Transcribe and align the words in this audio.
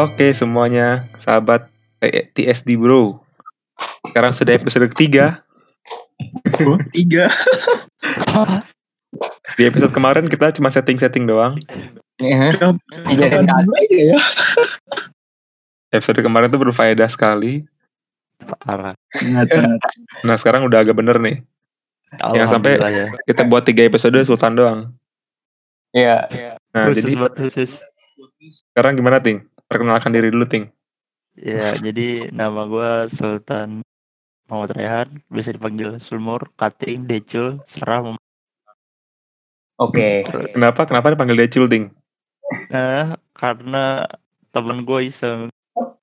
Oke 0.00 0.32
semuanya, 0.32 1.04
sahabat 1.20 1.68
T- 2.00 2.32
TSD 2.32 2.80
Bro. 2.80 3.20
Sekarang 4.08 4.32
sudah 4.32 4.56
episode 4.56 4.88
ketiga. 4.96 5.44
Tiga. 6.96 7.28
Di 9.60 9.68
episode 9.68 9.92
kemarin 9.92 10.24
kita 10.32 10.56
cuma 10.56 10.72
setting-setting 10.72 11.28
doang. 11.28 11.60
Iya. 12.16 12.56
Kapan 12.56 13.44
aja 13.44 13.96
ya? 14.16 14.18
Episode 15.92 16.24
kemarin 16.24 16.48
tuh 16.48 16.60
berfaedah 16.64 17.08
sekali. 17.12 17.68
Parah. 18.64 18.96
Nah 20.24 20.36
sekarang 20.40 20.64
udah 20.64 20.80
agak 20.80 20.96
bener 20.96 21.20
nih. 21.20 21.44
Yang 22.32 22.48
sampai- 22.56 22.80
ya. 22.80 23.12
Kita 23.28 23.44
buat 23.44 23.68
tiga 23.68 23.84
episode 23.84 24.16
Sultan 24.24 24.56
doang. 24.56 24.78
Iya. 25.92 26.24
Nah 26.72 26.88
khusus 26.88 27.04
jadi 27.04 27.12
buat 27.20 27.36
khusus. 27.36 27.76
sekarang 28.72 28.96
gimana 28.96 29.20
Ting? 29.20 29.44
Perkenalkan 29.70 30.10
diri 30.10 30.34
dulu 30.34 30.50
Ting. 30.50 30.66
Ya, 31.38 31.70
jadi 31.78 32.34
nama 32.34 32.66
gua 32.66 33.06
Sultan 33.14 33.86
Muhammad 34.50 34.74
Rehan, 34.74 35.08
bisa 35.30 35.54
dipanggil 35.54 36.02
Sulmur, 36.02 36.50
Kating, 36.58 37.06
Decul, 37.06 37.62
Seram. 37.70 38.18
Oke. 39.78 40.26
Kenapa? 40.50 40.90
Kenapa 40.90 41.14
dipanggil 41.14 41.38
Decul 41.38 41.70
Ting? 41.70 41.94
Nah, 42.74 43.14
karena 43.30 44.10
temen 44.50 44.82
gue 44.82 45.06
iseng 45.06 45.54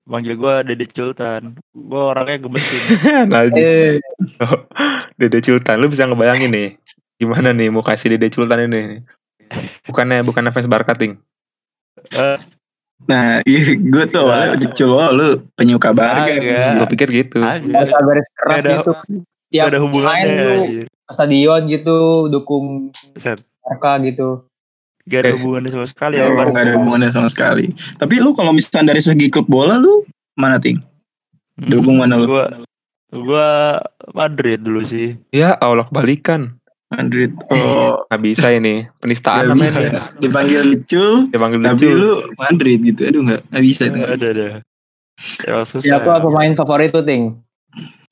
manggil 0.08 0.40
gua 0.40 0.64
Dede 0.64 0.88
Sultan. 0.88 1.60
Gua 1.76 2.16
orangnya 2.16 2.48
gemesin. 2.48 2.82
Najis. 3.36 3.68
Eh, 3.68 4.00
Dede 5.20 5.44
Sultan, 5.44 5.84
lu 5.84 5.92
bisa 5.92 6.08
ngebayangin 6.08 6.56
nih 6.56 6.70
gimana 7.18 7.50
nih 7.50 7.74
mau 7.74 7.82
kasih 7.82 8.14
Dede 8.14 8.30
Sultan 8.30 8.70
ini? 8.70 9.02
Bukannya 9.90 10.22
bukannya 10.22 10.54
fans 10.54 10.70
Barca 10.70 10.94
Ting? 10.94 11.18
Eh, 12.14 12.38
Nah, 13.06 13.40
iya, 13.50 13.78
gue 13.78 14.04
tuh 14.10 14.20
awalnya 14.20 14.58
kecil, 14.60 14.90
oh, 14.90 15.10
lu 15.12 15.28
penyuka. 15.54 15.94
Agak. 15.94 16.82
Gue 16.82 16.88
pikir 16.92 17.08
gitu. 17.14 17.40
Barca 17.40 17.98
garis 18.02 18.28
keras 18.34 18.58
Gak 18.58 18.66
ada- 18.66 18.74
gitu. 18.82 18.92
Gak 19.48 19.54
Tiap 19.54 19.66
ada 19.66 19.78
main 19.78 19.84
hubungannya. 19.86 20.36
lu 20.36 20.60
anjir. 20.60 20.86
ke 21.08 21.12
stadion 21.16 21.62
gitu 21.72 21.98
dukung 22.28 22.92
Set. 23.16 23.40
Barca 23.62 23.96
gitu. 24.02 24.44
Gak 25.06 25.20
ada 25.24 25.30
Eh. 25.32 25.36
hubungannya 25.40 25.72
sama 25.72 25.88
sekali 25.88 26.20
Oh, 26.20 26.28
Barca. 26.30 26.52
nggak 26.52 26.64
ada 26.64 26.74
hubungannya 26.76 27.12
sama 27.12 27.30
sekali. 27.30 27.66
Tapi 27.96 28.16
lu 28.20 28.36
kalau 28.36 28.52
misalnya 28.52 28.92
dari 28.92 29.00
segi 29.00 29.30
klub 29.30 29.48
bola, 29.48 29.78
lu 29.78 30.04
mana, 30.36 30.60
Ting? 30.60 30.84
Hmm, 31.56 31.64
Dukung 31.64 31.96
mana 31.96 32.20
lu? 32.20 32.28
Gua 32.28 32.46
gua 33.08 33.48
Madrid 34.12 34.60
dulu 34.60 34.84
sih. 34.84 35.16
Ya 35.32 35.56
Allah 35.56 35.88
kebalikan. 35.88 36.57
Madrid. 36.88 37.32
Oh, 37.52 38.08
Nggak 38.08 38.22
bisa 38.24 38.48
ini. 38.56 38.88
Penistaan 39.04 39.52
namanya 39.52 39.68
bisa. 39.68 39.80
nih. 39.84 40.04
Dipanggil 40.24 40.62
Decul, 40.72 41.28
Dipanggil 41.28 41.60
tapi 41.60 41.84
Decul. 41.84 42.00
lu 42.00 42.12
Madrid 42.40 42.80
gitu. 42.80 43.02
Aduh, 43.04 43.22
nggak 43.28 43.42
nggak 43.52 43.64
bisa 43.64 43.82
itu. 43.86 43.98
nggak 44.00 44.12
Ada 44.16 44.28
ada. 44.32 44.48
Ya. 45.44 45.58
Siapa 45.66 46.12
pemain 46.22 46.54
favorit 46.54 46.94
tuh, 46.94 47.04
Ting? 47.04 47.36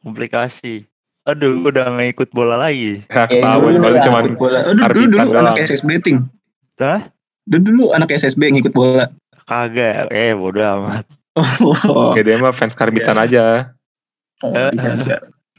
komplikasi. 0.02 0.86
Aduh, 1.26 1.58
gua 1.58 1.73
udah 1.73 1.86
nggak 1.90 2.09
ikut 2.14 2.30
bola 2.30 2.56
lagi. 2.59 3.02
Ya, 3.09 3.26
ketahuan 3.26 3.81
dulu 3.81 3.81
kalau 3.81 3.98
lah. 3.98 4.03
cuma 4.06 4.20
bola. 4.38 4.59
Aduh, 4.62 4.84
dulu 4.86 5.06
dulu 5.09 5.28
doang. 5.34 5.42
anak 5.42 5.58
SSB, 5.58 5.90
Ting. 6.03 6.18
Hah? 6.78 7.02
Dulu 7.50 7.62
dulu 7.66 7.84
anak 7.98 8.09
SSB 8.12 8.53
ngikut 8.53 8.73
bola. 8.76 9.09
Kagak. 9.46 10.12
Eh, 10.12 10.36
bodoh 10.36 10.62
amat. 10.62 11.06
Oh, 11.36 12.16
ya 12.16 12.23
dia 12.23 12.40
mah 12.40 12.56
fans 12.56 12.80
karbitan 12.80 13.20
aja. 13.20 13.76
Eh, 14.40 14.70
bisa, 14.72 14.96
bisa. 14.96 15.16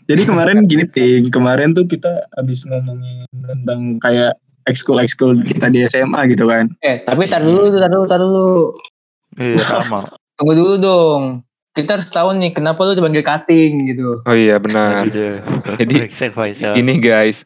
Jadi 0.07 0.23
kemarin 0.31 0.67
gini 0.67 0.85
ting, 0.87 1.29
kemarin 1.31 1.75
tuh 1.75 1.87
kita 1.87 2.27
habis 2.35 2.63
ngomongin 2.67 3.27
tentang 3.31 3.99
kayak 4.03 4.39
ekskul 4.67 4.99
ekskul 4.99 5.39
kita 5.43 5.71
di 5.71 5.87
SMA 5.87 6.31
gitu 6.35 6.47
kan. 6.51 6.71
Eh, 6.83 7.03
tapi 7.03 7.31
tar 7.31 7.43
dulu, 7.43 7.71
tar 7.75 7.91
dulu, 7.91 8.05
tar 8.07 8.21
dulu. 8.23 8.75
Iya, 9.39 9.63
sama. 9.63 10.07
Tunggu 10.37 10.55
dulu 10.55 10.75
dong. 10.79 11.23
Kita 11.77 12.01
harus 12.01 12.09
tahu 12.09 12.33
nih 12.41 12.57
kenapa 12.57 12.81
lu 12.89 12.97
dipanggil 12.97 13.21
cutting 13.21 13.85
gitu. 13.93 14.25
Oh 14.25 14.37
iya 14.37 14.57
benar. 14.57 15.05
Jadi, 15.07 15.45
Jadi, 15.77 15.97
Ini 16.77 16.95
guys, 17.01 17.45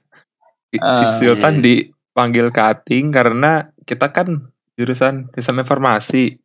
si 0.71 0.79
Ah, 0.79 1.19
Sultan 1.19 1.61
iya. 1.61 1.63
dipanggil 1.67 2.47
cutting 2.55 3.11
karena 3.11 3.69
kita 3.85 4.15
kan 4.15 4.49
jurusan 4.79 5.29
sistem 5.35 5.67
informasi. 5.67 6.39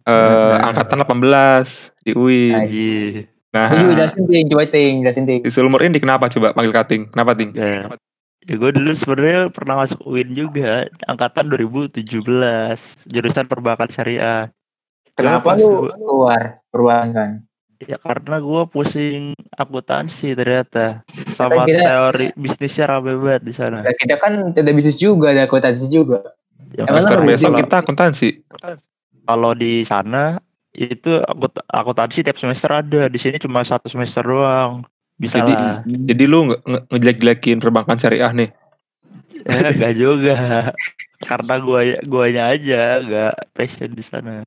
Eh 0.00 0.10
Benar. 0.10 0.74
angkatan 0.74 1.06
18 1.06 2.02
di 2.02 2.10
UI. 2.18 2.44
Iya. 2.50 3.39
Nah, 3.50 3.66
Lu 3.74 3.82
juga 3.82 4.06
jelasin 4.06 4.24
ting, 4.30 4.46
coba 4.46 4.64
ting, 4.70 4.92
jelasin 5.02 5.24
ting. 5.26 5.40
si 5.42 5.50
Sulmur 5.50 5.82
ini 5.82 5.98
kenapa 5.98 6.30
coba 6.30 6.54
panggil 6.54 6.70
cutting? 6.70 7.02
Kenapa 7.10 7.34
ting? 7.34 7.50
Ya. 7.52 7.90
Ya 8.40 8.54
gue 8.56 8.70
dulu 8.72 8.96
sebenarnya 8.96 9.52
pernah 9.52 9.84
masuk 9.84 10.00
UIN 10.00 10.32
juga 10.32 10.88
angkatan 11.04 11.50
2017 11.52 12.00
jurusan 13.04 13.44
perbankan 13.44 13.90
syariah. 13.90 14.48
Kenapa 15.12 15.58
lu 15.58 15.92
keluar 15.92 16.62
perbankan? 16.70 17.44
Ya 17.80 17.96
karena 17.96 18.40
gue 18.40 18.62
pusing 18.68 19.32
akuntansi 19.52 20.32
ternyata 20.32 21.04
sama 21.32 21.64
Kita- 21.64 21.84
teori 21.84 22.26
bisnisnya 22.32 22.88
rame 22.88 23.16
banget 23.16 23.42
di 23.44 23.52
sana. 23.52 23.84
Nah, 23.84 23.92
kita 23.92 24.16
kan 24.16 24.52
ada 24.52 24.72
bisnis 24.72 24.96
juga, 24.96 25.32
ada 25.32 25.44
akuntansi 25.44 25.88
juga. 25.88 26.22
Ya, 26.70 26.86
Emang 26.86 27.26
kita 27.34 27.82
akuntansi. 27.82 28.46
kalau 29.26 29.52
di 29.52 29.82
sana 29.84 30.38
itu 30.70 31.18
akut- 31.26 31.66
akuntansi 31.66 32.22
tiap 32.22 32.38
semester 32.38 32.70
ada, 32.70 33.10
di 33.10 33.18
sini 33.18 33.42
cuma 33.42 33.66
satu 33.66 33.90
semester 33.90 34.22
doang. 34.22 34.86
Bisa 35.18 35.42
Jadi- 35.42 35.52
lah. 35.52 35.82
Jadi 35.84 36.24
lu 36.24 36.48
nge- 36.48 36.62
nge- 36.64 36.84
ngejelek-jelekin 36.94 37.58
perbankan 37.60 37.98
syariah 37.98 38.32
nih. 38.32 38.50
Eh, 39.40 39.72
enggak 39.72 39.96
juga. 39.96 40.68
Karena 41.24 41.54
gua 41.64 41.80
guanya 42.04 42.52
aja 42.52 43.00
enggak 43.00 43.34
passion 43.56 43.88
di 43.88 44.04
sana. 44.04 44.44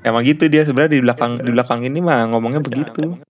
Emang 0.00 0.22
gitu 0.24 0.48
dia 0.48 0.62
sebenarnya 0.64 0.96
di 0.96 1.00
belakang 1.02 1.32
di 1.44 1.50
belakang 1.50 1.80
ini 1.84 1.98
mah 1.98 2.30
ngomongnya 2.32 2.62
begitu. 2.62 3.20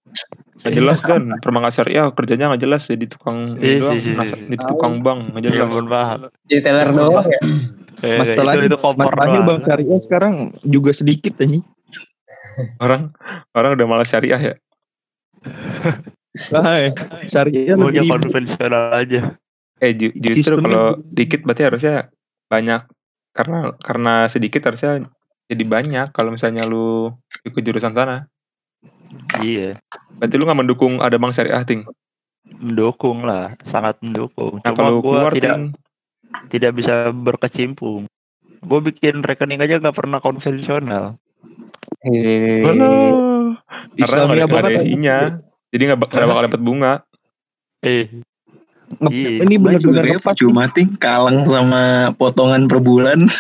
Nggak 0.61 0.75
jelas 0.77 0.99
kan 1.01 1.23
perbankan 1.41 1.73
syariah 1.73 2.07
kerjanya 2.13 2.53
nggak 2.53 2.63
jelas 2.63 2.83
jadi 2.85 3.05
tukang 3.09 3.57
ini 3.57 3.81
Iya, 3.81 3.81
doang, 3.81 3.97
iya, 3.97 4.13
iya, 4.13 4.25
iya. 4.29 4.47
jadi 4.53 4.65
tukang 4.69 4.95
bank 5.01 5.19
nggak 5.33 5.43
Ya 5.43 5.51
jelas. 5.51 5.71
Jadi 6.45 6.61
teller 6.61 6.87
doang 6.93 7.27
ya. 7.29 7.41
Masalahnya 8.01 8.65
itu, 8.65 8.73
itu 8.73 8.79
kompor 8.81 9.13
masalahnya 9.13 9.41
bang 9.45 9.61
syariah 9.65 10.01
sekarang 10.01 10.35
juga 10.65 10.91
sedikit 10.93 11.37
nih. 11.41 11.65
Orang 12.81 13.13
orang 13.53 13.71
udah 13.77 13.87
malas 13.89 14.09
syariah 14.13 14.41
ya. 14.41 14.55
Nah, 16.55 16.95
syariah 17.27 17.75
Maunya 17.75 18.07
lebih 18.07 18.31
konvensional 18.31 18.95
aja. 18.95 19.35
Eh 19.83 19.99
ju- 19.99 20.15
justru 20.15 20.63
kalau 20.63 20.95
dikit 21.11 21.43
berarti 21.43 21.67
harusnya 21.67 22.07
banyak 22.47 22.87
karena 23.35 23.75
karena 23.83 24.31
sedikit 24.31 24.63
harusnya 24.71 25.11
jadi 25.51 25.65
banyak 25.67 26.15
kalau 26.15 26.31
misalnya 26.31 26.63
lu 26.71 27.11
ikut 27.43 27.63
jurusan 27.67 27.99
sana. 27.99 28.30
Iya, 29.43 29.75
Berarti 30.19 30.35
lu 30.39 30.45
nggak 30.47 30.61
mendukung 30.61 30.93
ada 31.03 31.17
bank 31.19 31.35
syariah 31.35 31.65
ting. 31.67 31.83
mendukung 32.51 33.23
lah, 33.23 33.55
sangat 33.69 34.01
mendukung. 34.03 34.59
Nah 34.65 34.73
Cuma 34.75 34.91
keluar 35.01 35.33
tidak 35.33 35.55
ting, 35.55 35.65
tidak 36.51 36.73
bisa 36.77 37.13
berkecimpung. 37.13 38.09
Gue 38.61 38.81
bikin 38.83 39.23
rekening 39.23 39.61
aja 39.61 39.79
nggak 39.79 39.97
pernah 39.97 40.19
konvensional. 40.19 41.17
Alah. 42.01 43.57
karena 43.97 44.23
nggak 44.25 44.51
ada, 44.51 44.71
isinya. 44.83 45.19
Jadi 45.71 45.83
nggak 45.91 45.99
nggak 46.01 46.29
bakal 46.29 46.45
dapat 46.49 46.61
bunga. 46.61 46.93
Eh, 47.81 48.09
Iya. 48.99 49.47
ini 49.47 49.55
benar-benar 49.55 50.03
ngepas. 50.03 50.35
cuma 50.35 50.67
ting 50.67 50.99
kalang 50.99 51.47
sama 51.47 52.11
potongan 52.19 52.67
per 52.67 52.83
bulan. 52.83 53.31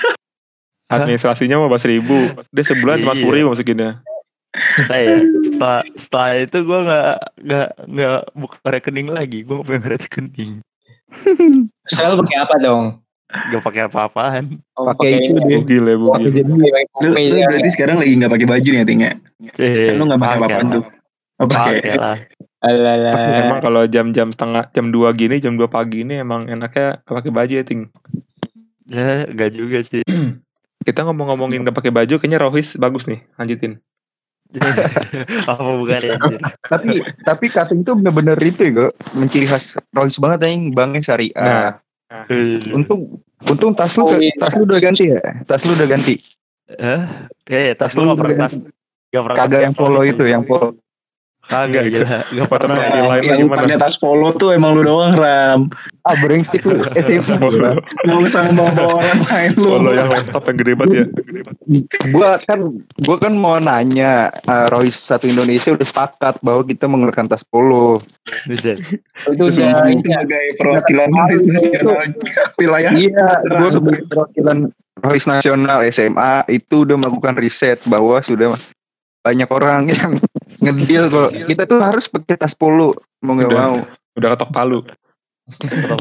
Administrasinya 0.86 1.58
mau 1.58 1.66
belas 1.66 1.82
ribu. 1.82 2.30
Dia 2.54 2.64
sebulan 2.66 3.02
cuma 3.02 3.14
Iya. 3.14 3.18
sepuluh 3.18 3.34
ribu 3.34 3.48
masukinnya. 3.50 3.90
Nah 4.86 4.98
ya, 4.98 5.16
setelah, 5.46 5.80
setelah 5.94 6.28
itu 6.36 6.58
gue 6.60 6.78
nggak 6.82 7.12
nggak 7.46 7.68
nggak 7.86 8.18
buka 8.34 8.56
rekening 8.66 9.08
lagi. 9.08 9.38
Gue 9.42 9.54
nggak 9.56 9.66
punya 9.68 9.82
rekening. 9.94 10.52
Lu 11.30 12.16
pakai 12.20 12.38
apa 12.38 12.56
dong? 12.58 12.84
Gak 13.30 13.62
pakai 13.62 13.86
apa-apaan. 13.86 14.58
Oh, 14.74 14.90
Pakai 14.90 15.22
itu 15.22 15.38
deh. 15.38 15.62
Bugil 15.62 15.86
bugil. 15.94 16.34
jadi 16.34 16.50
pakai 16.50 16.84
Lu, 16.98 17.08
lu 17.14 17.36
ya. 17.38 17.46
berarti 17.46 17.70
sekarang 17.70 18.02
lagi 18.02 18.12
nggak 18.18 18.32
pakai 18.34 18.48
baju 18.50 18.68
nih 18.68 18.80
ya 18.82 18.86
ting 18.86 19.00
ya? 19.06 19.12
Eh, 19.54 19.86
Kan 19.86 19.94
lu 19.94 20.04
nggak 20.10 20.18
pakai 20.18 20.36
apa-apaan 20.42 20.66
lah. 20.66 20.74
tuh. 20.74 20.84
Oh, 21.38 21.46
pakai. 21.46 21.94
Lah. 21.94 22.18
Alah. 22.60 23.14
Emang 23.40 23.60
kalau 23.62 23.82
jam-jam 23.86 24.34
setengah 24.34 24.66
jam 24.74 24.90
2 24.90 25.14
gini, 25.14 25.38
jam 25.38 25.54
2 25.54 25.70
pagi 25.70 26.02
ini 26.02 26.18
emang 26.18 26.50
enaknya 26.50 27.00
nggak 27.06 27.16
pakai 27.22 27.30
baju 27.32 27.54
ya 27.54 27.64
ting. 27.64 27.86
Ya, 28.90 29.30
gak 29.30 29.54
juga 29.54 29.78
sih. 29.86 30.02
Kita 30.82 31.06
ngomong-ngomongin 31.06 31.62
nggak 31.62 31.76
pakai 31.78 31.94
baju, 31.94 32.18
kayaknya 32.18 32.42
Rohis 32.42 32.74
bagus 32.74 33.06
nih. 33.06 33.22
Lanjutin. 33.38 33.78
Apa 35.46 35.62
bukan 35.62 36.00
ya? 36.02 36.16
Tapi 36.66 36.88
tapi 37.22 37.44
cutting 37.46 37.86
itu 37.86 37.92
benar-benar 37.94 38.38
itu 38.42 38.66
ya, 38.66 38.72
Go. 38.74 38.86
menciri 39.14 39.46
khas 39.46 39.78
Royce 39.94 40.18
banget 40.18 40.50
yang 40.50 40.74
banknya 40.74 41.02
syariah. 41.06 41.34
Nah, 41.36 42.26
Eh, 42.26 42.58
Untung 42.74 43.22
untung 43.46 43.70
tas 43.70 43.94
lu 43.94 44.02
Oh, 44.02 44.18
iya. 44.18 44.34
tas 44.42 44.50
lu 44.58 44.66
udah 44.66 44.82
ganti 44.82 45.14
ya? 45.14 45.22
Tas 45.46 45.62
lu 45.62 45.78
udah 45.78 45.86
ganti. 45.86 46.18
Eh, 46.66 47.02
eh, 47.46 47.70
tas 47.78 47.94
lu 47.94 48.02
gak 48.10 48.18
pernah 48.18 48.50
tas. 48.50 48.58
Gak 49.14 49.22
pernah 49.22 49.36
Kagak 49.38 49.60
yang 49.62 49.74
polo 49.78 50.00
itu, 50.02 50.24
yang 50.26 50.42
polo. 50.42 50.74
Kagak 51.50 51.90
gila, 51.90 52.22
gak 52.30 52.46
pernah. 52.46 52.78
profil 52.78 53.04
lain 53.10 53.22
yang 53.26 53.38
gimana? 53.42 53.58
pakai 53.66 53.76
tas 53.82 53.98
polo 53.98 54.30
tuh 54.38 54.54
emang 54.54 54.78
lu 54.78 54.86
doang 54.86 55.18
ram 55.18 55.66
Ah 56.06 56.14
brengsek 56.22 56.62
lu 56.62 56.78
SMP 57.02 57.26
nggak 58.06 58.18
usah 58.22 58.54
bawa 58.54 59.02
orang 59.02 59.20
lain 59.26 59.50
lu 59.58 59.68
polo 59.74 59.90
yang 59.90 60.08
laptop 60.14 60.46
yang 60.46 60.56
gede 60.62 60.72
banget 60.78 60.94
ya. 60.94 61.06
gua 62.14 62.38
kan 62.46 62.60
gua 63.02 63.16
kan 63.18 63.34
mau 63.34 63.58
nanya 63.58 64.30
uh, 64.46 64.70
Royce 64.70 64.94
satu 64.94 65.26
Indonesia 65.26 65.74
udah 65.74 65.82
sepakat 65.82 66.38
bahwa 66.46 66.62
kita 66.62 66.86
mengeluarkan 66.86 67.26
tas 67.26 67.42
polo. 67.42 67.98
Bisa. 68.46 68.78
Itu 69.26 69.50
udah 69.50 69.90
sebagai 69.90 70.44
perwakilan 70.54 71.10
Royce 71.10 71.44
nasional 71.50 71.98
wilayah 72.62 72.92
Iya, 72.94 73.28
gua 73.58 73.68
sebagai 73.74 74.06
perwakilan 74.06 74.70
Royce 75.02 75.26
nasional 75.26 75.82
SMA 75.90 76.46
itu 76.46 76.86
udah 76.86 76.94
melakukan 76.94 77.34
riset 77.42 77.82
bahwa 77.90 78.22
sudah 78.22 78.54
banyak 79.20 79.48
orang 79.52 79.92
yang 79.92 80.16
ngedil 80.60 81.04
kalau 81.08 81.28
kita 81.32 81.62
tuh 81.64 81.80
harus 81.80 82.04
pakai 82.06 82.36
tas 82.36 82.52
polo 82.52 82.94
mau 83.20 83.34
nggak 83.36 83.50
Udah. 83.50 83.60
mau. 83.60 83.76
Udah 84.16 84.28
ketok 84.36 84.50
palu. 84.52 84.78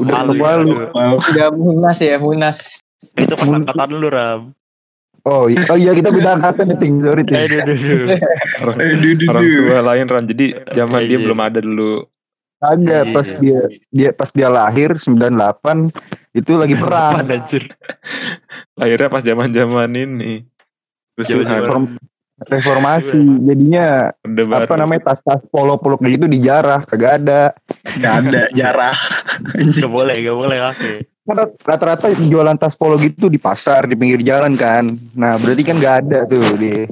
Udah 0.00 0.20
gitu. 0.30 0.74
Wow. 0.94 1.18
udah 1.18 1.46
munas 1.52 1.98
ya 1.98 2.16
munas. 2.20 2.78
Itu 3.16 3.34
pas 3.34 3.48
angkatan 3.48 3.90
lu 3.96 4.08
Ram. 4.12 4.40
Oh, 5.20 5.52
iya, 5.52 5.60
oh 5.68 5.76
iya 5.76 5.92
kita 5.92 6.08
beda 6.08 6.40
angkatan 6.40 6.72
nih, 6.72 6.78
Ting. 6.80 6.94
Sorry, 7.04 7.22
Ting. 7.28 7.36
Eh. 7.36 8.16
Orang, 8.64 8.76
Eh, 8.80 9.28
orang 9.28 9.44
tua 9.44 9.78
lain 9.84 10.06
Ran. 10.08 10.24
Jadi 10.24 10.46
zaman 10.72 11.00
dia 11.04 11.16
iya. 11.20 11.24
belum 11.28 11.38
ada 11.44 11.60
dulu. 11.60 12.08
Kagak 12.60 13.04
Iya. 13.08 13.12
pas 13.16 13.28
dia 13.40 13.60
dia 13.88 14.10
pas 14.12 14.30
dia 14.36 14.48
lahir 14.52 14.96
98 14.96 15.92
itu 16.36 16.52
lagi 16.60 16.76
perang. 16.76 17.24
Lahirnya 18.80 19.08
pas 19.12 19.24
zaman-zaman 19.24 19.88
ini. 19.92 20.44
Zaman-zaman- 21.20 22.00
reformasi 22.48 23.20
jadinya 23.44 24.14
Orde 24.24 24.42
apa 24.48 24.64
baru. 24.64 24.80
namanya 24.80 25.12
tas-tas 25.12 25.44
polo-polo 25.52 26.00
kayak 26.00 26.16
gitu 26.16 26.26
dijarah 26.30 26.80
kagak 26.88 27.12
ada 27.20 27.52
Nggak 28.00 28.14
ada 28.24 28.40
jarah 28.56 28.96
Anjing. 29.60 29.84
Gak 29.84 29.92
boleh, 29.92 30.16
gak 30.24 30.36
boleh 30.38 30.56
kaki. 30.56 30.92
Kan 31.28 31.36
rata-rata 31.62 32.06
jualan 32.16 32.56
tas 32.56 32.74
polo 32.74 32.96
gitu 32.96 33.28
di 33.28 33.36
pasar 33.36 33.84
di 33.84 33.94
pinggir 33.94 34.24
jalan 34.24 34.56
kan 34.56 34.88
nah 35.14 35.36
berarti 35.36 35.62
kan 35.62 35.76
nggak 35.78 35.96
ada 36.08 36.18
tuh 36.26 36.56
di 36.56 36.88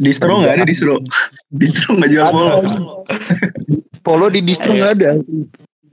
distro 0.00 0.42
nggak 0.42 0.58
ada 0.58 0.64
distro 0.66 0.98
distro 1.54 1.94
nggak 1.94 2.10
jual 2.10 2.26
polo 2.32 2.52
polo 4.00 4.26
di 4.26 4.40
distro 4.42 4.74
Iya. 4.74 4.80
nggak 4.80 4.92
ada 4.96 5.10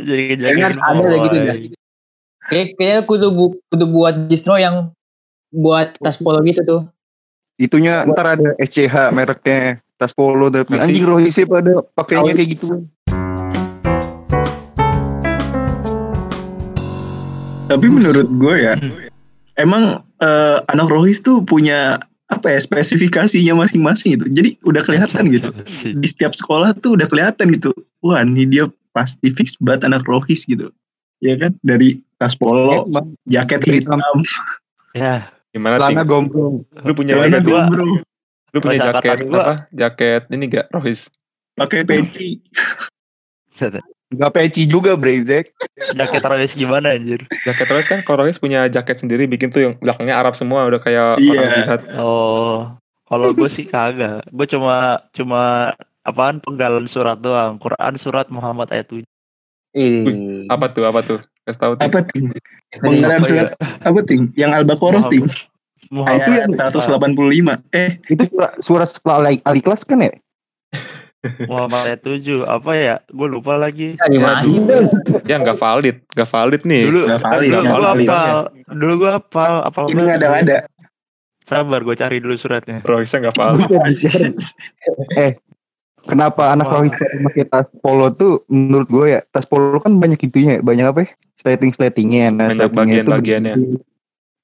Jadi 0.04 0.60
harus 0.60 0.80
ada 0.82 1.16
gitu 1.22 1.38
ya. 1.38 1.54
Kayak 2.44 2.68
kayaknya 2.76 3.02
kudu 3.08 3.28
bu, 3.32 3.46
kudu 3.72 3.86
buat 3.88 4.16
distro 4.28 4.60
yang 4.60 4.92
buat 5.54 5.96
tas 6.02 6.20
polo 6.20 6.44
gitu 6.44 6.60
tuh. 6.66 6.82
Itunya 7.58 8.02
ntar 8.10 8.38
ada 8.40 8.50
SCH 8.58 9.14
mereknya 9.14 9.78
tas 9.96 10.12
polo 10.12 10.50
tapi 10.50 10.74
Nanti- 10.74 10.98
anjing 10.98 11.06
Royce 11.06 11.44
pada 11.46 11.86
pakainya 11.94 12.34
kayak 12.34 12.50
gitu. 12.58 12.68
Tapi 17.64 17.88
menurut 17.90 18.28
gue 18.30 18.56
ya 18.60 18.74
emang 19.58 20.04
eh, 20.22 20.58
anak 20.70 20.88
Rohis 20.90 21.22
tuh 21.22 21.42
punya 21.42 21.98
apa 22.30 22.50
ya 22.50 22.60
spesifikasinya 22.60 23.54
masing-masing 23.54 24.18
gitu. 24.18 24.26
Jadi 24.30 24.50
udah 24.66 24.82
kelihatan 24.86 25.30
gitu. 25.30 25.50
Di 26.02 26.08
setiap 26.10 26.34
sekolah 26.34 26.74
tuh 26.82 26.98
udah 26.98 27.08
kelihatan 27.10 27.54
gitu. 27.54 27.74
Wah 28.02 28.22
ini 28.22 28.46
dia 28.50 28.66
pasti 28.94 29.34
fix 29.34 29.58
banget 29.62 29.90
anak 29.90 30.06
Rohis 30.06 30.46
gitu. 30.46 30.70
Ya 31.24 31.40
kan? 31.40 31.56
Dari 31.64 32.02
tas 32.20 32.36
polo 32.36 32.86
jaket 33.26 33.64
Hitam. 33.64 33.98
hitam. 33.98 34.18
Ya, 34.94 35.33
Gimana 35.54 35.78
celana 35.78 36.02
Ting? 36.02 36.10
gombrong 36.10 36.56
Lu 36.82 36.92
punya 36.92 37.14
celana 37.16 37.38
jaket, 37.38 37.46
gua- 37.46 37.70
bro 37.70 37.86
lu 38.54 38.58
punya 38.60 38.78
jaket 38.92 39.18
gua- 39.24 39.38
apa? 39.40 39.56
Jaket 39.70 40.22
ini 40.30 40.44
gak 40.50 40.68
Rohis? 40.70 41.08
pakai 41.54 41.86
peci 41.86 42.42
nggak 44.14 44.30
peci 44.30 44.66
juga 44.66 44.94
brengsek 44.94 45.54
jaket 45.94 46.22
Royce 46.22 46.54
gimana 46.54 46.94
anjir? 46.94 47.26
Jaket 47.46 47.66
Rohis 47.66 47.86
kan 47.88 48.00
kalau 48.02 48.26
Rohis 48.26 48.38
punya 48.38 48.66
jaket 48.68 48.98
sendiri 49.00 49.26
bikin 49.26 49.50
tuh 49.50 49.62
yang 49.62 49.74
belakangnya 49.78 50.18
Arab 50.18 50.34
semua 50.34 50.66
udah 50.66 50.78
kayak 50.78 51.18
Iya. 51.18 51.30
orang 51.32 51.50
jihad. 51.56 51.82
Oh, 51.98 52.58
kalau 53.06 53.30
gue 53.32 53.46
sih 53.48 53.66
kagak. 53.66 54.26
Gue 54.30 54.46
cuma 54.46 55.02
cuma 55.14 55.74
apaan 56.02 56.38
penggalan 56.40 56.86
surat 56.86 57.18
doang. 57.18 57.58
Quran 57.58 57.94
surat 57.96 58.30
Muhammad 58.30 58.70
ayat 58.70 58.90
7. 58.90 59.06
Ih. 59.74 60.46
Apa 60.46 60.70
tuh? 60.70 60.86
Apa 60.86 61.02
tuh? 61.02 61.20
Kasih 61.44 61.60
tahu 61.60 61.74
Ting. 61.76 61.92
apa 61.92 62.00
ting 62.08 62.26
penggalan 62.80 63.20
Apa 63.20 63.28
surat 63.28 63.50
apa 63.60 64.00
ting 64.08 64.22
yang 64.40 64.56
al-baqarah 64.56 65.04
ting 65.12 65.28
Muhammad 65.92 66.48
ayat 66.48 66.72
185 66.74 67.76
eh 67.76 68.00
itu 68.08 68.24
surat, 68.32 68.54
surat 68.64 68.90
setelah 68.90 69.16
ali, 69.28 69.38
ali 69.44 69.60
kelas 69.60 69.84
kan 69.84 70.00
ya 70.00 70.12
Muhammad 71.48 71.88
ayat 71.88 72.02
7 72.04 72.44
apa 72.44 72.72
ya? 72.76 72.96
Gue 73.08 73.32
lupa 73.32 73.56
lagi. 73.56 73.96
Animasi 74.04 74.60
tuh. 74.68 74.92
Ya 75.24 75.40
nggak 75.40 75.56
valid, 75.56 76.04
nggak 76.20 76.28
valid 76.28 76.62
nih. 76.68 76.84
Dulu 76.84 77.02
Nggak 77.08 77.24
valid, 77.24 77.48
dulu 77.48 77.64
gue 77.64 77.88
apal. 77.88 78.38
Dulu 78.68 78.94
gue 79.00 79.12
apal, 79.16 79.54
apal. 79.64 79.84
ini 79.88 80.02
nggak 80.04 80.20
ada 80.20 80.30
ada 80.36 80.58
Sabar, 81.44 81.84
gue 81.84 81.96
cari 82.00 82.24
dulu 82.24 82.40
suratnya. 82.40 82.80
Rohisnya 82.88 83.28
nggak 83.28 83.36
valid. 83.36 83.68
Kenapa 86.04 86.52
anak 86.52 86.68
Wah. 86.68 86.84
Rohis 86.84 86.94
pakai 87.00 87.46
tas 87.48 87.68
polo 87.80 88.12
tuh 88.12 88.44
menurut 88.52 88.88
gue 88.88 89.06
ya 89.08 89.20
tas 89.32 89.48
polo 89.48 89.80
kan 89.80 89.96
banyak 89.96 90.20
itunya 90.20 90.60
banyak 90.60 90.84
apa 90.84 91.00
ya 91.08 91.10
sleting 91.40 91.72
sletingnya 91.72 92.28
nah, 92.30 92.52
Banyak 92.52 92.68
itu 92.68 92.76
bagian-bagiannya. 92.76 93.56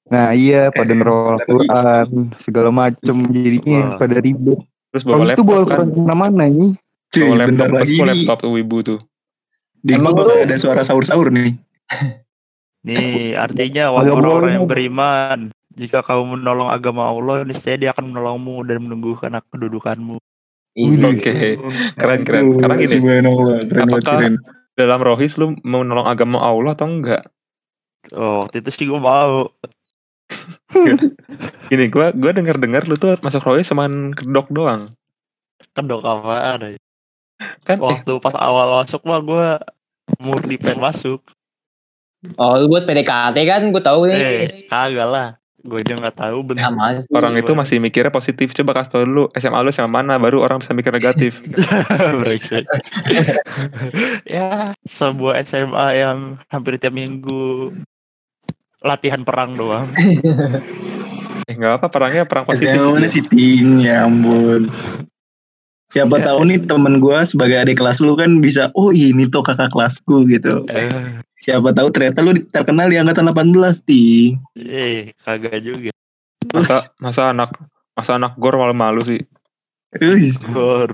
nah 0.08 0.32
iya 0.32 0.72
pada 0.72 0.90
ngerol 0.90 1.36
Quran 1.48 2.08
segala 2.40 2.72
macem 2.72 3.16
jadinya 3.28 3.94
Wah. 3.94 3.98
pada 4.00 4.16
ribet 4.18 4.58
Terus 4.90 5.04
bawa 5.04 5.16
Rohis 5.22 5.36
tuh 5.36 5.44
bawa 5.44 5.58
laptop 5.60 5.68
kan. 5.68 5.76
Quran 5.76 5.88
ke 5.92 6.00
mana-mana 6.00 6.42
ini 6.46 6.68
cuy 7.10 7.22
Bawa 7.22 7.36
bentar 7.44 7.68
laptop, 7.68 7.76
lagi 7.76 7.84
terus 7.84 7.98
bawa 8.00 8.06
nih 8.08 8.16
laptop 8.16 8.38
tuh 8.40 8.50
ibu 8.56 8.76
tuh. 8.80 9.00
di 9.80 9.92
Emang 9.92 10.12
gua 10.12 10.34
ada 10.34 10.56
suara 10.56 10.82
sahur-sahur 10.82 11.28
nih 11.28 11.52
Nih, 12.80 13.36
artinya 13.36 13.92
wahai 13.92 14.08
orang 14.08 14.24
boleh. 14.24 14.52
yang 14.56 14.64
beriman, 14.64 15.38
jika 15.76 16.00
kamu 16.00 16.40
menolong 16.40 16.72
agama 16.72 17.12
Allah, 17.12 17.44
niscaya 17.44 17.76
dia 17.76 17.92
akan 17.92 18.08
menolongmu 18.08 18.64
dan 18.64 18.80
menumbuhkan 18.80 19.36
kedudukanmu. 19.52 20.16
Oke, 20.80 21.60
keren 21.94 22.20
keren. 22.22 22.44
Karena 22.56 22.74
gini, 22.76 22.96
Apakah- 23.76 24.40
dalam 24.72 25.00
Rohis 25.00 25.36
lu 25.36 25.58
mau 25.60 25.82
nolong 25.82 26.06
agama 26.06 26.40
Allah 26.40 26.72
atau 26.72 26.88
enggak? 26.88 27.28
Oh, 28.12 28.44
waktu 28.44 28.64
itu 28.64 28.70
sih 28.70 28.86
gue 28.86 28.96
mau. 28.96 29.52
Gini, 31.68 31.84
gua 31.86 32.10
gua 32.12 32.30
denger-dengar 32.30 32.86
lu 32.86 32.94
tuh 32.94 33.18
masuk 33.20 33.42
Rohis 33.42 33.66
cuman 33.66 34.14
kedok 34.14 34.48
doang. 34.48 34.94
Kedok 35.74 36.00
apa 36.00 36.34
ada. 36.56 36.66
Kan 37.62 37.76
eh, 37.76 37.82
Waktu 37.82 38.12
pas 38.18 38.34
awal 38.34 38.80
masuk 38.80 39.02
mah 39.02 39.20
gue 39.20 39.46
murni 40.18 40.56
pengen 40.56 40.80
masuk. 40.80 41.20
Oh, 42.36 42.52
lu 42.54 42.68
buat 42.68 42.84
PDKT 42.84 43.36
kan 43.42 43.62
gue 43.66 43.82
tahu 43.82 44.04
Eh, 44.04 44.12
nih. 44.12 44.68
kagak 44.68 45.08
lah. 45.08 45.28
Gue 45.60 45.84
aja 45.84 45.92
nggak 45.92 46.16
tahu 46.16 46.38
bener. 46.40 46.64
Sih. 46.96 47.12
orang 47.12 47.36
itu 47.36 47.52
masih 47.52 47.76
mikirnya 47.78 48.08
positif. 48.08 48.56
Coba 48.56 48.80
kasih 48.80 48.90
tau 48.90 49.04
dulu 49.04 49.28
SMA 49.36 49.60
lu 49.60 49.68
sama 49.68 50.00
mana 50.00 50.16
baru 50.16 50.40
orang 50.40 50.64
bisa 50.64 50.72
mikir 50.72 50.88
negatif. 50.88 51.36
Ya, 54.24 54.72
sebuah 54.86 55.44
SMA 55.44 55.86
yang 55.96 56.18
hampir 56.48 56.80
tiap 56.80 56.94
minggu 56.94 57.74
latihan 58.80 59.20
perang 59.20 59.56
doang. 59.56 59.92
eh 61.48 61.54
enggak 61.56 61.82
apa 61.82 61.86
perangnya 61.90 62.24
perang 62.24 62.46
positif. 62.46 62.72
SMA 62.72 62.94
mana 62.94 63.08
sih 63.10 63.24
ting 63.26 63.82
ya 63.82 64.06
ampun 64.06 64.70
siapa 65.90 66.22
Ya. 66.22 66.30
tahu 66.30 66.46
nih 66.46 66.62
temen 66.62 67.02
gua 67.02 67.26
sebagai 67.26 67.58
adik 67.58 67.82
kelas 67.82 67.98
lu 67.98 68.14
kan 68.14 68.38
bisa 68.38 68.70
oh 68.78 68.94
ini 68.94 69.26
tuh 69.26 69.42
kakak 69.42 69.74
kelasku 69.74 70.22
gitu 70.30 70.62
Eh, 70.70 70.86
siapa 71.40 71.72
tahu 71.72 71.88
ternyata 71.90 72.20
lu 72.20 72.36
terkenal 72.52 72.92
di 72.92 73.00
angkatan 73.00 73.32
18 73.32 73.88
ting 73.88 74.36
eh, 74.60 75.16
kagak 75.24 75.64
juga. 75.64 75.90
Masa 76.52 76.76
masa 77.00 77.22
anak 77.32 77.50
masa 77.96 78.16
anak 78.16 78.36
gor 78.36 78.54
malu-malu 78.54 79.00
sih. 79.04 79.22
Wis. 79.98 80.44
Gor. 80.48 80.92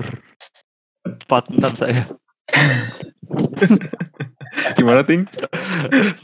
46 1.28 1.82
saya. 1.82 2.02
Gimana 4.74 5.02
ting? 5.06 5.26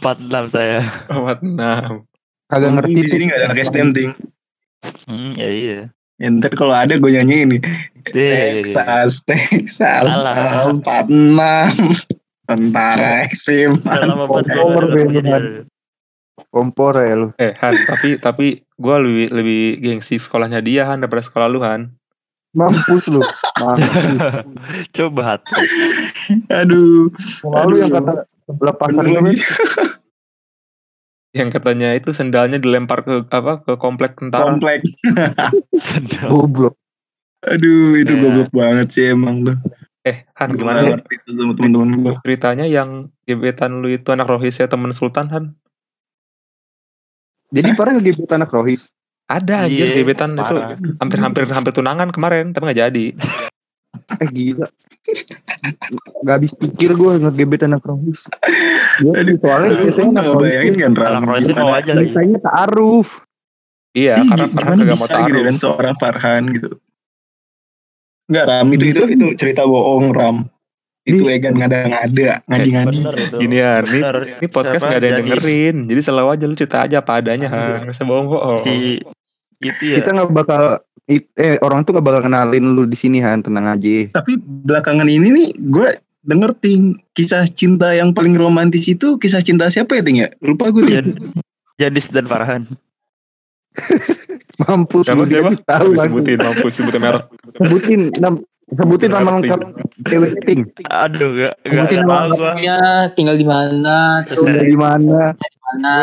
46 0.00 0.54
saya. 0.54 0.80
Awat 1.10 1.42
enam. 1.42 2.06
kagak 2.46 2.70
ngerti 2.76 2.92
di 2.92 3.08
sini 3.08 3.22
nggak 3.26 3.38
ada 3.40 3.46
anak 3.48 3.60
STM 3.64 3.90
ting 3.92 4.12
Hmm, 5.06 5.32
ya 5.38 5.46
iya. 5.46 5.80
ya, 6.18 6.26
ntar 6.26 6.50
kalau 6.58 6.74
ada 6.74 6.98
gue 6.98 7.06
nyanyi 7.06 7.46
ini 7.46 7.58
Eh, 8.10 8.60
Texas 8.66 9.22
Texas 9.22 9.78
Alah. 10.10 10.74
46 10.74 12.18
tentara 12.54 13.22
ekstrim. 13.22 13.76
Dalam 13.78 14.18
apa 14.20 14.40
Kompor, 16.48 16.96
ya 16.98 17.14
lu. 17.14 17.28
Eh 17.36 17.52
Han, 17.56 17.74
tapi 17.86 18.16
tapi 18.18 18.46
gua 18.76 19.00
lebih 19.00 19.28
lebih 19.30 19.62
gengsi 19.78 20.16
sekolahnya 20.16 20.60
dia 20.60 20.84
Han 20.84 21.00
daripada 21.00 21.22
sekolah 21.22 21.48
lu 21.48 21.60
Han. 21.60 21.92
mampus 22.52 23.08
lu. 23.08 23.24
Mampus 23.56 24.04
Coba 24.96 25.36
hati. 25.36 25.52
aduh. 26.50 27.08
Lalu 27.42 27.74
yang 27.80 27.90
kata 27.90 28.28
sebelah 28.44 28.74
pasar 28.76 29.04
lagi. 29.06 29.40
Yang 31.32 31.48
katanya 31.50 31.96
itu 31.96 32.12
sendalnya 32.12 32.60
dilempar 32.60 33.00
ke 33.02 33.24
apa 33.26 33.64
ke 33.64 33.72
komplek 33.80 34.20
tentara. 34.20 34.52
komplek. 34.52 34.84
Sendal. 35.88 36.28
goblok. 36.28 36.76
Aduh 37.42 37.96
itu 37.96 38.12
Ya. 38.12 38.20
goblok 38.20 38.50
banget 38.52 38.88
sih 38.92 39.04
emang 39.08 39.42
tuh 39.42 39.56
Eh, 40.02 40.26
Han 40.34 40.50
gimana 40.50 40.82
ngerti 40.82 41.14
itu 41.14 41.30
teman-teman 41.32 42.02
gue. 42.02 42.14
Ceritanya 42.20 42.66
yang 42.66 42.90
gebetan 43.22 43.78
lu 43.78 43.88
itu 43.88 44.10
anak 44.10 44.26
rohisnya 44.26 44.66
temen 44.66 44.90
Sultan 44.90 45.30
Han? 45.30 45.44
Jadi 47.48 47.68
parah 47.72 47.92
ngegebet 47.92 48.32
anak 48.32 48.48
Rohis. 48.48 48.88
Ada 49.28 49.68
anjir 49.68 49.86
Iya, 49.86 50.00
gebetan 50.00 50.32
itu 50.32 50.40
parah. 50.42 50.72
hampir-hampir 50.98 51.42
hampir 51.46 51.70
tunangan 51.70 52.08
kemarin 52.08 52.50
tapi 52.50 52.66
nggak 52.66 52.80
jadi. 52.82 53.06
Eh 54.18 54.28
gila. 54.28 54.66
Gak 56.22 56.34
habis 56.34 56.52
pikir 56.52 56.96
gue 56.96 57.12
ngegebet 57.20 57.62
anak 57.62 57.84
Rohis. 57.84 58.24
Dia 58.98 59.12
Aduh, 59.14 59.36
soalnya 59.36 59.70
biasanya 59.78 60.08
anak 60.08 60.12
nggak 60.16 60.26
Rohis 60.32 60.42
bayangin 60.42 60.74
kan? 60.74 60.90
Anak 60.96 61.20
Gimana- 61.38 61.60
mau 61.60 61.72
aja 61.72 61.92
lagi. 61.92 62.04
Biasanya 62.08 62.38
ta'aruf. 62.40 63.08
Iya, 63.92 64.14
Ih, 64.16 64.24
karena 64.26 64.46
Farhan 64.48 64.76
kagak 64.80 64.88
mau 64.88 65.04
gitu 65.04 65.12
taruh. 65.12 65.42
kan 65.44 65.56
seorang 65.60 65.94
Farhan 66.00 66.42
gitu. 66.50 66.68
Enggak 68.30 68.44
Ram, 68.48 68.66
itu 68.70 68.84
itu 68.90 69.02
itu 69.10 69.26
cerita 69.34 69.66
bohong 69.66 70.14
Ram. 70.14 70.36
Itu 71.02 71.26
Egan 71.26 71.58
ngada-ngada, 71.58 72.46
ngadi-ngadi. 72.46 72.98
Itu. 73.02 73.36
Ginian, 73.42 73.82
nih, 73.90 74.02
Bener. 74.06 74.16
ini 74.38 74.46
podcast 74.46 74.82
nggak 74.86 75.00
ada 75.02 75.06
yang 75.10 75.18
Jadi 75.18 75.22
dengerin. 75.26 75.76
Jadi 75.90 76.00
selalu 76.06 76.28
aja 76.30 76.44
lu 76.46 76.54
cerita 76.54 76.78
aja 76.86 76.96
apa 77.02 77.12
adanya, 77.18 77.48
Han. 77.50 77.90
Nggak 77.90 77.94
usah 77.98 78.06
bohong-bohong. 78.06 78.62
Si 78.62 79.02
itu 79.62 79.82
ya. 79.82 79.96
Kita 79.98 80.10
nggak 80.14 80.30
bakal 80.30 80.62
eh 81.10 81.58
orang 81.66 81.82
tuh 81.82 81.98
nggak 81.98 82.06
bakal 82.06 82.22
kenalin 82.30 82.78
lu 82.78 82.86
di 82.86 82.94
sini 82.94 83.18
Han, 83.18 83.42
tenang 83.42 83.66
aja. 83.66 84.14
Tapi 84.14 84.38
belakangan 84.38 85.10
ini 85.10 85.28
nih 85.34 85.48
gue 85.58 85.88
denger 86.22 86.54
ting 86.62 86.94
kisah 87.18 87.50
cinta 87.50 87.90
yang 87.90 88.14
paling 88.14 88.38
romantis 88.38 88.86
itu 88.86 89.18
kisah 89.18 89.42
cinta 89.42 89.66
siapa 89.74 89.98
ya 89.98 90.02
ting 90.06 90.22
ya? 90.22 90.30
Lupa 90.38 90.70
gue. 90.70 90.86
Jadis 91.82 92.06
dan 92.14 92.30
Farhan. 92.30 92.62
Mampus 94.60 95.08
Siapa 95.08 95.24
lu 95.24 95.30
siapa? 95.30 95.50
tahu 95.64 95.88
lagi. 95.96 96.08
Sebutin, 96.12 96.38
mampus 96.38 96.72
sebutin 96.76 97.00
merek. 97.00 97.24
Sebutin 97.46 98.00
nam- 98.20 98.44
sebutin 98.72 99.10
nama 99.12 99.30
lengkap 99.40 99.60
cewek 100.04 100.32
ting. 100.44 100.60
Aduh, 100.88 101.28
gak, 101.36 101.54
Sebutin 101.60 102.04
gua. 102.04 102.28
rumahnya, 102.28 102.78
tinggal 103.16 103.36
di 103.36 103.46
mana, 103.48 104.24
terus 104.28 104.44
Tinggal 104.44 104.60
dari 104.60 104.72
di 104.72 104.78
mana? 104.78 105.20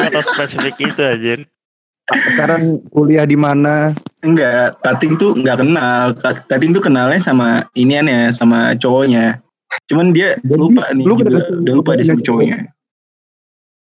tahu 0.09 0.23
spesifik 0.33 0.75
itu 0.81 1.01
aja. 1.01 1.33
Sekarang 2.09 2.81
kuliah 2.89 3.25
di 3.29 3.37
mana? 3.37 3.93
Enggak, 4.25 4.81
Kating 4.81 5.21
tuh 5.21 5.37
nggak 5.37 5.61
kenal. 5.61 6.17
Kating 6.49 6.73
tuh 6.73 6.81
kenalnya 6.81 7.21
sama 7.21 7.69
inian 7.77 8.09
ya, 8.09 8.33
sama 8.33 8.73
cowoknya. 8.81 9.45
Cuman 9.85 10.09
dia 10.09 10.33
Jadi, 10.41 10.57
lupa 10.57 10.89
nih, 10.89 11.05
lu 11.05 11.13
juga, 11.21 11.45
udah 11.53 11.73
lupa 11.77 11.91
dia 11.93 12.09
sama 12.09 12.17
sama 12.17 12.25
cowoknya. 12.25 12.57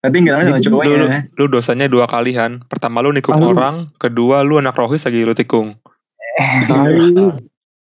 Kenalnya 0.02 0.46
sama 0.50 0.58
Jadi, 0.58 0.66
cowoknya. 0.66 1.20
Lu 1.38 1.46
dosanya 1.46 1.86
dua 1.86 2.10
kali, 2.10 2.34
Han. 2.34 2.66
Pertama 2.66 3.06
lu 3.06 3.14
nikung 3.14 3.38
lu- 3.38 3.54
orang, 3.54 3.94
kedua 4.02 4.42
lu 4.42 4.58
anak 4.58 4.74
rohis 4.74 5.06
lagi 5.06 5.22
lu 5.22 5.38
tikung. 5.38 5.78
Tai. 6.66 6.98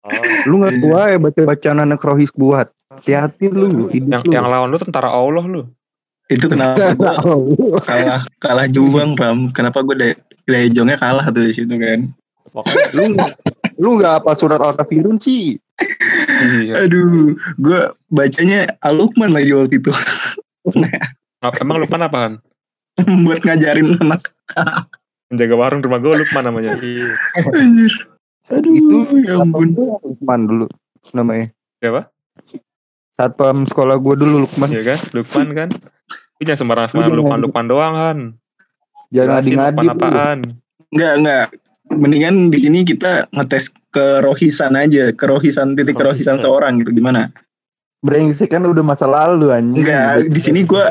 Oh. 0.02 0.12
Lu 0.48 0.64
nggak 0.64 0.76
tua 0.82 1.02
ya 1.14 1.18
baca 1.20 1.42
bacaan 1.46 1.80
anak 1.84 2.02
rohis 2.02 2.34
buat. 2.34 2.72
Hati-hati 2.90 3.52
lu 3.52 3.92
hidup 3.92 4.10
Yang 4.10 4.24
lu. 4.26 4.34
yang 4.34 4.46
lawan 4.48 4.72
lu 4.72 4.80
tentara 4.82 5.14
Allah 5.14 5.46
lu. 5.46 5.62
Itu 6.28 6.50
kenapa 6.50 6.92
gue 6.92 7.14
kalah 7.86 8.24
kalah 8.42 8.68
juang 8.68 9.14
Ram? 9.16 9.48
Kenapa 9.54 9.80
gue 9.86 9.96
dari 9.96 10.14
dari 10.44 10.68
jongnya 10.72 10.98
kalah 10.98 11.30
tuh 11.30 11.44
di 11.44 11.54
situ 11.54 11.72
kan? 11.78 12.12
Pokoknya 12.52 12.84
lu 12.98 13.04
lu 13.78 13.90
nggak 14.02 14.24
apa 14.24 14.32
surat 14.34 14.58
al 14.58 14.74
kafirun 14.74 15.22
sih? 15.22 15.56
Iya. 16.42 16.84
Aduh, 16.84 17.38
gue 17.62 17.80
bacanya 18.10 18.66
Alukman 18.82 19.30
lagi 19.32 19.54
waktu 19.54 19.78
itu 19.78 19.92
Ngap- 20.68 21.16
Emang 21.42 21.78
Lukman 21.78 22.02
apaan? 22.02 22.34
buat 23.26 23.46
ngajarin 23.46 23.94
anak. 24.02 24.34
Menjaga 25.30 25.56
warung 25.60 25.82
rumah 25.86 26.00
gue 26.02 26.14
Lukman 26.26 26.44
namanya. 26.50 26.74
iya. 26.86 27.14
Anjir. 27.54 27.94
Aduh, 28.48 29.04
Itu 29.04 29.16
ya 29.22 29.44
ampun. 29.44 29.76
Lukman 30.02 30.42
dulu 30.50 30.66
namanya. 31.14 31.54
Siapa? 31.84 32.10
Satpam 33.18 33.70
sekolah 33.70 34.02
gue 34.02 34.16
dulu 34.18 34.50
Lukman. 34.50 34.70
Iya 34.74 34.96
kan? 34.96 35.00
Lukman 35.14 35.48
kan? 35.54 35.70
Ini 36.38 36.44
jangan 36.54 36.60
sembarang 36.66 36.88
sembarang 36.90 37.14
Lukman 37.18 37.40
Lukman 37.46 37.66
doang 37.70 37.94
kan. 37.94 38.18
Jangan 39.14 39.30
ngadi-ngadi. 39.42 39.78
Lukman 39.78 39.86
lu. 39.86 39.94
apaan? 39.94 40.40
Enggak, 40.90 41.14
enggak. 41.22 41.46
Mendingan 41.88 42.36
di 42.52 42.60
sini 42.60 42.84
kita 42.84 43.32
ngetes 43.32 43.72
kerohisan 43.96 44.76
aja, 44.76 45.16
kerohisan 45.16 45.78
titik 45.80 45.96
kerohisan 45.96 46.36
Kerohisan. 46.36 46.44
seorang 46.44 46.72
gitu 46.84 46.92
gimana? 46.92 47.32
Brengsek 48.04 48.52
kan 48.52 48.68
udah 48.68 48.84
masa 48.84 49.08
lalu 49.08 49.56
anjing. 49.56 49.88
Enggak, 49.88 50.28
di 50.28 50.42
sini 50.42 50.68
gue 50.68 50.84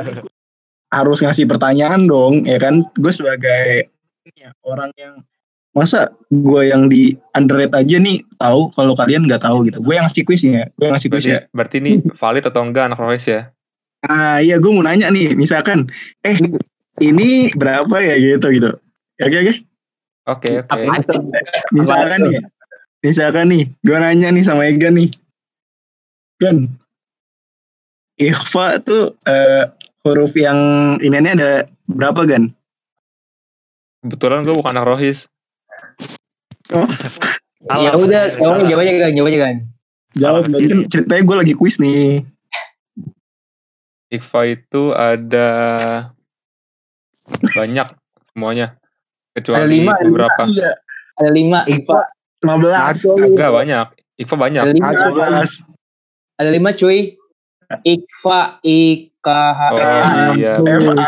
harus 0.90 1.19
ngasih 1.23 1.47
pertanyaan 1.50 2.07
dong, 2.07 2.47
ya 2.47 2.59
kan? 2.62 2.83
Gue 2.99 3.12
sebagai 3.12 3.90
ya, 4.35 4.50
orang 4.66 4.90
yang 4.99 5.23
masa 5.76 6.09
gue 6.33 6.73
yang 6.73 6.88
di 6.88 7.12
underrate 7.37 7.76
aja 7.76 8.00
nih 8.00 8.25
tahu 8.40 8.73
kalau 8.73 8.97
kalian 8.97 9.28
nggak 9.28 9.45
tahu 9.45 9.69
gitu. 9.69 9.78
Gue 9.85 10.00
yang 10.00 10.09
ngasih 10.09 10.25
quiz 10.25 10.43
ya, 10.47 10.64
gue 10.78 10.85
yang 10.88 10.95
ngasih 10.97 11.11
quiz 11.12 11.26
Berarti, 11.28 11.37
ya. 11.37 11.52
berarti 11.52 11.76
ini 11.85 11.93
valid 12.16 12.45
atau 12.49 12.62
enggak 12.64 12.88
anak 12.88 12.99
rohis 12.99 13.26
ya? 13.28 13.52
Ah 14.07 14.38
iya, 14.40 14.57
gue 14.57 14.71
mau 14.71 14.87
nanya 14.87 15.11
nih, 15.11 15.35
misalkan, 15.35 15.90
eh 16.23 16.38
ini 17.02 17.52
berapa 17.52 17.97
ya 18.00 18.16
gitu 18.16 18.49
gitu. 18.55 18.71
Oke 19.21 19.37
oke. 19.37 19.55
Oke 20.26 20.50
oke. 20.64 20.81
Sih? 21.07 21.23
Misalkan 21.75 22.21
nih, 22.31 22.40
misalkan 23.05 23.47
nih, 23.52 23.64
gue 23.85 23.97
nanya 23.99 24.28
nih 24.33 24.45
sama 24.45 24.69
Ega 24.69 24.88
nih, 24.88 25.12
kan, 26.40 26.73
ikhfa 28.16 28.81
tuh 28.81 29.12
eh, 29.28 29.69
huruf 30.07 30.39
yang 30.39 30.59
ini 31.03 31.19
ada 31.19 31.67
berapa 31.91 32.23
gan? 32.23 32.55
Kebetulan 34.07 34.47
gue 34.47 34.55
bukan 34.55 34.71
anak 34.71 34.87
rohis. 34.87 35.27
Ya 37.67 37.91
udah, 37.99 38.39
jawab 38.39 38.63
jawab 38.71 38.83
aja 38.87 38.93
kan, 39.03 39.13
jawab 39.19 39.31
aja 39.35 39.39
kan. 39.43 39.57
Jawab, 40.15 40.43
kan 40.47 40.87
ceritanya 40.87 41.23
gue 41.27 41.37
lagi 41.43 41.55
kuis 41.59 41.83
nih. 41.83 42.23
Ikhfa 44.15 44.41
itu 44.47 44.95
ada 44.95 45.51
banyak 47.59 47.89
semuanya. 48.31 48.79
Kecuali 49.35 49.59
Ada 49.59 49.67
lima, 49.67 49.93
ada 49.99 50.05
beberapa. 50.07 50.43
Iya, 50.47 50.71
Ada 51.19 51.31
lima, 51.35 51.59
Iqfa. 51.67 52.01
15. 52.47 53.35
Enggak 53.35 53.53
banyak. 53.53 53.87
Ikhfa 54.17 54.37
banyak. 54.39 54.63
Ada 54.63 54.73
lima, 54.73 54.89
15. 54.95 55.67
ada 56.39 56.51
lima 56.53 56.71
cuy. 56.77 57.19
Iqfa, 57.83 58.63
IKH, 59.26 59.61
Oh 59.75 59.78
iya. 60.38 60.54
FA. 60.62 61.04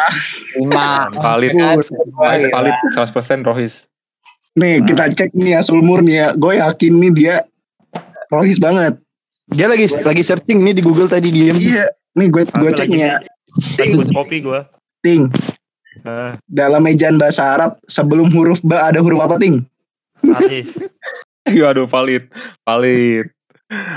lima. 0.59 0.91
Valid. 1.15 1.51
Kan? 1.55 1.79
Valid 2.51 2.77
100% 2.99 3.47
rohis. 3.47 3.87
Nih, 4.59 4.83
kita 4.83 5.15
cek 5.15 5.31
nih 5.39 5.55
asal 5.55 5.79
mur 5.79 6.03
nih 6.03 6.19
ya. 6.19 6.29
Gue 6.35 6.59
yakin 6.59 6.93
nih 6.99 7.11
dia 7.15 7.35
rohis 8.29 8.59
banget. 8.59 8.99
Dia 9.49 9.71
lagi 9.71 9.87
lagi 10.03 10.23
searching 10.27 10.67
nih 10.67 10.75
di 10.75 10.83
Google 10.83 11.07
tadi 11.07 11.31
diem. 11.31 11.55
Iya. 11.55 11.87
Nih 12.19 12.27
gue 12.27 12.43
gue 12.45 12.71
cek 12.75 12.91
nih 12.91 13.03
ya. 13.07 13.17
Lagi 13.79 13.95
kopi 14.11 14.37
gua. 14.43 14.67
Ting, 14.99 15.31
Nah, 16.03 16.31
dalam 16.47 16.87
ejaan 16.87 17.19
bahasa 17.19 17.59
Arab 17.59 17.75
sebelum 17.91 18.31
huruf 18.31 18.63
ba 18.63 18.87
ada 18.87 19.03
huruf 19.03 19.19
apa 19.19 19.35
ting? 19.39 19.67
Arif. 20.23 20.71
Iya, 21.49 21.75
Aduh 21.75 21.89
valid. 21.91 22.29
Valid. 22.63 23.31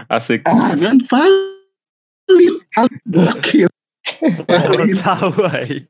Asik. 0.07 0.41
Ah 0.47 0.73
kan 0.73 0.97
valid. 1.05 2.53
Gokil. 3.05 3.69
Baru 4.45 4.85
tahu 5.01 5.33
ay. 5.49 5.85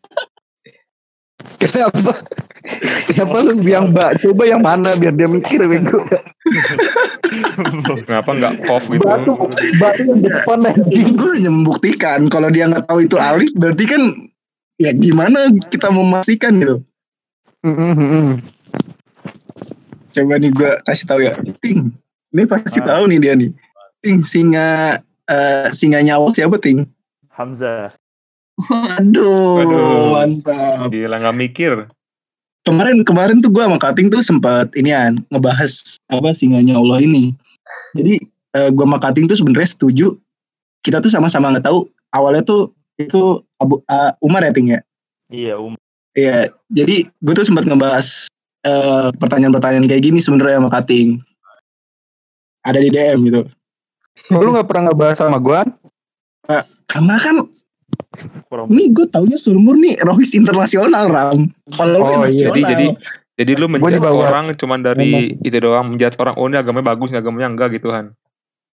Kenapa? 1.58 2.22
Kenapa 3.10 3.38
lu 3.42 3.58
yang 3.66 3.90
mbak? 3.94 4.22
Coba 4.22 4.44
yang 4.46 4.62
mana 4.62 4.94
biar 4.98 5.14
dia 5.14 5.26
mikir 5.30 5.62
bego. 5.66 6.06
Kenapa 8.06 8.30
enggak 8.34 8.54
kof 8.66 8.86
gitu? 8.90 9.02
Batu, 9.06 9.34
batu 9.82 10.02
yang 10.06 10.22
depan 10.22 10.70
anjing. 10.70 11.18
Gue 11.18 11.32
hanya 11.38 11.52
membuktikan 11.54 12.30
kalau 12.30 12.50
dia 12.54 12.70
nggak 12.70 12.86
tahu 12.86 13.06
itu 13.06 13.18
alif 13.18 13.50
berarti 13.58 13.86
kan 13.90 14.02
ya 14.78 14.94
gimana 14.94 15.50
kita 15.70 15.90
memastikan 15.90 16.62
gitu. 16.62 16.82
Coba 20.12 20.34
nih 20.38 20.52
gue 20.54 20.72
kasih 20.86 21.06
tahu 21.08 21.20
ya. 21.26 21.34
Ting, 21.62 21.94
ini 22.34 22.44
pasti 22.46 22.80
Ah. 22.84 22.98
tahu 22.98 23.10
nih 23.10 23.20
dia 23.22 23.34
nih. 23.38 23.50
Ting 24.02 24.22
singa 24.26 24.98
eh, 25.30 25.68
singa 25.74 26.02
nyawa 26.02 26.34
siapa 26.34 26.58
ting? 26.62 26.86
Hamzah. 27.32 27.96
Waduh, 28.70 29.54
Waduh. 29.64 30.06
mantap. 30.14 30.92
Gila 30.92 31.16
nggak 31.18 31.38
mikir. 31.38 31.72
Kemarin 32.62 33.02
kemarin 33.02 33.42
tuh 33.42 33.50
gue 33.50 33.64
sama 33.64 33.82
Kating 33.82 34.14
tuh 34.14 34.22
sempat 34.22 34.70
inian 34.78 35.26
ngebahas 35.34 35.98
apa 36.14 36.30
singanya 36.38 36.78
Allah 36.78 37.02
ini. 37.02 37.34
Jadi 37.98 38.22
eh, 38.54 38.70
gue 38.70 38.86
sama 38.86 39.02
Kating 39.02 39.26
tuh 39.26 39.38
sebenarnya 39.40 39.70
setuju. 39.74 40.14
Kita 40.86 41.02
tuh 41.02 41.10
sama-sama 41.10 41.50
nggak 41.54 41.66
tahu 41.66 41.90
awalnya 42.14 42.46
tuh 42.46 42.70
itu 43.02 43.42
Abu 43.58 43.82
eh, 43.90 44.12
Umar 44.22 44.46
ya 44.46 44.54
Ting 44.54 44.70
ya. 44.78 44.80
Iya, 45.32 45.54
um. 45.58 45.74
Iya, 46.12 46.52
jadi 46.70 47.08
gue 47.08 47.34
tuh 47.34 47.48
sempat 47.48 47.66
ngebahas 47.66 48.28
eh, 48.68 49.10
pertanyaan-pertanyaan 49.16 49.90
kayak 49.90 50.04
gini 50.06 50.20
sebenarnya 50.22 50.62
sama 50.62 50.70
Kating. 50.70 51.18
Ada 52.62 52.78
di 52.78 52.94
DM 52.94 53.26
gitu. 53.26 53.42
Kok 54.30 54.42
lu 54.44 54.54
gak 54.54 54.70
pernah 54.70 54.92
ngebahas 54.92 55.18
sama 55.18 55.42
gua? 55.42 55.66
Karena 56.92 57.16
kan 57.16 57.48
Kurang. 58.46 58.68
ini 58.70 58.92
gue 58.92 59.06
taunya 59.08 59.36
Sulmur 59.36 59.76
nih 59.76 59.98
Rohis 60.02 60.34
internasional 60.34 61.08
Ram. 61.08 61.50
Kalau 61.72 62.00
Oh, 62.00 62.24
iya, 62.26 62.50
Jadi 62.50 62.62
jadi 62.62 62.86
jadi 63.36 63.52
lu 63.58 63.66
dibawa- 63.72 64.30
orang 64.30 64.46
cuman 64.54 64.80
dari 64.82 65.34
itu 65.36 65.58
doang 65.58 65.90
menjudge 65.90 66.18
orang 66.18 66.38
oh 66.38 66.46
ini 66.46 66.58
agamanya 66.58 66.94
bagus, 66.94 67.10
ini 67.10 67.18
agamanya 67.18 67.48
enggak 67.50 67.74
gitu 67.76 67.90
kan. 67.90 68.14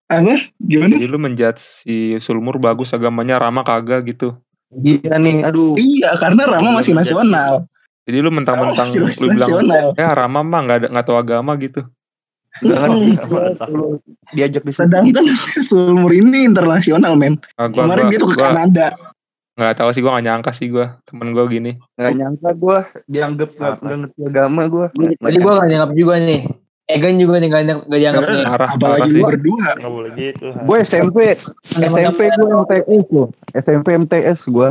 Apa? 0.07 0.39
Gimana? 0.59 0.95
Jadi 0.95 1.07
lu 1.07 1.19
menjudge 1.19 1.63
si 1.83 1.95
Sulmur 2.19 2.59
bagus 2.59 2.91
agamanya 2.91 3.39
Rama 3.39 3.63
kagak 3.63 4.07
gitu. 4.07 4.35
Iya 4.73 5.15
nih, 5.17 5.47
aduh. 5.47 5.79
Iya, 5.79 6.19
karena 6.19 6.43
Rama 6.49 6.83
masih 6.83 6.95
nasional. 6.95 7.71
Jadi 8.07 8.19
lu 8.19 8.31
mentang-mentang 8.31 8.87
Masih 8.87 9.03
lu 9.19 9.35
bilang 9.35 9.39
nasional. 9.43 9.87
ya 9.95 10.09
Rama 10.11 10.41
mah 10.43 10.61
nggak 10.63 10.79
ada 10.79 10.87
nggak 10.95 11.07
tahu 11.07 11.19
agama 11.19 11.55
gitu. 11.59 11.83
Diajak 14.33 14.63
diskusi. 14.65 14.89
Sedangkan 14.89 15.25
Sulmur 15.69 16.11
ini 16.11 16.45
internasional, 16.45 17.15
men. 17.15 17.39
Nah, 17.57 17.69
gua, 17.69 17.85
Kemarin 17.85 18.05
gua, 18.07 18.11
dia 18.11 18.19
tuh 18.19 18.31
ke 18.31 18.37
gua 18.37 18.45
Kanada. 18.49 18.87
Nggak 19.57 19.75
tahu 19.81 19.89
sih 19.91 20.05
gua 20.05 20.17
nggak 20.17 20.27
nyangka 20.29 20.51
sih 20.53 20.69
gua 20.69 21.01
temen 21.09 21.33
gua 21.33 21.49
gini. 21.49 21.81
Nggak 21.97 22.13
nyangka 22.13 22.51
gue 22.53 22.79
dianggap 23.09 23.51
nggak 23.57 23.75
ngerti 23.83 24.21
agama 24.29 24.63
gue. 24.69 24.87
Jadi 25.17 25.37
gue 25.41 25.53
gak 25.57 25.69
dianggap 25.73 25.93
juga 25.97 26.15
nih. 26.21 26.41
Egan 26.87 27.19
juga 27.19 27.43
nih 27.43 27.49
gak, 27.51 27.63
dianggap- 27.67 27.87
gak 27.91 27.99
dianggap 27.99 28.23
nih. 28.31 28.43
Marah 28.47 28.71
Apalagi 28.71 29.11
lu 29.11 29.21
berdua. 29.27 29.69
Nggak 29.75 29.91
boleh 29.91 30.11
gitu. 30.15 30.47
Gue 30.55 30.79
SMP, 30.87 31.19
SMP 31.75 32.21
gue 32.31 32.47
MTS 32.47 32.87
loh. 33.11 33.29
SMP 33.59 33.87
MTS 33.99 34.39
gue. 34.47 34.69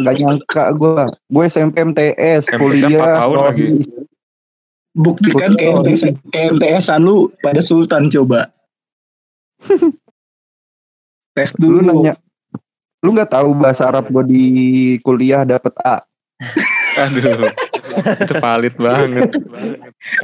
Nggak 0.00 0.14
nyangka 0.24 0.64
gue. 0.72 1.02
Gue 1.28 1.44
SMP 1.50 1.74
MTS, 1.84 2.42
kuliah. 2.56 3.18
tahun 3.20 3.38
lagi. 3.50 3.66
Buktikan 4.96 5.52
ke. 5.60 5.68
MTS, 5.68 6.02
ke 6.32 6.40
MTS-an 6.56 7.04
lu 7.04 7.28
pada 7.44 7.60
Sultan 7.60 8.08
coba. 8.08 8.48
Tes 11.36 11.52
Lu 11.60 11.76
dulu. 11.76 12.08
nanya, 12.08 12.16
lu 13.04 13.12
nggak 13.12 13.32
tahu 13.32 13.52
bahasa 13.56 13.88
Arab 13.88 14.08
gue 14.08 14.24
di 14.24 14.44
kuliah 15.02 15.44
dapet 15.44 15.72
A. 15.84 16.00
Aduh. 17.02 17.48
itu 17.96 18.34
valid 18.40 18.74
banget. 18.76 19.30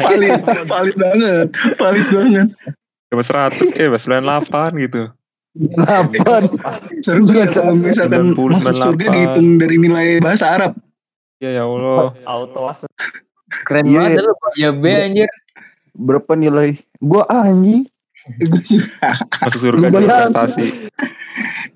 Valid, 0.00 0.41
valid 0.69 0.97
banget. 0.97 1.47
Valid 1.76 2.07
banget. 2.12 2.49
Coba 3.09 3.23
100 3.52 3.76
eh 3.76 3.88
98 3.88 4.85
gitu. 4.88 5.02
Delapan. 5.52 6.49
Seru 7.05 7.29
banget 7.29 7.52
kalau 7.52 7.76
misalkan 7.76 8.33
90, 8.33 8.57
masuk 8.57 8.76
surga 8.76 9.05
98. 9.09 9.17
dihitung 9.17 9.49
dari 9.61 9.76
nilai 9.76 10.09
bahasa 10.25 10.49
Arab. 10.49 10.73
Ya 11.45 11.61
ya 11.61 11.64
Allah. 11.69 12.17
Auto 12.25 12.61
masuk. 12.64 12.88
Keren 13.69 13.85
Iya. 13.85 13.99
banget 14.00 14.21
lu. 14.25 14.33
Ya 14.57 14.71
B 14.73 14.85
anjir. 14.88 15.29
Berapa 15.93 16.33
nilai? 16.33 16.81
Gue 17.05 17.21
A 17.29 17.52
anjing. 17.52 17.85
Masuk 19.45 19.61
surga 19.61 19.87
di 19.91 19.97
prestasi. 19.99 20.67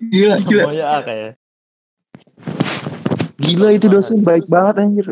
Gila, 0.00 0.36
gila. 0.48 0.62
Semuanya 0.68 0.86
A 0.86 0.98
kayak. 1.02 1.32
Gila 3.36 3.68
itu 3.76 3.86
dosen 3.92 4.24
baik 4.24 4.48
banget 4.48 4.74
anjir. 4.82 5.06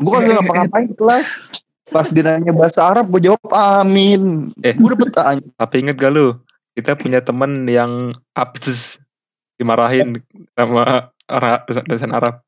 Gue 0.00 0.12
kagak 0.12 0.34
ngapa-ngapain 0.40 0.86
di 0.90 0.96
kelas. 0.96 1.28
Pas 1.90 2.06
dia 2.06 2.22
nanya 2.22 2.54
bahasa 2.54 2.86
Arab, 2.86 3.10
gue 3.10 3.26
jawab 3.26 3.50
amin. 3.50 4.54
Eh. 4.62 4.78
Gue 4.78 4.94
dapet 4.94 5.10
A. 5.18 5.34
anjing. 5.34 5.50
Tapi 5.58 5.74
inget 5.82 5.96
gak 5.98 6.14
lu? 6.14 6.38
Kita 6.78 6.94
punya 6.94 7.18
temen 7.18 7.66
yang 7.66 8.14
abs 8.38 8.96
dimarahin 9.58 10.22
sama 10.54 11.10
dosen 11.90 12.14
Arab. 12.14 12.40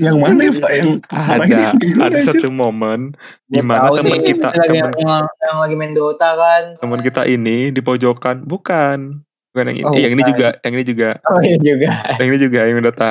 Yang 0.00 0.16
mana 0.16 0.40
ya 0.48 0.52
Pak? 0.56 0.70
Yang 0.72 0.90
Ada 1.12 1.56
ada 1.76 2.18
satu 2.24 2.48
momen 2.48 3.12
di 3.52 3.60
mana 3.60 3.92
teman 3.92 4.24
kita 4.24 4.48
yang 4.56 4.64
lagi, 4.64 4.80
teman 4.80 4.96
yang, 4.96 5.24
yang 5.28 5.56
lagi 5.60 5.74
main 5.76 5.92
Dota 5.92 6.30
kan. 6.40 6.62
teman 6.80 7.04
kita 7.04 7.28
ini 7.28 7.68
di 7.68 7.84
pojokan 7.84 8.48
bukan 8.48 9.12
bukan 9.50 9.66
yang 9.66 9.76
ini 9.76 9.84
Oh, 9.84 9.94
Eh, 9.94 10.02
yang 10.02 10.12
ini 10.14 10.22
juga 10.22 10.48
yang 10.62 10.74
ini 10.74 10.84
juga 10.84 11.08
Oh 11.26 11.40
iya 11.42 11.56
juga. 11.58 11.88
yang 12.16 12.28
ini 12.30 12.38
juga 12.38 12.60
yang 12.66 12.78
Dota 12.80 13.10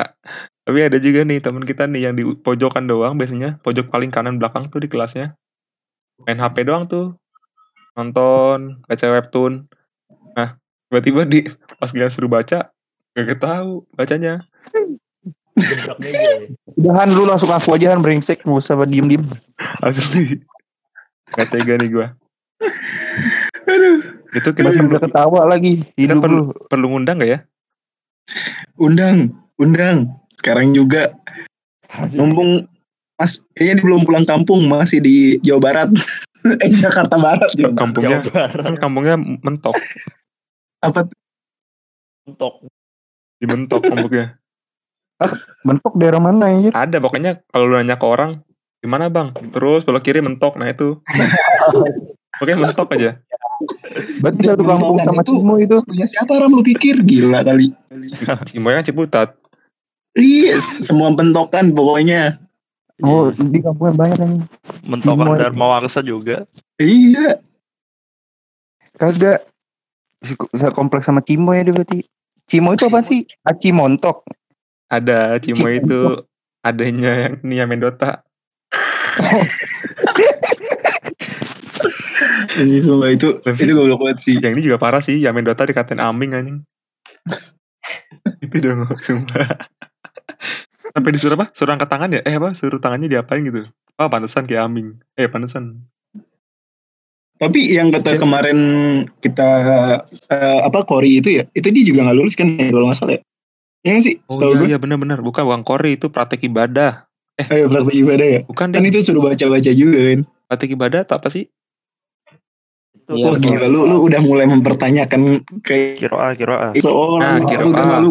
tapi 0.60 0.78
ada 0.80 0.96
juga 0.96 1.20
nih 1.24 1.38
teman 1.40 1.64
kita 1.64 1.84
nih 1.84 2.08
yang 2.08 2.14
di 2.14 2.24
pojokan 2.36 2.86
doang 2.86 3.16
biasanya 3.16 3.58
pojok 3.60 3.90
paling 3.90 4.08
kanan 4.08 4.38
belakang 4.38 4.68
tuh 4.68 4.78
di 4.78 4.86
kelasnya 4.86 5.34
main 6.24 6.38
HP 6.38 6.64
doang 6.64 6.86
tuh 6.86 7.16
nonton 7.92 8.80
baca 8.84 9.06
webtoon 9.10 9.66
nah 10.32 10.54
tiba-tiba 10.88 11.22
di 11.24 11.38
pas 11.76 11.90
dia 11.90 12.06
suruh 12.06 12.30
baca 12.30 12.70
gak 13.10 13.36
tahu 13.36 13.84
bacanya 13.92 14.38
ya. 15.58 15.60
Udahan 16.72 17.10
lu 17.10 17.26
langsung 17.26 17.50
aku 17.50 17.74
aja 17.74 17.92
Han 17.92 18.00
brengsek. 18.00 18.40
Gak 18.40 18.54
usah 18.54 18.78
diem-diem. 18.86 19.20
asli 19.82 20.40
gak 21.30 21.50
tega 21.50 21.76
nih 21.76 21.90
gua 21.90 22.06
Aduh. 23.66 24.19
Itu 24.30 24.48
kita 24.54 24.68
udah 24.70 25.00
ketawa 25.02 25.40
lagi. 25.48 25.82
kita 25.98 26.14
perlu 26.18 26.50
lu. 26.50 26.54
perlu 26.70 26.86
ngundang 26.94 27.18
gak 27.18 27.30
ya 27.30 27.40
Undang, 28.78 29.34
undang. 29.58 30.14
Sekarang 30.38 30.70
juga. 30.70 31.10
Mumpung 32.14 32.70
Mas, 33.18 33.42
kayaknya 33.52 33.74
dia 33.76 33.84
belum 33.84 34.00
pulang 34.08 34.24
kampung, 34.24 34.64
masih 34.70 35.02
di 35.02 35.36
Jawa 35.44 35.60
Barat. 35.60 35.88
eh, 36.64 36.70
Jakarta 36.72 37.20
Barat 37.20 37.50
juga. 37.52 37.74
kampungnya 37.76 38.22
Jawa 38.24 38.32
Barat. 38.32 38.62
kan 38.64 38.74
kampungnya 38.80 39.16
mentok 39.18 39.76
Apa? 40.80 41.10
Untuk. 42.24 42.64
di 43.40 43.44
mentok 43.48 43.82
kampungnya 43.88 44.36
Bentuk 45.64 45.92
daerah 46.00 46.16
mana 46.16 46.48
anjir? 46.48 46.72
ada 46.72 46.96
pokoknya 46.96 47.44
kalau 47.52 47.68
lu 47.68 47.76
nanya 47.76 48.00
ke 48.00 48.06
orang 48.08 48.40
gimana 48.80 49.12
bang 49.12 49.36
terus 49.52 49.84
belok 49.84 50.00
kiri 50.00 50.24
mentok 50.24 50.56
nah 50.56 50.68
itu 50.68 50.96
pokoknya 52.36 52.56
mentok 52.60 52.90
aja 52.94 53.12
Berarti 54.24 54.40
satu 54.48 54.64
kampung 54.64 54.96
sama 54.98 55.20
itu- 55.20 55.36
Cimo 55.36 55.54
itu. 55.56 55.76
Punya 55.84 56.06
siapa 56.08 56.32
Ram 56.32 56.56
lu 56.56 56.64
pikir? 56.64 57.04
Gila 57.04 57.44
kali. 57.44 57.68
Cimoy 58.48 58.72
kan 58.72 58.84
Ciputat 58.84 59.28
Iya, 60.16 60.56
semua 60.80 61.12
bentokan 61.12 61.70
pokoknya. 61.70 62.40
Oh, 63.00 63.28
di 63.30 63.60
kampung 63.60 63.92
banyak 63.94 64.16
anjing. 64.16 64.44
Mentokan 64.82 65.28
Cimoy. 65.28 65.38
Dharma 65.38 65.64
Wangsa 65.70 66.00
juga. 66.00 66.48
Iya. 66.76 67.36
Kagak. 68.96 69.44
Saya 70.52 70.72
kompleks 70.72 71.04
sama 71.04 71.20
Cimo 71.20 71.52
ya 71.52 71.60
dia 71.60 71.72
berarti. 71.72 72.00
Cimo 72.44 72.72
itu 72.72 72.88
apa 72.88 73.04
sih? 73.04 73.28
Aci 73.44 73.70
montok. 73.70 74.24
ada 74.88 75.36
Cimoy 75.38 75.78
itu 75.78 76.24
adanya 76.60 77.28
yang 77.30 77.34
Nia 77.40 77.62
Mendota 77.62 78.26
Ini 82.58 82.82
semua 82.82 83.06
itu 83.12 83.38
itu 83.44 83.72
goblok 83.76 84.00
banget 84.02 84.18
sih. 84.26 84.36
yang 84.42 84.58
ini 84.58 84.62
juga 84.64 84.78
parah 84.80 85.02
sih. 85.04 85.20
Yang 85.20 85.34
Mendota 85.38 85.62
dikatain 85.62 86.02
Aming 86.02 86.34
anjing. 86.34 86.58
Itu 88.44 88.56
dong 88.58 88.88
sumpah. 88.98 89.70
Sampai 90.90 91.10
disuruh 91.14 91.38
apa? 91.38 91.54
Suruh 91.54 91.72
angkat 91.78 91.88
tangan 91.92 92.10
ya? 92.10 92.20
Eh 92.26 92.34
apa? 92.34 92.50
Suruh 92.58 92.82
tangannya 92.82 93.06
diapain 93.06 93.46
gitu? 93.46 93.70
Oh 94.00 94.08
pantesan 94.10 94.50
kayak 94.50 94.66
Aming. 94.66 94.98
Eh 95.14 95.30
pantesan. 95.30 95.86
Tapi 97.40 97.72
yang 97.72 97.88
kata 97.88 98.20
kemarin 98.20 98.58
kita 99.24 99.48
eh, 100.28 100.60
apa 100.60 100.84
Kori 100.84 101.24
itu 101.24 101.40
ya, 101.40 101.44
itu 101.56 101.72
dia 101.72 101.84
juga 101.88 102.04
nggak 102.04 102.16
lulus 102.20 102.36
kan 102.36 102.52
ya, 102.60 102.68
kalau 102.68 102.90
nggak 102.90 102.98
salah 103.00 103.14
ya. 103.16 103.22
Iya 103.80 103.96
sih? 104.04 104.14
oh 104.28 104.36
Setahu 104.36 104.52
iya 104.52 104.60
gue. 104.60 104.68
iya 104.74 104.76
benar-benar 104.76 105.24
bukan 105.24 105.48
uang 105.48 105.62
kori 105.64 105.96
itu 105.96 106.12
praktek 106.12 106.44
ibadah. 106.44 107.08
Eh, 107.40 107.64
praktek 107.64 107.96
ibadah 107.96 108.26
ya. 108.28 108.40
bukan 108.44 108.76
Kan 108.76 108.84
deh 108.84 108.92
itu 108.92 109.00
suruh 109.00 109.24
baca-baca 109.24 109.70
juga 109.72 109.98
kan. 110.12 110.20
praktek 110.52 110.76
ibadah 110.76 111.00
atau 111.08 111.16
apa 111.16 111.32
sih 111.32 111.48
Iya, 113.10 113.26
Wah 113.26 113.36
gila 113.36 113.66
lu 113.66 113.80
lu 113.84 113.96
udah 114.02 114.20
mulai 114.20 114.46
mempertanyakan 114.46 115.20
kayak 115.60 115.98
Kiroa, 115.98 116.30
Kiroa. 116.32 116.68
seorang 116.74 117.42
Nah, 117.42 117.48
kira- 117.50 117.64
lu 117.64 117.72
ah. 117.74 117.98
lu. 117.98 118.10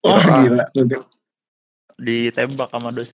Wah 0.00 0.16
Kira- 0.18 0.40
gila. 0.42 0.64
Lu- 0.74 1.08
Ditembak 1.98 2.68
sama 2.68 2.88
dosen. 2.90 3.12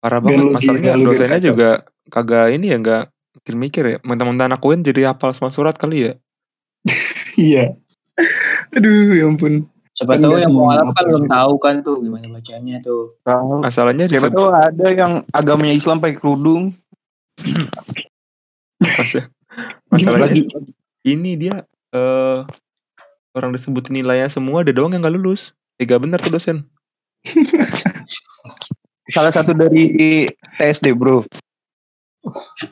parah 0.00 0.16
banget 0.16 0.40
lu 0.40 0.46
masalahnya 0.50 0.82
gila, 0.86 0.96
lu 0.96 1.08
dosennya 1.12 1.36
kacau. 1.36 1.48
juga 1.52 1.70
kagak 2.08 2.46
ini 2.50 2.66
ya 2.66 2.76
nggak 2.78 3.02
mikir-mikir 3.36 3.84
ya 3.84 3.96
mentang-mentang 4.00 4.48
anak 4.48 4.60
UIN 4.60 4.80
jadi 4.80 5.12
hafal 5.12 5.30
semua 5.30 5.52
surat 5.52 5.76
kali 5.76 6.08
ya 6.08 6.12
Iya. 7.36 7.76
Aduh 8.72 9.12
ya 9.12 9.28
ampun. 9.28 9.68
Siapa 9.92 10.16
Kan 10.16 10.24
tahu 10.24 10.34
yang 10.34 10.56
Arab 10.56 10.88
kan 10.88 10.96
apa. 10.96 11.00
belum 11.04 11.24
tahu 11.26 11.52
kan 11.58 11.74
tuh 11.82 11.96
gimana 12.00 12.26
bacanya 12.30 12.80
tuh. 12.80 13.20
Tahu. 13.20 13.60
masalahnya 13.60 14.08
di 14.08 14.16
Siapa 14.16 14.32
tahu 14.32 14.48
ada 14.48 14.86
yang 14.88 15.12
agamanya 15.28 15.74
Islam 15.76 16.00
pakai 16.00 16.16
kerudung. 16.16 16.72
Mas- 18.80 19.28
masalahnya 19.90 20.26
Lagi 20.30 20.42
ini 21.02 21.30
dia 21.34 21.66
eh 21.90 22.38
orang 23.32 23.50
disebut 23.54 23.90
nilainya 23.90 24.30
semua 24.30 24.62
ada 24.62 24.70
doang 24.70 24.90
yang 24.90 25.02
nggak 25.02 25.14
lulus 25.14 25.50
tiga 25.76 25.98
benar 25.98 26.18
tuh 26.18 26.34
dosen 26.34 26.66
salah 29.14 29.32
satu 29.34 29.50
dari 29.52 29.90
TSD 30.56 30.94
bro. 30.94 31.26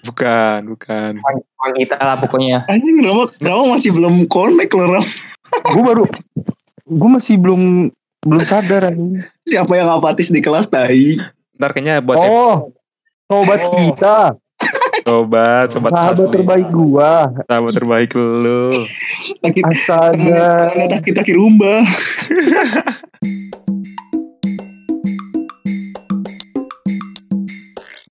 bukan 0.05 0.61
bukan 0.69 1.17
Orang 1.59 1.75
kita 1.75 1.97
lah 1.97 2.21
pokoknya. 2.21 2.69
Anjing 2.69 3.01
Rama, 3.01 3.27
Rama 3.41 3.75
masih 3.75 3.91
belum 3.91 4.29
connect 4.29 4.77
loh 4.77 4.87
Ram. 4.93 5.07
Gue 5.75 5.83
baru, 5.83 6.05
gue 6.87 7.11
masih 7.11 7.35
belum 7.41 7.91
belum 8.23 8.43
sadar 8.45 8.93
anjing. 8.93 9.25
Siapa 9.49 9.73
yang 9.75 9.89
apatis 9.91 10.31
di 10.31 10.39
kelas 10.39 10.69
tai? 10.69 11.17
ntar 11.59 11.75
kayaknya 11.75 11.99
buat 11.99 12.15
Oh, 12.15 12.71
sobat 13.27 13.59
Oh. 13.67 13.75
kita, 13.75 14.17
sobat 15.09 15.67
sobat 15.73 15.91
sahabat 15.91 16.21
asli. 16.21 16.35
terbaik 16.37 16.69
gua. 16.69 17.13
sahabat 17.49 17.73
terbaik 17.73 18.11
lu 18.13 18.85
Taki 19.41 19.61
Astaga. 19.65 20.45
taki 20.93 21.11
taki 21.17 21.33
rumba. 21.33 21.83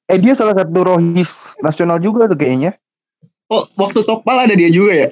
Eh 0.08 0.18
dia 0.24 0.32
salah 0.40 0.56
satu 0.56 0.88
rohis 0.88 1.28
nasional 1.60 2.00
juga 2.00 2.32
tuh 2.32 2.40
kayaknya. 2.40 2.80
Oh, 3.52 3.68
waktu 3.76 4.04
Tokpal 4.04 4.48
ada 4.48 4.56
dia 4.56 4.72
juga 4.72 5.08
ya? 5.08 5.10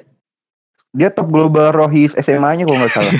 dia 0.96 1.12
top 1.12 1.28
global 1.28 1.76
Rohis 1.76 2.16
SMA-nya 2.16 2.64
kalau 2.64 2.80
nggak 2.80 2.88
salah. 2.88 3.12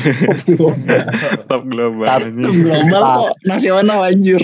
Top 1.53 1.63
global 1.69 2.09
anjing. 2.09 2.65
Global 2.65 3.05
kok 3.05 3.33
nasional 3.45 4.01
anjir. 4.01 4.41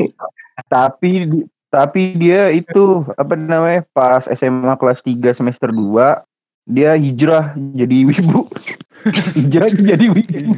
tapi 0.68 1.24
di- 1.24 1.48
tapi 1.72 2.20
dia 2.20 2.52
itu 2.52 3.00
apa 3.16 3.32
namanya 3.32 3.80
pas 3.96 4.28
SMA 4.28 4.76
kelas 4.76 5.00
3 5.00 5.32
semester 5.32 5.72
2 5.72 6.20
dia 6.68 6.94
hijrah 6.94 7.56
jadi 7.56 7.96
wibu. 8.06 8.44
hijrah 9.40 9.72
jadi 9.72 10.06
wibu. 10.12 10.52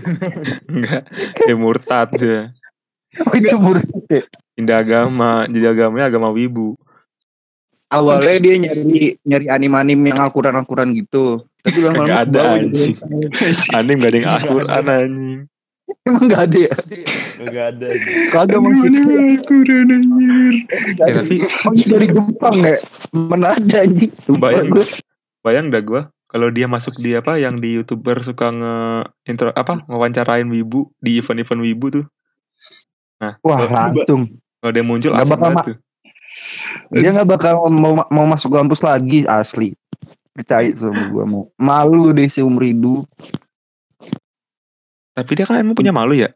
Enggak, 0.69 1.07
kayak 1.39 1.57
murtad 1.57 2.09
dia. 2.19 2.51
Oh, 3.23 3.33
itu 3.39 3.57
murid. 3.63 3.87
Pindah 4.59 4.83
agama, 4.83 5.47
jadi 5.47 5.71
agamanya 5.71 6.11
agama 6.11 6.35
wibu. 6.35 6.75
Awalnya 7.95 8.37
dia 8.43 8.55
nyari 8.59 9.15
nyari 9.23 9.47
anim-anim 9.47 10.01
yang 10.03 10.19
Al-Quran-Al-Quran 10.19 10.99
gitu. 10.99 11.47
Tapi 11.63 11.79
lama-lama 11.79 12.11
Enggak 12.11 12.23
ada 12.27 12.41
anjing. 12.59 12.95
Anim 13.79 13.97
gak 14.03 14.11
ada 14.11 14.19
yang 14.19 14.31
Al-Quran 14.35 14.85
anjing. 14.91 15.41
Emang 16.05 16.29
enggak 16.29 16.43
ada 16.53 16.59
ya? 16.69 16.75
Enggak 17.41 17.67
ada. 17.77 17.87
Kagak 18.29 18.61
maksud 18.61 18.93
Gimana 18.93 19.23
Al-Quran 19.25 19.89
anjir. 19.89 20.55
Ya, 21.01 21.13
tapi 21.17 21.37
Oh, 21.65 21.73
ini 21.73 21.85
dari 21.89 22.07
Jepang 22.13 22.57
ya? 22.61 22.77
Mana 23.17 23.57
ada 23.57 23.77
anjing? 23.81 24.13
Bayang. 24.37 24.69
bayang 25.45 25.69
dah 25.69 25.81
gue 25.85 26.03
kalau 26.35 26.49
dia 26.51 26.67
masuk 26.67 26.99
di 26.99 27.15
apa 27.15 27.39
yang 27.39 27.63
di 27.63 27.79
youtuber 27.79 28.19
suka 28.25 28.51
nge 28.51 28.75
intro 29.31 29.55
apa 29.55 29.87
wawancarain 29.87 30.51
wibu 30.51 30.91
di 30.99 31.23
event-event 31.23 31.63
wibu 31.63 31.87
tuh. 32.01 32.05
Nah, 33.23 33.39
Wah 33.47 33.71
langsung. 33.71 34.35
kalau 34.59 34.73
dia 34.75 34.83
muncul 34.83 35.15
Nggak 35.15 35.25
asik 35.25 35.39
bakal 35.39 35.53
tuh. 35.63 35.77
Dia 36.91 37.11
nggak 37.15 37.29
bakal 37.31 37.55
mau 37.71 37.95
mau 38.11 38.27
masuk 38.27 38.51
kampus 38.51 38.83
lagi 38.83 39.23
asli. 39.31 39.79
Percaya 40.35 40.75
sama 40.75 41.07
gua 41.15 41.23
mau. 41.23 41.43
Malu 41.55 42.11
deh 42.11 42.27
seumur 42.27 42.67
hidup. 42.67 43.07
Tapi 45.15 45.31
dia 45.39 45.47
kan 45.47 45.63
emang 45.63 45.79
punya 45.79 45.95
malu 45.95 46.19
ya. 46.19 46.35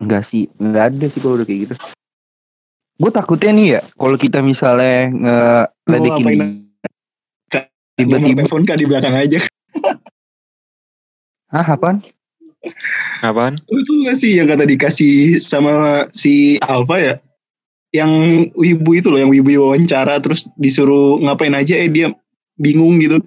Enggak 0.00 0.24
sih, 0.24 0.48
enggak 0.56 0.96
ada 0.96 1.06
sih 1.12 1.20
kalau 1.20 1.36
udah 1.36 1.46
kayak 1.46 1.60
gitu. 1.68 1.74
Gue 2.96 3.10
takutnya 3.12 3.52
nih 3.52 3.66
ya, 3.76 3.80
kalau 4.00 4.16
kita 4.16 4.40
misalnya 4.40 5.12
ngeledekin 5.84 6.64
tiba-tiba, 7.96 8.44
telepon 8.44 8.64
kak 8.64 8.80
di 8.80 8.86
belakang 8.88 9.12
aja. 9.12 9.40
ah 11.56 11.66
apaan? 11.76 12.00
Apaan? 13.20 13.60
Tuh 13.68 13.96
gak 14.08 14.16
sih 14.16 14.36
yang 14.40 14.48
kata 14.48 14.64
dikasih 14.64 15.36
sama 15.40 16.04
si 16.16 16.56
Alfa 16.64 16.96
ya? 16.96 17.14
Yang 17.92 18.12
wibu 18.56 18.90
itu 18.96 19.08
loh, 19.12 19.20
yang 19.20 19.32
wibu 19.32 19.56
wawancara 19.60 20.20
terus 20.20 20.48
disuruh 20.56 21.20
ngapain 21.20 21.52
aja 21.52 21.76
eh 21.76 21.92
dia 21.92 22.12
bingung 22.56 22.96
gitu. 23.00 23.20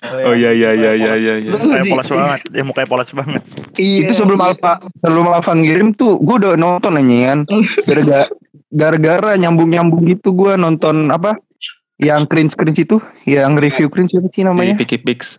Oh 0.00 0.32
iya 0.32 0.50
iya 0.56 0.70
iya 0.72 0.92
iya 0.96 1.12
iya. 1.20 1.34
iya. 1.44 1.50
Lu 1.52 1.60
Kayak 1.60 1.92
polos 1.92 2.08
banget. 2.08 2.40
Ya 2.56 2.62
mukanya 2.64 2.88
polos 2.88 3.10
banget. 3.12 3.42
Iya. 3.76 3.98
itu 4.08 4.12
sebelum 4.16 4.40
Alfa 4.40 4.80
sebelum 4.96 5.28
Alfa 5.28 5.52
ngirim 5.52 5.92
tuh 5.92 6.16
gue 6.20 6.36
udah 6.40 6.56
nonton 6.56 6.96
aja 6.96 7.16
kan 7.32 7.38
gara-gara 7.88 8.26
gara-gara 8.70 9.30
nyambung-nyambung 9.36 10.08
gitu 10.08 10.32
gue 10.32 10.56
nonton 10.56 11.12
apa 11.12 11.36
yang 12.00 12.24
cringe 12.24 12.56
cringe 12.56 12.80
itu 12.80 12.96
yang 13.28 13.60
review 13.60 13.92
cringe 13.92 14.16
apa 14.16 14.28
sih 14.32 14.42
namanya 14.44 14.74
Picky 14.80 15.00
Pix. 15.00 15.36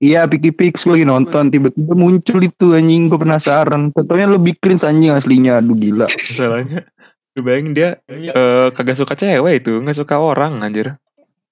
iya 0.00 0.24
Piki 0.24 0.52
Pix 0.52 0.88
gue 0.88 0.96
lagi 0.96 1.06
nonton 1.08 1.52
tiba-tiba 1.52 1.92
muncul 1.92 2.40
itu 2.40 2.72
anjing 2.72 3.12
gue 3.12 3.20
penasaran 3.20 3.92
tentunya 3.92 4.26
lebih 4.28 4.56
cringe 4.60 4.84
anjing 4.84 5.12
aslinya 5.12 5.60
aduh 5.60 5.76
gila 5.76 6.08
Masalahnya 6.08 6.88
lu 7.32 7.40
bayangin 7.40 7.72
dia 7.72 7.88
eh, 8.12 8.68
kagak 8.76 9.00
suka 9.00 9.16
cewek 9.16 9.64
itu, 9.64 9.80
nggak 9.80 9.96
suka 9.96 10.20
orang 10.20 10.60
anjir. 10.60 11.00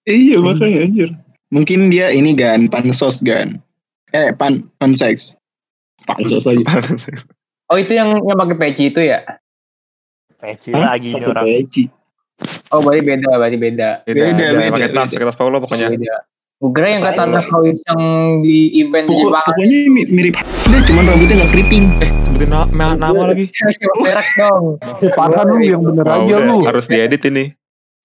Iya 0.04 0.36
makanya 0.44 0.84
anjir. 0.84 1.10
Mungkin 1.50 1.90
dia 1.90 2.08
ini 2.08 2.32
gan 2.32 2.66
pansos 2.66 3.18
gan. 3.20 3.58
Eh 4.10 4.30
pan 4.32 4.66
panseks. 4.78 5.34
Pansos 6.04 6.46
aja. 6.46 6.62
Oh 7.70 7.78
itu 7.78 7.94
yang 7.94 8.18
yang 8.18 8.34
pakai 8.34 8.58
peci 8.58 8.90
itu 8.90 8.98
ya? 8.98 9.22
Peci 10.36 10.74
Hah? 10.74 10.90
lagi 10.90 11.06
ini 11.08 11.22
Pakai 11.22 11.30
orang. 11.30 11.44
peci. 11.46 11.82
Oh 12.70 12.82
berarti 12.82 13.02
beda, 13.04 13.30
berarti 13.30 13.58
beda. 13.60 13.88
Beda, 14.02 14.10
Beda, 14.10 14.26
beda, 14.26 14.46
beda, 14.50 14.70
pakai 14.74 14.88
tas, 14.90 15.08
pakai 15.08 15.26
tas 15.30 15.38
Paulo 15.38 15.56
pokoknya. 15.62 15.86
Beda. 15.86 16.16
Gue 16.58 16.82
yang 16.84 17.00
kata 17.00 17.22
anak 17.24 17.46
kau 17.46 17.62
yang 17.62 18.00
di 18.42 18.74
event 18.76 19.06
di 19.06 19.14
Pokok, 19.14 19.22
Jepang. 19.22 19.46
pokoknya 19.46 19.78
mi- 19.86 20.10
mirip 20.10 20.34
dia 20.36 20.80
cuman 20.82 21.04
rambutnya 21.06 21.34
nggak 21.36 21.50
keriting. 21.52 21.84
Sebutin 22.20 22.48
na- 22.50 22.68
ma- 22.68 22.98
nama 22.98 23.20
lagi. 23.24 23.44
Berak 24.02 24.28
dong. 24.34 24.64
parah 25.14 25.42
lu 25.46 25.56
yang 25.62 25.80
bener 25.80 26.04
Oh, 26.04 26.14
aja 26.20 26.36
udah, 26.36 26.38
lu 26.42 26.56
harus 26.66 26.84
diedit 26.84 27.22
ini. 27.24 27.54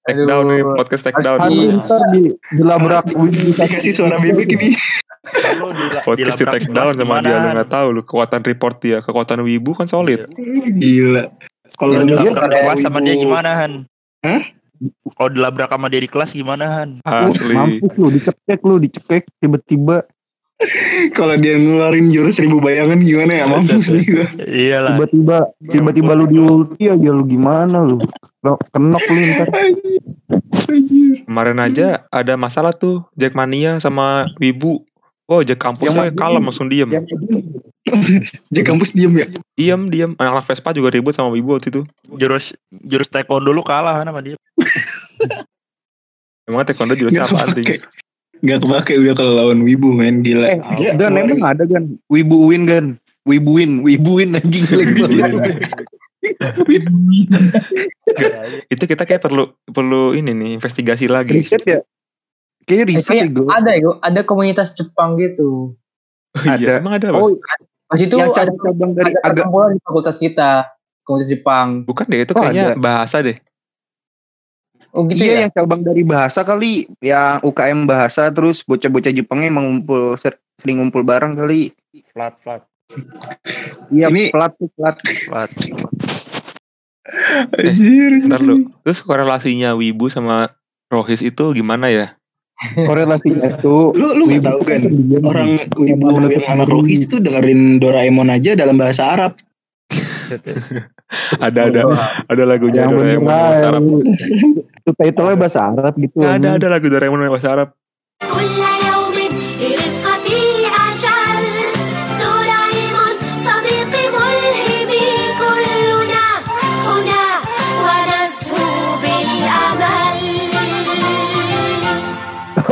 Take 0.05 0.21
Aduh. 0.21 0.29
down 0.29 0.43
nih, 0.53 0.61
podcast 0.61 1.01
take 1.01 1.21
down. 1.25 1.41
Kan 1.41 1.49
lu 1.49 1.81
ntar 1.81 2.01
di 2.13 2.21
dilabrak 2.53 3.05
Dikasih 3.57 3.89
suara 3.89 4.21
bebek 4.21 4.53
ini. 4.53 4.77
Podcast 6.05 6.37
di 6.37 6.45
take 6.45 6.69
down 6.69 6.93
sama 6.93 7.25
dia 7.25 7.41
lu 7.41 7.49
nggak 7.57 7.69
tahu 7.73 7.87
lu 7.89 8.01
kekuatan 8.05 8.45
report 8.45 8.77
dia, 8.85 9.01
kekuatan 9.01 9.41
wibu 9.41 9.73
kan 9.73 9.89
solid. 9.89 10.29
Gila. 10.77 11.33
Kalau 11.81 12.05
di 12.05 12.13
kata 12.13 12.53
kelas 12.53 12.79
sama 12.85 13.01
dia 13.01 13.17
gimana 13.17 13.49
Han? 13.65 13.89
Hah? 14.21 14.43
Kalau 15.17 15.29
dilabrak 15.33 15.73
sama 15.73 15.89
dia 15.89 16.01
di 16.05 16.09
kelas 16.13 16.37
gimana 16.37 16.65
Han? 16.69 16.89
Asli. 17.01 17.57
mampus 17.57 17.93
lu 17.97 18.07
dicekek 18.13 18.59
lu 18.61 18.75
dicekek 18.77 19.25
tiba-tiba 19.41 20.05
Kalau 21.11 21.35
dia 21.35 21.59
ngeluarin 21.59 22.07
jurus 22.15 22.39
seribu 22.39 22.63
bayangan 22.63 23.03
gimana 23.03 23.43
ya 23.43 23.45
mampus 23.45 23.91
nih 23.91 24.05
gua. 24.07 24.27
Iyalah. 24.47 24.95
tiba-tiba 24.95 25.37
tiba-tiba 25.67 26.11
lu 26.15 26.25
di 26.31 26.39
ulti 26.39 26.83
aja 26.87 27.09
lu 27.11 27.27
gimana 27.27 27.83
lu 27.83 27.99
kenok 28.71 29.03
lu 29.11 29.21
ntar 29.35 29.47
Anjir. 29.51 29.99
Kemarin 31.27 31.59
aja 31.59 32.07
ada 32.07 32.33
masalah 32.39 32.71
tuh 32.71 33.03
Jackmania 33.19 33.83
sama 33.83 34.31
wibu. 34.39 34.85
Oh, 35.25 35.41
Jack 35.41 35.57
kampusnya 35.57 36.13
Yang- 36.13 36.21
kalem 36.21 36.43
langsung 36.45 36.69
diem. 36.69 36.85
Di 38.53 38.61
kampus 38.61 38.93
diem 38.93 39.13
ya. 39.17 39.25
Diem, 39.57 39.89
diem. 39.89 40.11
Anak-anak 40.21 40.45
Vespa 40.45 40.69
juga 40.69 40.93
ribut 40.93 41.17
sama 41.17 41.33
wibu 41.33 41.57
waktu 41.57 41.73
itu. 41.73 41.81
Jurus 42.13 42.53
jurus 42.69 43.09
taekwondo 43.09 43.49
lu 43.49 43.65
kalah 43.65 44.05
sama 44.05 44.21
dia. 44.21 44.37
Emang 46.45 46.61
taekwondo 46.61 46.93
jurusnya 46.93 47.25
apa 47.25 47.41
anjing? 47.41 47.81
Gak 48.45 48.61
kepake 48.61 48.93
udah 48.95 49.13
kalau 49.13 49.33
lawan 49.33 49.59
wibu 49.59 49.89
men 49.89 50.21
gila. 50.21 50.45
eh 50.47 50.59
Dia 50.75 50.93
gan 50.93 51.11
ngeluarin- 51.11 51.35
emang 51.35 51.49
ada 51.51 51.63
gan 51.65 51.83
wibu 52.07 52.37
win 52.45 52.63
gan 52.63 52.85
wibu 53.25 53.57
win 53.57 53.81
wibu 53.81 54.11
win 54.15 54.33
anjing 54.33 54.65
Itu 58.67 58.83
kita 58.83 59.03
kayak 59.03 59.21
perlu 59.21 59.43
perlu 59.65 60.13
ini 60.13 60.31
nih 60.31 60.49
investigasi 60.55 61.05
lagi. 61.05 61.33
riset 61.33 61.61
ya 61.63 61.79
kayak 62.63 62.85
riset 62.87 63.13
ya 63.13 63.25
Kayak 63.25 63.29
gue 63.35 63.47
ada 63.47 63.71
ya, 63.73 63.91
ada 63.99 64.21
komunitas 64.21 64.73
Jepang 64.73 65.17
gitu. 65.17 65.77
Oh, 66.35 66.43
iya, 66.43 66.57
ada. 66.57 66.73
emang 66.81 66.93
ada 66.97 67.07
apa? 67.09 67.19
oh 67.19 67.31
Pas 67.85 68.01
itu 68.01 68.11
yang 68.11 68.29
ada, 68.29 68.49
cabang-cabang 68.49 68.91
dari 68.97 69.13
ada 69.13 69.21
agak 69.23 69.45
di 69.45 69.79
fakultas 69.79 70.17
kita, 70.17 70.51
komunitas 71.01 71.29
Jepang. 71.29 71.67
Bukan 71.85 72.05
deh, 72.09 72.25
itu 72.25 72.33
Oh, 72.33 72.41
kayaknya 72.41 72.73
ada. 72.73 72.75
bahasa 72.75 73.21
deh. 73.21 73.37
Oh 74.95 75.03
gitu 75.11 75.27
iya 75.27 75.33
ya? 75.35 75.39
yang 75.45 75.51
cabang 75.51 75.83
dari 75.83 76.07
bahasa 76.07 76.47
kali 76.47 76.87
yang 77.03 77.43
UKM 77.43 77.83
bahasa 77.83 78.31
terus 78.31 78.63
bocah-bocah 78.63 79.11
Jepangnya 79.11 79.51
emang 79.51 79.67
ngumpul 79.67 80.15
ser- 80.15 80.39
sering 80.55 80.79
ngumpul 80.79 81.03
bareng 81.03 81.35
kali 81.35 81.75
Flat 82.15 82.39
flat 82.39 82.63
iya 83.91 84.07
Ini- 84.07 84.31
plat 84.31 84.55
tuh 84.55 84.71
plat 84.71 84.95
flat. 85.27 85.51
Anjir. 87.59 88.25
Ntar 88.25 88.41
lu. 88.41 88.71
Terus 88.81 88.99
korelasinya 89.03 89.77
wibu 89.77 90.09
sama 90.09 90.49
rohis 90.89 91.21
itu 91.21 91.53
gimana 91.53 91.91
ya? 91.91 92.07
korelasinya 92.87 93.51
itu 93.59 93.91
Lu 93.99 94.15
lu 94.15 94.31
gak 94.31 94.47
tahu 94.47 94.63
kan 94.63 94.79
orang 95.27 95.67
wibu 95.75 96.07
yang 96.31 96.47
anak 96.47 96.71
rohis 96.71 97.03
itu 97.03 97.19
dengerin 97.19 97.83
Doraemon 97.83 98.31
aja 98.31 98.55
dalam 98.55 98.79
bahasa 98.79 99.11
Arab. 99.11 99.35
Ada 101.37 101.69
ada 101.69 101.81
ada 102.25 102.43
lagunya 102.49 102.87
yang 102.89 102.95
Doraemon 102.95 103.27
bahasa 103.27 103.65
Arab. 103.69 103.83
subtitlenya 104.85 105.35
bahasa 105.35 105.59
Arab 105.65 105.93
gitu 105.97 106.21
Gak 106.21 106.29
ya, 106.29 106.37
ada 106.37 106.49
ada 106.61 106.67
lagu 106.69 106.87
Doraemon 106.87 107.25
yang 107.25 107.33
bahasa 107.33 107.49
Arab 107.51 107.69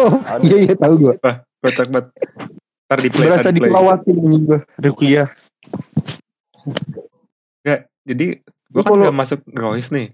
Oh 0.04 0.40
iya 0.44 0.58
iya 0.68 0.76
tahu 0.76 0.94
gue. 1.00 1.16
Wah, 1.22 1.36
kocak 1.64 1.88
banget. 1.88 2.08
Ntar 2.90 3.00
di 3.00 3.10
play. 3.10 3.28
Berasa 3.30 3.50
dikelawati 3.56 4.12
ini 4.12 4.38
gue 4.44 4.60
dari 4.82 4.92
Gak. 7.64 7.80
Jadi 8.04 8.28
gue 8.44 8.82
kan 8.84 8.92
kalau... 8.92 9.06
gak 9.08 9.18
masuk 9.18 9.40
Rois 9.56 9.88
nih. 9.94 10.12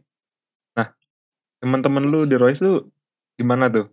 Nah, 1.59 1.67
teman-teman 1.67 2.03
lu 2.07 2.23
di 2.23 2.39
rohis 2.39 2.63
tuh 2.63 2.87
gimana 3.35 3.67
tuh? 3.67 3.91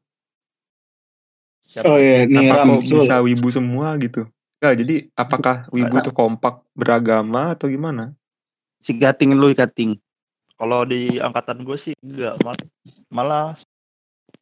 Oh 1.83 1.98
iya, 1.98 2.22
nih 2.31 2.55
Apa 2.55 2.62
Ram. 2.62 2.79
bisa 2.79 3.18
wibu 3.26 3.50
semua 3.50 3.98
gitu? 3.98 4.31
Nggak, 4.62 4.74
jadi 4.87 4.94
apakah 5.18 5.66
wibu 5.74 5.98
tuh 5.98 6.14
kompak 6.14 6.62
beragama 6.79 7.59
atau 7.59 7.66
gimana? 7.66 8.14
si 8.76 8.92
kating 9.00 9.35
lu 9.37 9.57
kating 9.57 9.96
Kalau 10.57 10.88
di 10.88 11.20
angkatan 11.20 11.64
gue 11.68 11.76
sih 11.76 11.92
enggak 12.00 12.40
malah, 12.40 12.64
malah 13.12 13.46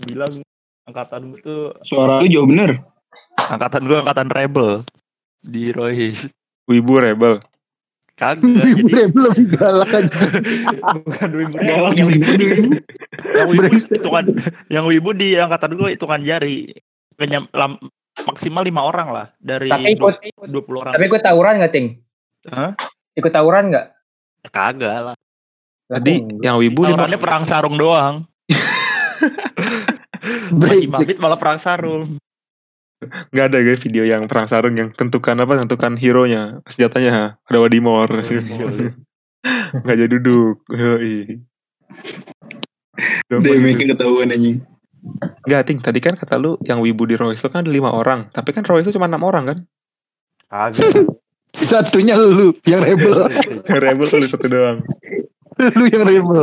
bilang 0.06 0.46
angkatan 0.86 1.34
gue 1.34 1.40
tuh 1.42 1.62
Suara 1.82 2.22
lu 2.22 2.30
jauh 2.30 2.46
bener. 2.46 2.86
Angkatan 3.50 3.82
gue 3.82 3.98
angkatan 3.98 4.30
rebel 4.30 4.86
di 5.42 5.74
Rohis. 5.74 6.30
Wibu 6.70 7.02
rebel. 7.02 7.42
Kagak. 8.14 8.46
Jadi 8.46 9.10
lebih 9.10 9.46
galak 9.58 9.90
aja. 9.90 10.26
bukan 11.02 11.30
wibu. 11.34 11.56
Galak 11.58 11.92
Yang 11.98 12.08
wibu 12.14 12.30
di 12.38 12.46
yang 13.34 13.48
wibu 13.50 13.62
hitungan 13.74 14.24
yang 14.70 14.84
wibu 14.86 15.10
di 15.18 15.28
angkatan 15.34 15.74
gue 15.74 15.88
hitungan 15.98 16.22
jari. 16.22 16.70
Kenyam, 17.14 17.46
lam- 17.54 17.78
maksimal 18.26 18.62
lima 18.62 18.86
orang 18.86 19.08
lah 19.10 19.26
dari 19.38 19.70
Tapi 19.70 19.98
ikut, 19.98 20.14
dua 20.46 20.62
puluh 20.62 20.86
orang. 20.86 20.94
tapi 20.94 21.10
ikut 21.10 21.22
tawuran 21.22 21.58
nggak, 21.58 21.72
Ting? 21.74 21.86
Hah? 22.50 22.74
Ikut 23.18 23.32
tawuran 23.34 23.70
nggak? 23.74 23.86
Kagak 24.50 24.98
lah. 25.10 25.16
Kok 25.90 26.06
yang 26.42 26.58
wibu 26.58 26.86
lima 26.86 27.06
Tawurannya 27.06 27.18
perang 27.18 27.44
sarung 27.46 27.76
doang. 27.78 28.26
Masih 30.54 30.88
mabit 30.88 31.18
malah 31.20 31.38
perang 31.38 31.58
sarung. 31.60 32.18
Nggak 33.32 33.46
ada 33.50 33.58
guys 33.60 33.80
video 33.82 34.04
yang 34.04 34.26
perang 34.26 34.46
sarung 34.46 34.74
yang 34.76 34.92
tentukan 34.94 35.36
apa 35.38 35.60
tentukan 35.64 35.94
hero 35.96 36.24
nya 36.24 36.60
senjatanya 36.68 37.10
ha? 37.10 37.24
ada 37.44 37.58
Wadimor 37.60 38.08
nggak 39.84 39.96
jadi 40.00 40.16
duduk. 40.20 40.64
Dong, 43.28 43.42
Damage 43.42 43.84
ketahuan 43.84 44.30
anjing. 44.30 44.62
Nggak, 45.44 45.60
Ting. 45.68 45.78
Tadi 45.84 45.98
kan 46.00 46.14
kata 46.16 46.40
lu 46.40 46.56
yang 46.64 46.80
wibu 46.80 47.04
di 47.04 47.18
Royce 47.18 47.44
kan 47.44 47.60
ada 47.60 47.68
lima 47.68 47.92
orang. 47.92 48.32
Tapi 48.32 48.54
kan 48.56 48.64
Royce 48.64 48.94
cuma 48.94 49.10
enam 49.10 49.20
orang 49.26 49.44
kan? 49.44 49.58
Kagak. 50.48 51.10
Satunya 51.54 52.16
lu 52.16 52.54
yang 52.64 52.80
rebel. 52.80 53.28
Yang 53.68 53.80
Rebel 53.84 54.06
tuh 54.08 54.24
satu 54.30 54.46
doang. 54.48 54.78
lu 55.78 55.84
yang 55.92 56.02
rebel. 56.08 56.42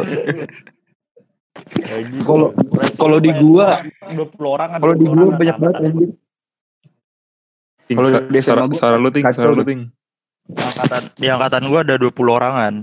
Kalau- 2.23 2.53
kalau 2.95 3.17
di 3.19 3.31
gua- 3.33 3.81
20 4.13 4.49
orang 4.51 4.69
Kalau 4.79 4.95
di 4.95 5.05
gua 5.07 5.35
banyak 5.35 5.57
banget 5.57 5.75
anjir. 5.83 6.09
Ting, 7.91 7.97
Kalau 7.99 8.09
sa- 8.09 8.23
di 8.23 8.39
SMA 8.39 8.41
suara, 8.41 8.61
gua 8.63 8.77
suara 8.79 8.95
lu, 8.95 9.09
Ting. 9.11 9.23
lu. 9.27 9.63
Ting. 9.67 9.81
angkatan 10.49 11.01
di 11.13 11.27
angkatan 11.27 11.61
gua 11.67 11.79
ada 11.83 11.95
20 11.95 12.31
orangan 12.31 12.73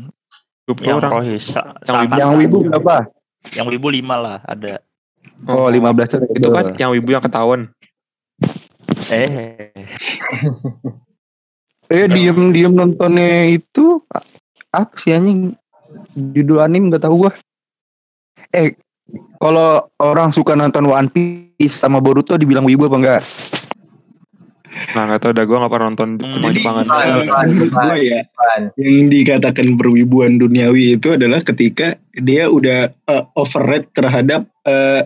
20 0.65 0.85
yang 0.85 0.97
orang. 1.01 1.11
rohis 1.17 1.45
sa- 1.49 1.75
Yang. 1.83 1.97
Yang 2.15 2.31
wibu 2.39 2.57
berapa? 2.69 2.97
yang 3.57 3.67
wibu 3.67 3.89
5 3.89 4.15
lah 4.15 4.39
ada 4.45 4.79
Oh, 5.45 5.67
15 5.67 6.13
Itu 6.29 6.49
kan 6.51 6.77
yang 6.77 6.93
wibu 6.93 7.09
yang 7.09 7.21
ketahuan. 7.21 7.73
eh 9.09 9.73
Eh 11.89 12.05
diem 12.07 12.53
diem 12.53 12.69
nontonnya 12.69 13.49
itu 13.49 13.97
apa 14.69 14.93
sih 14.95 15.11
anjing 15.11 15.57
judul 16.37 16.61
anim 16.61 16.93
gak 16.93 17.01
tahu 17.01 17.25
gua. 17.25 17.33
Eh 18.51 18.75
kalau 19.39 19.87
orang 19.97 20.29
suka 20.29 20.53
nonton 20.53 20.85
One 20.85 21.09
Piece 21.09 21.75
sama 21.75 21.97
Boruto 21.97 22.37
dibilang 22.37 22.63
wibu 22.63 22.87
apa 22.87 22.97
enggak? 22.99 23.21
Nah, 24.95 25.03
nggak 25.07 25.21
tahu 25.21 25.33
dah. 25.35 25.45
Gue 25.45 25.57
nggak 25.57 25.73
pernah 25.73 25.87
nonton 25.91 26.09
Hmm. 26.17 26.33
Jepang 26.33 26.55
Jepangan. 26.55 26.85
Eh, 26.87 27.15
gue 27.67 27.97
ya, 28.05 28.21
yang 28.79 29.09
dikatakan 29.09 29.75
perwibuan 29.75 30.39
duniawi 30.39 30.95
itu 30.95 31.13
adalah 31.13 31.41
ketika 31.41 31.95
dia 32.15 32.47
udah 32.47 32.89
uh, 33.07 33.25
overrate 33.35 33.91
terhadap 33.93 34.47
uh, 34.65 35.03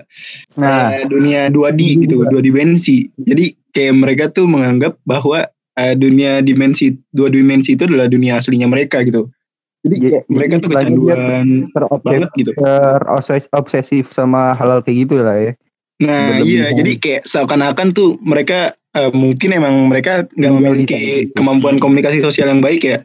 Nah, 0.54 0.92
uh, 0.92 1.04
dunia 1.06 1.48
2D 1.48 2.04
gitu, 2.04 2.22
dua 2.22 2.40
dimensi. 2.40 3.08
Jadi 3.16 3.56
kayak 3.72 3.94
mereka 3.96 4.24
tuh 4.28 4.44
menganggap 4.44 5.00
bahwa 5.02 5.48
uh, 5.48 5.94
dunia 5.94 6.40
dimensi 6.40 6.92
dua 7.10 7.28
dimensi 7.28 7.72
itu 7.72 7.88
adalah 7.88 8.06
dunia 8.06 8.36
aslinya 8.36 8.68
mereka 8.68 9.00
gitu. 9.02 9.32
Jadi 9.82 9.96
Jadi- 9.98 10.10
kayak 10.14 10.24
mereka 10.30 10.54
tuh 10.58 10.68
kecanduan 10.70 11.20
banget 12.04 12.30
gitu. 12.38 12.50
terobsesif 12.54 14.14
sama 14.14 14.54
hal-hal 14.54 14.78
kayak 14.80 15.08
gitu 15.08 15.18
lah 15.18 15.36
ya. 15.40 15.52
Nah 16.02 16.42
Berlebihan. 16.42 16.50
iya, 16.50 16.66
jadi 16.74 16.92
kayak 16.98 17.22
seakan-akan 17.30 17.94
tuh 17.94 18.18
mereka 18.26 18.74
uh, 18.98 19.14
mungkin 19.14 19.54
emang 19.54 19.86
mereka 19.86 20.26
nggak 20.34 20.52
di 20.52 20.56
memiliki 20.58 20.94
sana 20.98 21.06
gitu. 21.22 21.32
kemampuan 21.38 21.76
komunikasi 21.78 22.18
sosial 22.18 22.50
yang 22.50 22.58
baik 22.58 22.82
ya. 22.82 22.98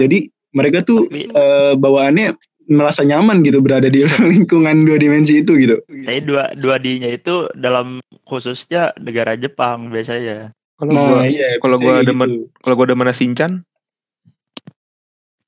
Jadi 0.00 0.32
mereka 0.56 0.80
tuh 0.80 1.04
tapi 1.12 1.28
uh, 1.36 1.76
bawaannya 1.76 2.32
merasa 2.72 3.04
nyaman 3.04 3.44
gitu 3.44 3.60
berada 3.60 3.92
di 3.92 4.06
lingkungan 4.32 4.80
dua 4.86 4.96
dimensi 4.96 5.44
itu 5.44 5.52
gitu. 5.60 5.76
saya 6.08 6.20
dua 6.24 6.44
dua 6.56 6.80
D 6.80 7.02
nya 7.02 7.10
itu 7.12 7.50
dalam 7.58 8.00
khususnya 8.24 8.96
negara 9.02 9.36
Jepang 9.36 9.92
biasanya 9.92 10.54
Kalau 10.80 10.92
Nah 10.94 11.04
gua 11.04 11.26
iya, 11.28 11.58
kalau 11.60 11.76
gua 11.76 12.00
demen 12.02 12.48
gitu. 12.48 12.62
kalau 12.64 12.74
gua 12.80 12.86
demen 12.90 13.10
Shinchan, 13.12 13.62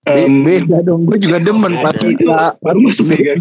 Em, 0.05 0.44
beda 0.44 0.85
dong, 0.85 1.09
gue 1.09 1.16
juga 1.16 1.40
demen 1.40 1.81
Beda. 1.81 1.85
pasti 1.88 2.12
itu 2.12 2.29
Kak. 2.29 2.61
baru 2.61 2.79
masuk 2.85 3.09
deh 3.09 3.20
kan. 3.25 3.38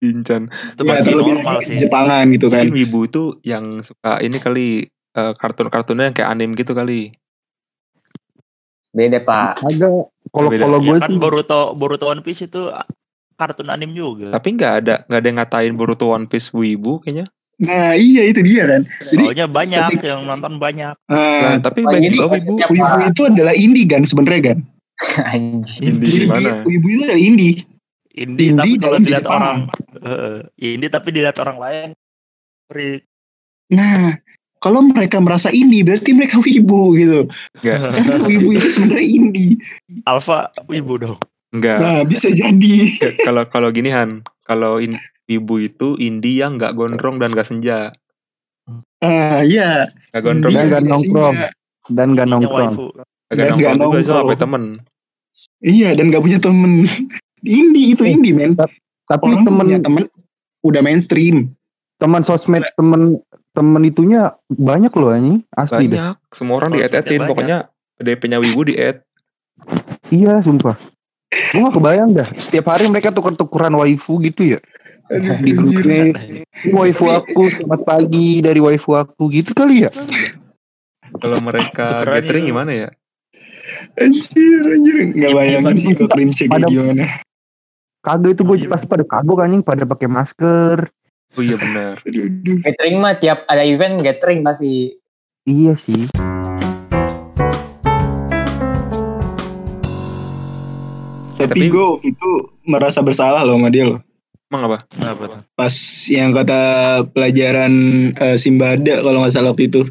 Shinchan. 0.00 0.48
itu 0.48 0.80
Ya, 0.80 0.88
masih 0.88 1.04
terlebih 1.04 1.32
normal 1.36 1.56
sih 1.60 1.76
Jepangan 1.76 2.24
gitu 2.32 2.46
kan. 2.48 2.64
Mungkin 2.64 2.72
wibu 2.74 2.98
itu 3.04 3.22
yang 3.44 3.84
suka 3.84 4.16
ini 4.18 4.36
kali 4.36 4.68
eh, 4.88 5.32
kartun-kartunnya 5.36 6.08
yang 6.08 6.16
kayak 6.16 6.30
anime 6.30 6.56
gitu 6.56 6.72
kali. 6.72 7.12
Beda, 8.90 9.22
Pak. 9.22 9.62
Ada 9.62 9.86
kalau 10.34 10.48
kalau 10.50 10.78
ya 10.82 10.90
gue 10.90 10.96
kan 10.98 11.10
sih 11.12 11.18
Boruto 11.18 11.60
Boruto 11.76 12.08
One 12.08 12.24
Piece 12.24 12.42
itu 12.42 12.72
kartun 13.36 13.72
anim 13.72 13.88
juga 13.90 14.36
Tapi 14.36 14.52
nggak 14.52 14.72
ada 14.84 14.94
nggak 15.06 15.18
ada 15.18 15.26
yang 15.26 15.38
ngatain 15.38 15.74
Boruto 15.76 16.10
One 16.10 16.26
Piece 16.26 16.50
wibu 16.50 16.98
kayaknya. 17.00 17.30
Nah 17.60 17.92
iya 17.92 18.24
itu 18.24 18.40
dia 18.40 18.64
kan. 18.66 18.82
Jadi 19.04 19.22
soalnya 19.22 19.46
banyak 19.46 19.84
ketika- 19.94 20.08
yang 20.10 20.24
nonton 20.24 20.56
banyak 20.56 20.96
Nah, 21.06 21.14
uh, 21.14 21.54
tapi 21.60 21.84
Oh, 21.84 21.92
banyak 21.92 22.08
jadi 22.08 22.16
juga 22.16 22.28
wibu. 22.34 22.52
wibu 22.66 22.98
itu 23.06 23.20
adalah 23.28 23.54
indie 23.54 23.86
kan 23.86 24.02
sebenarnya 24.02 24.42
kan. 24.52 24.58
Anjing. 25.32 25.84
Indie 25.86 26.24
gimana? 26.24 26.64
wibu 26.64 26.86
itu 26.88 27.00
adalah 27.04 27.20
indie. 27.20 27.62
Indie, 28.20 28.52
Indie 28.52 28.76
tapi 28.76 28.76
kalau 28.76 28.98
dilihat 29.00 29.24
Jepang. 29.24 29.36
orang 29.40 29.58
Heeh, 30.04 30.36
indie 30.60 30.90
tapi 30.92 31.08
dilihat 31.10 31.36
orang 31.40 31.58
lain 31.58 31.88
freak. 32.68 33.02
Nah 33.72 34.20
kalau 34.60 34.84
mereka 34.84 35.16
merasa 35.18 35.48
indie 35.48 35.80
berarti 35.80 36.12
mereka 36.12 36.36
wibu 36.44 36.92
gitu. 36.94 37.20
Enggak, 37.64 37.96
Karena 37.96 38.14
wibu 38.22 38.48
itu 38.52 38.68
sebenarnya 38.68 39.06
indie. 39.08 39.56
Alpha 40.04 40.52
wibu 40.68 41.00
dong 41.00 41.18
enggak. 41.50 41.80
Nah 41.80 41.98
bisa 42.04 42.28
jadi. 42.28 42.92
Kalau 43.24 43.48
kalau 43.48 43.72
gini 43.72 43.88
Han, 43.88 44.20
kalau 44.44 44.78
in, 44.78 45.00
wibu 45.26 45.58
itu 45.58 45.96
indie 45.96 46.38
yang 46.38 46.60
nggak 46.60 46.76
gondrong 46.76 47.16
dan 47.18 47.32
nggak 47.32 47.48
senja. 47.48 47.90
Ah 49.00 49.40
iya. 49.40 49.88
Nggak 50.12 50.22
gondrong, 50.22 50.52
Dan 50.52 50.64
nggak 50.68 50.82
tidak 50.84 50.92
nongkrong. 50.92 51.36
dan 51.90 52.08
gak 52.14 52.28
Indie-nya 52.28 52.38
nongkrong. 52.38 52.74
dan 53.32 53.48
nggak 53.56 53.74
nongkrong 53.74 53.80
juga 53.80 53.98
itu 53.98 54.12
nongkrong. 54.12 54.38
temen. 54.38 54.64
Iya 55.62 55.88
dan 55.96 56.10
gak 56.10 56.22
punya 56.22 56.38
temen. 56.38 56.72
Indie 57.42 57.92
itu 57.92 58.02
Eh, 58.02 58.12
indie 58.12 58.32
men. 58.32 58.56
Tapi 59.04 59.26
Orang 59.26 59.42
temen 59.42 59.66
punya 59.66 59.78
temen 59.78 60.02
udah 60.60 60.80
mainstream. 60.80 61.52
teman 61.96 62.20
sosmed 62.20 62.64
temen 62.74 63.20
temen 63.50 63.82
itunya 63.82 64.32
banyak 64.48 64.88
loh 64.90 65.10
anjing 65.10 65.44
asli 65.52 65.84
deh. 65.84 65.94
Banyak, 65.94 66.16
semua 66.30 66.54
orang 66.56 66.70
di-add-addin. 66.72 67.18
banyak. 67.18 67.28
Pokoknya 67.28 67.58
DP-nya 67.98 68.38
wibu 68.38 68.64
di-add. 68.64 69.04
Iya 70.08 70.40
sumpah. 70.40 70.80
Gue 71.28 71.60
gak 71.60 71.76
kebayang 71.76 72.10
dah. 72.12 72.24
Setiap 72.34 72.66
hari 72.68 72.88
mereka 72.88 73.10
tuker-tukeran 73.10 73.74
waifu 73.74 74.16
gitu 74.18 74.56
ya. 74.56 74.60
Di 75.12 75.52
grupnya. 75.52 76.14
"Ini 76.62 76.70
Waifu 76.70 77.06
aku 77.06 77.50
selamat 77.50 77.80
pagi 77.82 78.40
dari 78.40 78.58
waifu 78.58 78.94
aku 78.94 79.28
gitu 79.28 79.52
kali 79.52 79.84
ya. 79.84 79.90
Kalau 81.12 81.38
mereka 81.38 82.06
gathering 82.06 82.46
gimana 82.46 82.72
ya? 82.72 82.88
Anjir 83.94 84.62
anjir. 84.64 84.94
Gak 85.12 85.32
bayangin 85.34 85.76
sih 85.76 85.92
kok 85.92 86.08
cringe 86.08 86.32
kayak 86.38 86.50
Pada- 86.54 86.70
gimana. 86.70 87.04
Kagak 88.00 88.32
itu 88.32 88.42
gue 88.42 88.56
Iya. 88.58 88.72
pasti 88.72 88.86
pada 88.88 89.04
kagok 89.04 89.44
anjing 89.44 89.60
pada 89.60 89.84
pakai 89.84 90.08
masker. 90.08 90.88
Oh 91.36 91.42
iya 91.44 91.54
benar. 91.54 92.00
Gathering 92.64 92.96
mah 92.96 93.14
tiap 93.14 93.44
ada 93.44 93.60
event 93.62 94.00
gathering 94.00 94.40
pasti. 94.40 94.96
Iya 95.44 95.76
sih. 95.76 96.08
Tapi 101.36 101.48
Tapi- 101.56 101.68
gue 101.68 101.84
waktu 101.86 102.06
itu 102.10 102.30
merasa 102.64 103.00
bersalah 103.00 103.40
loh 103.42 103.56
sama 103.56 103.68
dia 103.68 103.84
loh. 103.86 104.00
Emang 104.50 104.66
apa? 104.66 104.78
Pas 105.54 105.74
yang 106.10 106.34
kata 106.34 106.60
pelajaran 107.06 107.72
eh, 108.12 108.36
Simbada 108.36 109.00
kalau 109.00 109.22
nggak 109.22 109.32
salah 109.32 109.54
waktu 109.54 109.70
itu. 109.70 109.86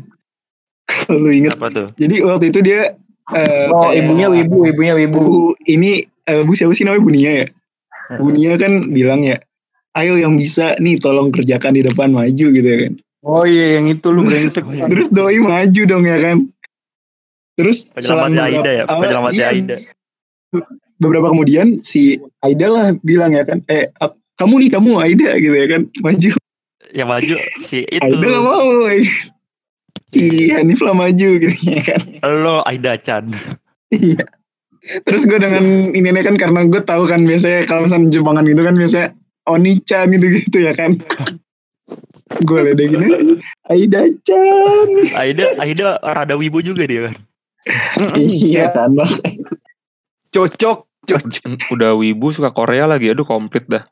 Lu 1.12 1.30
inget. 1.32 1.56
Apa 1.56 1.72
tuh? 1.72 1.88
Jadi 1.96 2.22
waktu 2.22 2.46
itu 2.52 2.60
dia 2.62 2.94
eh, 3.32 3.66
Oh, 3.68 3.88
kayak- 3.88 3.98
ibunya 4.00 4.28
wibu, 4.28 4.58
ibunya 4.68 4.94
wibu. 4.96 5.18
Bu 5.18 5.28
ini 5.66 6.04
eh, 6.28 6.42
Bu 6.44 6.54
siapa 6.54 6.76
sih 6.76 6.84
namanya 6.84 7.02
Bu 7.02 7.12
Nia 7.12 7.32
ya? 7.34 7.48
Bu 8.20 8.32
Nia 8.32 8.58
kan 8.58 8.90
bilang 8.90 9.22
ya, 9.22 9.38
ayo 9.94 10.16
yang 10.16 10.34
bisa 10.34 10.74
nih 10.78 10.98
tolong 10.98 11.30
kerjakan 11.30 11.74
di 11.74 11.84
depan 11.84 12.10
maju 12.10 12.46
gitu 12.50 12.66
ya 12.66 12.80
kan. 12.84 12.94
Oh 13.20 13.44
iya 13.44 13.78
yang 13.78 13.86
itu 13.88 14.08
lu 14.10 14.24
brengsek. 14.28 14.64
Terus 14.64 15.08
doi 15.10 15.38
maju 15.38 15.82
dong 15.86 16.04
ya 16.04 16.18
kan. 16.18 16.38
Terus 17.54 17.92
beberapa- 17.92 18.32
Aida 18.42 18.72
ya, 18.72 18.84
penyelamatnya 18.88 19.36
iya, 19.36 19.48
Aida. 19.52 19.76
Beberapa 20.96 21.28
kemudian 21.30 21.80
si 21.80 22.16
Aida 22.40 22.68
lah 22.68 22.86
bilang 23.02 23.32
ya 23.32 23.44
kan, 23.44 23.60
eh 23.68 23.92
kamu 24.36 24.64
nih 24.64 24.70
kamu 24.72 24.92
Aida 24.98 25.30
gitu 25.38 25.52
ya 25.54 25.68
kan, 25.68 25.82
maju. 26.00 26.30
Yang 26.90 27.08
maju 27.08 27.36
si 27.62 27.78
itu. 27.96 28.00
Aida 28.00 28.26
gak 28.26 28.42
mau. 28.42 28.88
eh. 28.88 29.04
Si 30.10 30.50
Hanif 30.50 30.80
lah 30.82 30.96
maju 30.96 31.30
gitu 31.38 31.54
ya 31.68 31.82
kan. 31.84 32.02
Lo 32.24 32.64
Aida 32.64 32.96
Chan. 32.98 33.30
Iya. 33.92 34.24
Terus 35.06 35.24
gue 35.30 35.38
dengan 35.38 35.94
ini 35.94 36.10
kan 36.26 36.36
karena 36.36 36.66
gue 36.66 36.82
tahu 36.82 37.06
kan 37.06 37.22
biasanya 37.24 37.70
kalau 37.70 37.86
misalnya 37.86 38.10
Jepangan 38.10 38.46
gitu 38.50 38.62
kan 38.66 38.76
biasanya 38.76 39.08
Oni-chan 39.50 40.14
gitu 40.14 40.28
gitu 40.30 40.58
ya 40.62 40.74
kan. 40.78 40.98
gue 42.46 42.60
ledekin 42.62 43.02
aja. 43.02 43.18
Aida 43.74 44.02
Chan. 44.22 44.90
Aida 45.18 45.46
Aida 45.58 45.98
rada 46.02 46.38
wibu 46.38 46.62
juga 46.62 46.86
dia 46.86 47.10
kan. 47.10 47.16
Iya 48.14 48.70
kan. 48.70 48.94
Cocok, 50.30 50.86
cocok. 51.10 51.74
Udah 51.74 51.98
wibu 51.98 52.30
suka 52.30 52.54
Korea 52.54 52.86
lagi. 52.86 53.10
Aduh 53.10 53.26
komplit 53.26 53.66
dah. 53.66 53.90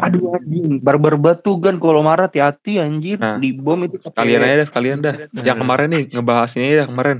Aduh 0.00 0.38
anjing, 0.38 0.78
barbar 0.78 1.18
batu 1.18 1.58
kan 1.58 1.82
kalau 1.82 2.00
marah 2.00 2.30
hati-hati 2.30 2.78
anjir 2.78 3.18
Nah. 3.18 3.42
di 3.42 3.50
bom 3.52 3.82
itu 3.82 3.98
Kalian 4.14 4.46
aja 4.46 4.62
dah, 4.62 4.66
sekalian 4.70 4.98
dah. 5.02 5.14
Yang 5.34 5.58
kemarin 5.60 5.88
nih 5.90 6.02
ngebahas 6.14 6.50
ini 6.56 6.78
dah 6.78 6.86
kemarin. 6.86 7.18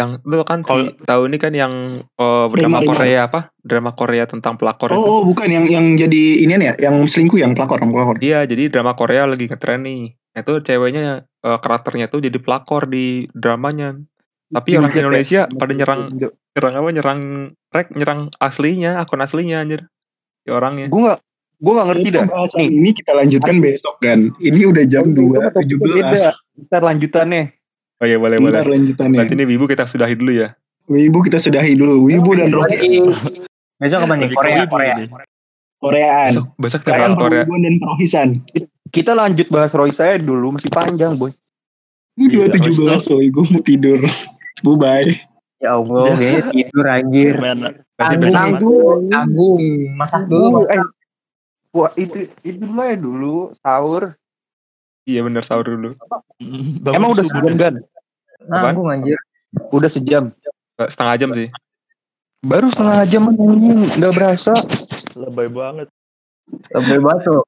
Yang 0.00 0.24
lu 0.24 0.40
kan 0.48 0.64
Kalau- 0.64 0.96
tahu 1.04 1.22
ini 1.28 1.36
kan 1.36 1.52
yang 1.52 1.72
eh, 2.08 2.44
drama 2.56 2.56
Rima, 2.56 2.78
Rima. 2.80 2.90
Korea 2.96 3.20
apa? 3.28 3.40
Drama 3.60 3.90
Korea 3.92 4.24
tentang 4.24 4.56
pelakor 4.56 4.88
itu. 4.88 4.96
Oh, 4.96 5.20
oh 5.20 5.22
bukan 5.28 5.52
yang 5.52 5.68
yang 5.68 5.92
jadi 6.00 6.22
inian 6.40 6.64
ya, 6.64 6.74
yang 6.80 7.04
selingkuh 7.04 7.36
yang 7.36 7.52
pelakor, 7.52 7.76
yang 7.84 7.92
pelakor. 7.92 8.16
Iya, 8.24 8.48
jadi 8.48 8.72
drama 8.72 8.96
Korea 8.96 9.28
lagi 9.28 9.44
ngetren 9.44 9.84
nih. 9.84 10.16
Nah, 10.16 10.40
Itu 10.40 10.64
ceweknya 10.64 11.28
eh, 11.28 11.58
karakternya 11.60 12.08
tuh 12.08 12.24
jadi 12.24 12.38
pelakor 12.40 12.88
di 12.88 13.28
dramanya. 13.36 14.00
Tapi 14.50 14.80
orang 14.80 14.90
ya? 14.90 14.98
Indonesia 15.06 15.40
pada 15.46 15.72
nyerang 15.76 16.00
nyerang 16.56 16.74
apa? 16.74 16.88
Nyerang 16.90 17.20
rek, 17.70 17.88
nyerang 17.94 18.20
aslinya, 18.42 18.98
akun 18.98 19.22
aslinya 19.22 19.62
anjir. 19.62 19.86
Si 20.42 20.48
orangnya. 20.50 20.88
Gue 20.90 21.06
gak, 21.06 21.20
gue 21.60 21.72
gak 21.76 21.88
ngerti 21.92 22.08
dah. 22.10 22.24
Ini 22.58 22.90
kita 22.96 23.12
lanjutkan 23.14 23.62
besok 23.62 24.00
kan. 24.02 24.32
Ini 24.40 24.60
udah 24.66 24.84
jam 24.90 25.12
Itu 25.12 25.28
2 25.28 25.38
mah 25.38 25.52
topiknya 25.54 25.78
beda. 25.78 26.30
17. 26.34 26.66
Ntar 26.66 26.82
lanjutannya. 26.82 27.42
Iya, 28.00 28.16
boleh 28.16 28.40
Bentar 28.40 28.64
boleh. 28.64 28.80
lanjutannya. 28.80 29.18
Berarti 29.20 29.34
ini 29.36 29.44
Wibu 29.44 29.64
kita 29.68 29.84
sudahi 29.84 30.14
dulu 30.16 30.32
ya. 30.32 30.48
Wibu 30.88 31.18
kita 31.20 31.36
sudahi 31.36 31.76
dulu. 31.76 32.08
Wibu 32.08 32.32
dan 32.32 32.48
Rohis. 32.48 33.04
Besok 33.76 34.08
apa 34.08 34.14
nih? 34.16 34.28
Korea, 34.32 34.64
Korea. 34.64 34.94
ini. 34.96 35.06
Koreaan. 35.80 36.32
Besok 36.32 36.46
besok 36.56 36.80
Sekarang 36.84 37.12
Korea. 37.16 37.44
Wibu 37.44 37.54
dan 37.60 37.74
Rohisan. 37.84 38.28
Kita 38.90 39.12
lanjut 39.12 39.46
bahas 39.52 39.76
Roy 39.76 39.92
saya 39.92 40.16
dulu 40.16 40.56
masih 40.56 40.72
panjang 40.72 41.14
boy. 41.20 41.30
Ini 42.16 42.48
Iya, 42.48 42.48
217 42.56 43.12
woy. 43.12 43.28
Gue 43.28 43.44
mau 43.52 43.62
tidur. 43.62 44.00
Bu 44.64 44.80
bye. 44.80 45.08
Ya 45.60 45.76
Allah, 45.76 46.16
kayaknya 46.16 46.44
tidur 46.56 46.84
anjir. 46.88 47.32
Tanggung, 48.00 48.32
tanggung, 48.32 49.00
tanggung. 49.12 49.60
Masak 49.92 50.24
dulu. 50.32 50.64
Eh, 50.72 50.80
wah 51.76 51.92
itu 52.00 52.32
itu 52.40 52.56
dulu 52.64 52.80
ya 52.80 52.96
dulu 52.96 53.36
sahur. 53.60 54.16
Iya 55.10 55.20
bener 55.20 55.42
sahur 55.42 55.66
dulu. 55.66 55.98
Bangun 56.80 56.94
Emang 56.94 57.10
udah 57.12 57.24
sejam 57.24 57.54
kan? 57.56 57.74
Tanggung 58.46 58.88
anjir. 58.88 59.18
Udah 59.68 59.90
sejam. 59.90 60.30
Eh, 60.76 60.88
Setengah 60.88 61.14
jam 61.16 61.30
sih. 61.34 61.48
Baru 62.40 62.70
setengah 62.70 63.04
jam 63.04 63.22
anjing 63.26 63.50
nggak 63.98 64.12
berasa. 64.14 64.52
Lebay 65.12 65.48
banget. 65.48 65.88
Lebih 66.72 66.98
batu. 67.00 67.42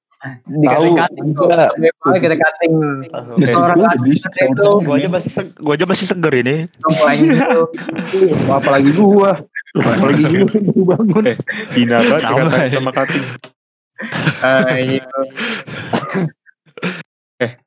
Dikatain 0.46 0.94
cutting 0.94 1.29
kok. 1.35 1.51
Enggak. 1.51 1.70
Lebih 1.75 1.90
banget 1.98 2.20
kita 2.20 2.37
cutting. 2.38 2.75
Langsung. 3.11 3.35
Udah 3.35 3.42
Orang 3.42 3.48
setengah 3.48 3.77
lagi 3.81 4.12
jadi. 4.14 4.44
itu. 4.46 4.68
Gua 4.79 4.94
aja 4.94 5.09
masih 5.11 5.31
seg- 5.33 5.55
gua 5.59 5.72
aja 5.75 5.87
masih 5.88 6.07
seger 6.07 6.35
ini. 6.37 6.57
Gitu. 7.18 7.61
Apalagi 8.46 8.90
gua. 8.94 9.33
Apalagi 9.75 10.22
gua 10.31 10.94
bangun. 10.94 11.25
Hina 11.75 11.96
banget 12.01 12.22
Sama, 12.22 12.55
ya. 12.55 12.68
sama 12.70 12.90
Kating. 12.92 13.25
Ah, 14.38 14.66
iya. 14.75 15.03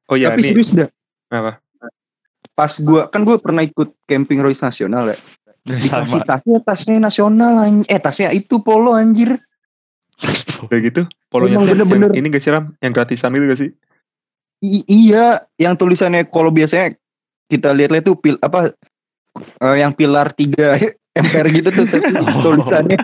Oh 0.06 0.16
iya 0.16 0.30
Tapi 0.30 0.42
nih. 0.42 0.48
serius 0.48 0.70
dah. 0.70 0.90
Apa? 1.30 1.58
Pas 2.54 2.74
gua 2.80 3.08
kan 3.08 3.22
gua 3.22 3.36
pernah 3.36 3.62
ikut 3.62 3.94
camping 4.06 4.40
Royce 4.40 4.62
nasional 4.62 5.12
ya. 5.12 5.18
Dikasih 5.66 6.22
Sama. 6.22 6.26
tasnya 6.26 6.58
tasnya 6.62 6.98
nasional 7.00 7.54
anj- 7.58 7.90
eh 7.90 7.98
tasnya 7.98 8.30
itu 8.30 8.60
polo 8.60 8.94
anjir. 8.94 9.42
Kayak 10.70 10.82
gitu. 10.86 11.02
Polonya 11.28 11.58
Emang 11.58 11.66
yang- 11.68 11.84
bener-bener. 11.84 12.10
ini 12.14 12.30
gak 12.30 12.40
sih 12.40 12.52
Ram? 12.54 12.72
Yang 12.80 12.92
gratisan 12.94 13.34
gitu 13.34 13.46
gak 13.46 13.60
sih? 13.60 13.70
I- 14.62 14.88
iya, 14.88 15.26
yang 15.58 15.76
tulisannya 15.76 16.24
kalau 16.26 16.48
biasanya 16.48 16.96
kita 17.46 17.74
lihat-lihat 17.74 18.06
tuh 18.06 18.16
pil 18.16 18.40
apa 18.40 18.72
eh, 19.36 19.76
yang 19.78 19.92
pilar 19.92 20.32
3 20.32 20.80
emper 21.14 21.46
gitu 21.60 21.70
tuh 21.70 21.86
tapi 21.92 22.08
tulisannya 22.42 22.98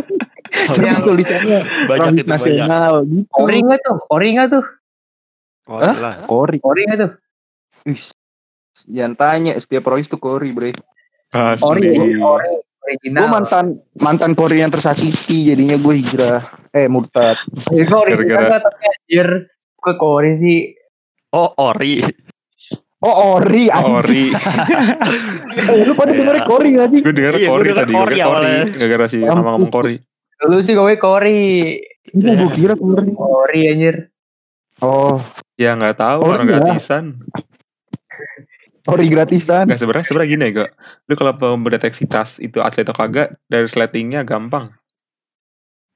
tapi 0.52 0.84
Yang- 0.84 1.04
tulisannya 1.04 1.60
banyak 1.86 2.08
itu 2.14 2.24
banyak. 2.24 2.28
nasional 2.28 2.94
gitu. 3.04 3.28
Ori 3.36 3.58
nggak 3.60 3.80
tuh? 3.82 3.98
Ori 4.08 4.28
nggak 4.34 4.48
tuh? 4.50 4.66
Oh, 5.66 5.78
Hah? 5.78 5.94
lah. 5.94 6.14
Kori. 6.24 6.58
Ori 6.60 6.82
nggak 6.84 7.00
tuh? 7.00 7.12
Jangan 8.88 9.14
tanya 9.14 9.54
setiap 9.56 9.86
Royce 9.86 10.08
tuh 10.08 10.18
Kori, 10.18 10.50
Bre. 10.50 10.72
Asli. 11.30 11.62
Ori, 11.62 11.88
Ori. 12.18 12.50
Original. 12.82 13.20
Gue 13.20 13.30
mantan 13.30 13.66
mantan 13.96 14.32
Kori 14.34 14.58
yang 14.58 14.70
tersakiti 14.70 15.46
jadinya 15.46 15.78
gue 15.78 15.96
hijrah. 15.96 16.42
Eh 16.72 16.90
murtad. 16.90 17.38
Anjir, 17.68 17.86
kok 17.86 18.02
original 18.02 18.26
Gara-gara- 18.26 18.50
nggak 18.50 18.62
tapi 18.64 18.84
anjir. 18.88 19.28
Kok 19.78 20.02
Ori 20.02 20.32
sih? 20.32 20.60
Oh, 21.32 21.54
ori. 21.60 22.02
Oh 23.00 23.38
Ori, 23.38 23.66
anjing. 23.68 23.96
Ori. 23.96 24.24
Eh, 25.52 25.84
lu 25.84 25.94
pada 25.94 26.10
Iya. 26.10 26.18
dengerin 26.18 26.44
Kori 26.44 26.68
gak 26.72 26.88
sih? 26.90 27.00
Gue 27.02 27.12
denger 27.12 27.34
Iya, 27.36 27.48
Kori 27.50 27.64
denger 27.66 27.78
tadi. 27.78 27.92
Gue 27.92 28.00
Kori 28.00 28.10
Kori. 28.10 28.20
awalnya. 28.22 28.62
Gara-gara 28.72 29.06
si 29.06 29.18
Ampun. 29.20 29.36
nama 29.36 29.50
ngomong 29.52 29.72
Kori. 29.72 29.96
Lu 30.42 30.58
sih 30.58 30.74
gue 30.74 30.94
Kori. 30.96 31.42
Gue 32.10 32.32
gue 32.36 32.50
kira 32.52 32.74
Kori. 32.74 33.10
Ori 33.14 33.62
anjir. 33.68 33.96
Oh, 34.80 35.20
Ya 35.62 35.78
nggak 35.78 36.02
tahu 36.02 36.20
Kori 36.26 36.34
orang 36.34 36.48
ya. 36.50 36.54
gratisan. 36.58 37.04
Kori 38.82 39.06
gratisan. 39.14 39.70
Nggak 39.70 39.78
sebenarnya 39.78 40.06
sebenarnya 40.10 40.30
gini 40.34 40.44
ya, 40.50 40.54
Kak. 40.66 40.70
Lu 41.06 41.14
kalau 41.14 41.34
mau 41.38 41.56
mendeteksi 41.62 42.10
tas 42.10 42.42
itu 42.42 42.58
atlet 42.66 42.82
atau 42.82 42.98
kagak 42.98 43.38
dari 43.46 43.70
sletingnya 43.70 44.26
gampang. 44.26 44.74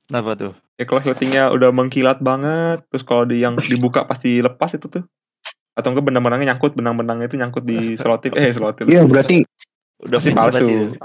Kenapa 0.06 0.38
tuh? 0.38 0.54
Ya 0.78 0.86
kalau 0.86 1.01
sletingnya 1.01 1.49
udah 1.49 1.73
mengkilat 1.73 2.21
banget, 2.21 2.86
terus 2.93 3.01
kalau 3.01 3.25
di 3.25 3.41
yang 3.41 3.58
dibuka 3.58 4.06
pasti 4.06 4.38
lepas 4.38 4.78
itu 4.78 4.86
tuh. 4.86 5.01
Atau 5.73 5.91
enggak 5.91 6.06
benang-benangnya 6.13 6.54
nyangkut, 6.54 6.78
benang-benang 6.78 7.25
itu 7.25 7.36
nyangkut 7.41 7.65
di 7.65 7.97
selotip. 7.97 8.38
Eh, 8.38 8.54
selotip. 8.54 8.86
Iya 8.86 9.01
berarti 9.10 9.41
Udah 10.06 10.19
Pasti 10.19 10.30
fix 10.30 10.38
palsu. 10.38 10.67
berarti. 10.67 10.97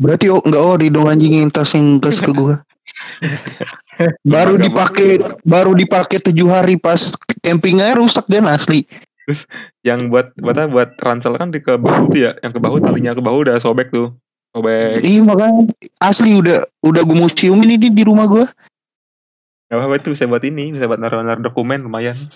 berarti 0.00 0.26
oh, 0.32 0.40
enggak 0.40 0.62
ori 0.64 0.86
dong 0.88 1.06
anjing 1.10 1.32
yang 1.44 1.50
tas 1.52 1.74
yang 1.76 2.00
gas 2.00 2.22
ke 2.22 2.32
gua. 2.32 2.62
baru 4.34 4.56
dipakai 4.56 5.20
baru 5.44 5.72
dipakai 5.76 6.18
tujuh 6.20 6.48
hari 6.48 6.76
pas 6.76 7.14
campingnya 7.44 7.96
rusak 7.96 8.26
dan 8.26 8.48
asli. 8.48 8.86
Yang 9.88 10.00
buat 10.10 10.26
buat 10.40 10.56
apa? 10.58 10.68
buat 10.68 10.90
ransel 11.00 11.34
kan 11.38 11.54
di 11.54 11.62
ke 11.62 11.78
bahu 11.78 12.12
tuh 12.12 12.20
ya, 12.28 12.32
yang 12.42 12.52
ke 12.52 12.60
bahu 12.60 12.82
talinya 12.82 13.16
ke 13.16 13.22
bahu 13.22 13.46
udah 13.46 13.56
sobek 13.62 13.88
tuh. 13.94 14.12
Sobek. 14.52 15.00
Iya 15.00 15.22
makanya 15.22 15.70
asli 16.02 16.34
udah 16.34 16.66
udah 16.82 17.02
gue 17.06 17.16
museum 17.16 17.62
ini 17.62 17.78
di, 17.78 17.88
di 17.88 18.02
rumah 18.02 18.26
gua. 18.26 18.46
Gak 19.70 19.78
apa-apa 19.78 20.02
itu 20.02 20.10
bisa 20.18 20.26
buat 20.26 20.42
ini, 20.42 20.74
bisa 20.74 20.90
buat 20.90 20.98
naruh-naruh 20.98 21.46
dokumen 21.46 21.86
lumayan. 21.86 22.26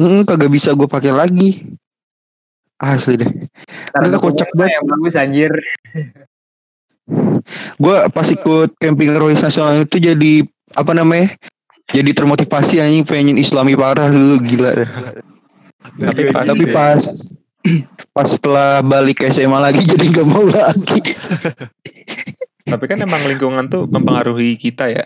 Mm, 0.00 0.24
kagak 0.24 0.48
bisa 0.48 0.72
gue 0.72 0.88
pakai 0.88 1.12
lagi. 1.12 1.76
Asli 2.80 3.20
deh. 3.20 3.28
Enggak, 4.00 4.24
kocak 4.24 4.48
banget. 4.56 4.80
Yang 4.80 4.86
bagus 4.88 5.14
anjir. 5.20 5.52
Gue 7.80 7.96
pas 8.12 8.28
ikut 8.28 8.70
camping 8.78 9.16
Royce 9.16 9.42
Nasional 9.42 9.84
itu 9.84 9.96
jadi 9.98 10.44
apa 10.76 10.92
namanya? 10.94 11.34
Jadi 11.90 12.14
termotivasi 12.14 12.78
anjing 12.78 13.02
pengen 13.02 13.36
islami 13.38 13.74
parah 13.74 14.06
dulu 14.06 14.38
gila. 14.46 14.86
Tapi 15.98 16.22
pas 16.30 16.44
Tapi 16.46 16.64
pas 16.76 17.02
pas 18.16 18.28
setelah 18.28 18.80
balik 18.80 19.20
ke 19.20 19.28
SMA 19.28 19.58
lagi 19.58 19.82
jadi 19.92 20.04
nggak 20.06 20.28
mau 20.28 20.46
lagi. 20.46 21.00
Tapi 22.70 22.84
kan 22.86 23.02
emang 23.02 23.26
lingkungan 23.26 23.66
tuh 23.66 23.90
mempengaruhi 23.90 24.54
kita 24.54 24.86
ya. 24.92 25.04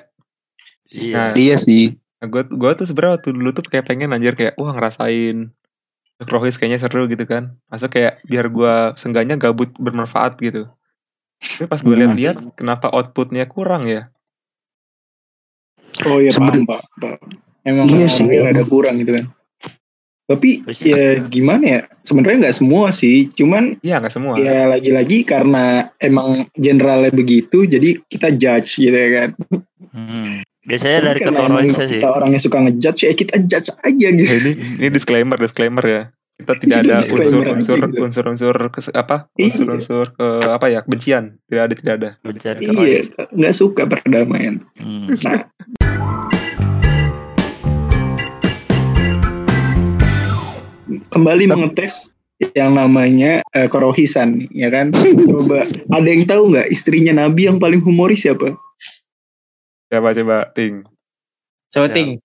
Iya. 0.93 1.17
Nah, 1.17 1.31
iya 1.35 1.57
sih. 1.57 1.97
Nah, 2.21 2.29
gue 2.29 2.45
gue 2.45 2.71
tuh 2.77 2.85
sebenarnya 2.85 3.21
waktu 3.21 3.29
dulu 3.33 3.51
tuh 3.57 3.65
kayak 3.65 3.89
pengen 3.89 4.13
anjir 4.13 4.37
kayak 4.37 4.55
wah 4.61 4.77
ngerasain 4.77 5.51
Rohis 6.23 6.61
kayaknya 6.61 6.85
seru 6.85 7.09
gitu 7.09 7.25
kan. 7.25 7.57
Masuk 7.73 7.97
kayak 7.97 8.21
biar 8.29 8.53
gue 8.53 8.75
seenggaknya 9.01 9.41
gabut 9.41 9.73
bermanfaat 9.81 10.37
gitu. 10.39 10.69
Tapi 11.45 11.67
pas 11.67 11.79
gue 11.79 11.91
Hmm. 11.91 12.01
lihat-lihat 12.03 12.37
kenapa 12.55 12.89
outputnya 12.89 13.45
kurang 13.45 13.87
ya? 13.87 14.09
Oh 16.05 16.19
iya 16.19 16.33
paham 16.33 16.51
Seben- 16.51 16.67
pak. 16.67 16.83
Pak. 16.99 17.19
Emang 17.63 17.87
Iya 17.89 18.09
sih. 18.09 18.27
orangnya 18.27 18.51
rada 18.51 18.65
kurang 18.65 18.97
gitu 18.99 19.13
kan. 19.15 19.27
Tapi 20.25 20.65
Terus 20.65 20.81
ya 20.81 21.21
gimana 21.23 21.65
ya? 21.65 21.81
Sebenarnya 22.01 22.49
nggak 22.49 22.57
semua 22.57 22.89
sih. 22.91 23.29
Cuman 23.29 23.77
Iya 23.81 24.01
nggak 24.01 24.15
semua. 24.15 24.35
ya 24.37 24.65
lagi-lagi 24.67 25.21
karena 25.23 25.93
emang 25.99 26.49
generalnya 26.55 27.13
begitu, 27.13 27.65
jadi 27.65 28.01
kita 28.05 28.33
judge 28.33 28.81
gitu 28.81 28.93
ya 28.93 29.11
kan. 29.15 29.31
Hmm. 29.93 30.41
Biasanya 30.65 31.13
dari 31.13 31.21
emang 31.29 31.69
Royce 31.69 31.77
sih. 31.85 32.01
kita 32.01 32.09
orangnya 32.09 32.41
suka 32.41 32.57
ngejudge, 32.59 33.01
ya 33.05 33.13
kita 33.13 33.37
judge 33.45 33.69
aja 33.79 34.09
gitu. 34.11 34.25
Ya, 34.25 34.39
ini 34.41 34.53
ini 34.81 34.89
disclaimer 34.91 35.37
disclaimer 35.37 35.85
ya. 35.85 36.03
Kita 36.35 36.59
tidak 36.59 36.79
ada 36.83 36.97
unsur-unsur 36.99 37.79
gitu. 37.79 38.03
unsur-unsur 38.03 38.57
kes- 38.75 38.91
apa? 38.91 39.31
Iya. 39.39 39.55
Unsur-unsur 39.55 40.19
ke 40.19 40.27
apa 40.51 40.67
ya? 40.67 40.83
Kebencian. 40.83 41.39
Tidak 41.47 41.63
ada 41.63 41.75
tidak 41.79 41.95
ada. 42.03 42.11
Bencar 42.27 42.59
ke 42.59 42.75
Iya, 42.75 43.07
nggak 43.31 43.55
suka 43.55 43.87
perdamaian. 43.87 44.59
Hmm. 44.83 45.15
Nah, 45.23 45.47
kembali 51.15 51.55
mengetes 51.55 52.11
yang 52.59 52.75
namanya 52.75 53.47
eh, 53.55 53.71
kerohisan, 53.71 54.51
ya 54.51 54.75
kan? 54.75 54.91
Coba, 55.31 55.71
ada 55.71 56.09
yang 56.11 56.27
tahu 56.27 56.51
nggak 56.51 56.67
istrinya 56.67 57.15
Nabi 57.15 57.47
yang 57.47 57.63
paling 57.63 57.79
humoris 57.79 58.27
siapa? 58.27 58.59
Coba 59.87 60.11
coba 60.11 60.51
ting. 60.59 60.83
Coting. 61.71 62.19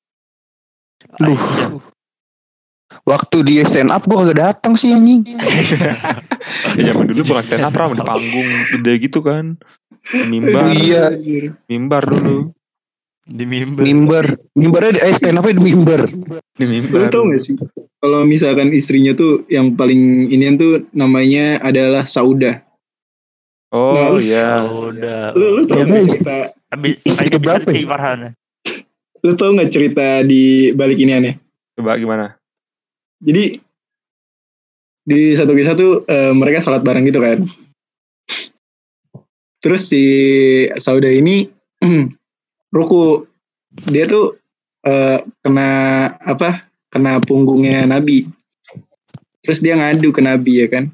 Duh. 1.21 1.37
Aisyah. 1.37 1.98
Waktu 3.03 3.37
dia 3.41 3.63
stand 3.63 3.89
up 3.89 4.03
gua 4.03 4.23
kagak 4.23 4.37
datang 4.39 4.73
sih 4.73 4.91
anjing. 4.91 5.21
Ya 6.75 6.81
zaman 6.89 7.05
dulu 7.07 7.21
bukan 7.25 7.43
stand 7.43 7.63
up 7.63 7.73
ram 7.73 7.91
di 7.91 8.01
panggung 8.01 8.49
gede 8.73 8.93
gitu 8.99 9.19
kan. 9.19 9.55
Mimbar, 10.09 10.71
Iya, 10.71 11.13
mimbar 11.67 12.01
dulu. 12.03 12.49
Di 13.23 13.45
mimbar. 13.45 13.83
mimbar. 13.83 14.25
Mimbarnya 14.53 15.03
eh 15.03 15.13
stand 15.13 15.37
upnya 15.37 15.53
di 15.53 15.63
mimbar. 15.63 16.01
Di 16.55 16.65
Lu 16.65 16.71
mimbar. 16.71 17.13
tau 17.13 17.29
gak 17.29 17.37
sih? 17.37 17.53
Kalau 17.99 18.25
misalkan 18.25 18.73
istrinya 18.73 19.13
tuh 19.13 19.45
yang 19.45 19.75
paling 19.75 20.27
inian 20.27 20.57
tuh 20.57 20.87
namanya 20.91 21.61
adalah 21.61 22.09
Sauda. 22.09 22.63
Oh 23.69 23.93
Nah, 23.93 24.07
lu- 24.09 24.23
iya. 24.23 24.65
Udah. 24.65 25.23
Lu, 25.37 25.45
lu 25.55 25.61
tau 25.63 25.85
gak 25.85 26.09
cerita? 26.09 26.37
Habis 26.73 26.93
istri 27.05 27.27
keberapa 27.29 27.69
ya? 27.69 28.33
Lu 29.21 29.37
tau 29.37 29.53
gak 29.53 29.69
cerita 29.69 30.25
di 30.25 30.73
balik 30.73 30.97
iniannya? 30.97 31.37
Coba 31.77 32.01
gimana? 32.01 32.38
Jadi 33.19 33.59
di 35.09 35.21
satu 35.35 35.51
kisah 35.57 35.75
tuh 35.75 36.05
eh, 36.07 36.31
mereka 36.31 36.63
sholat 36.63 36.83
bareng 36.85 37.03
gitu 37.07 37.19
kan. 37.19 37.43
Terus 39.59 39.91
si 39.91 40.03
Sauda 40.79 41.11
ini 41.11 41.47
ruku. 42.75 43.27
Dia 43.69 44.07
tuh 44.07 44.39
eh, 44.87 45.19
kena 45.43 45.69
apa? 46.19 46.63
Kena 46.89 47.19
punggungnya 47.21 47.85
Nabi. 47.85 48.25
Terus 49.43 49.59
dia 49.59 49.75
ngadu 49.75 50.11
ke 50.15 50.21
Nabi 50.23 50.63
ya 50.63 50.67
kan. 50.71 50.87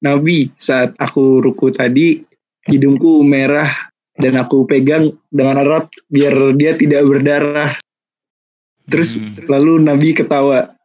Nabi 0.00 0.48
saat 0.56 0.96
aku 0.96 1.44
ruku 1.44 1.68
tadi 1.68 2.24
hidungku 2.64 3.20
merah 3.20 3.68
dan 4.16 4.36
aku 4.36 4.64
pegang 4.64 5.12
dengan 5.28 5.60
erat 5.60 5.88
biar 6.08 6.56
dia 6.56 6.72
tidak 6.76 7.04
berdarah. 7.04 7.76
Terus 8.90 9.16
Hmm. 9.20 9.36
lalu 9.46 9.80
Nabi 9.80 10.16
ketawa. 10.16 10.79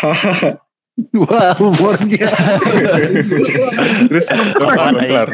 Hahaha. 0.00 0.50
Wah, 1.16 1.56
humornya. 1.56 2.28
Terus 4.10 4.26
kelar, 4.28 4.92
kelar, 5.00 5.28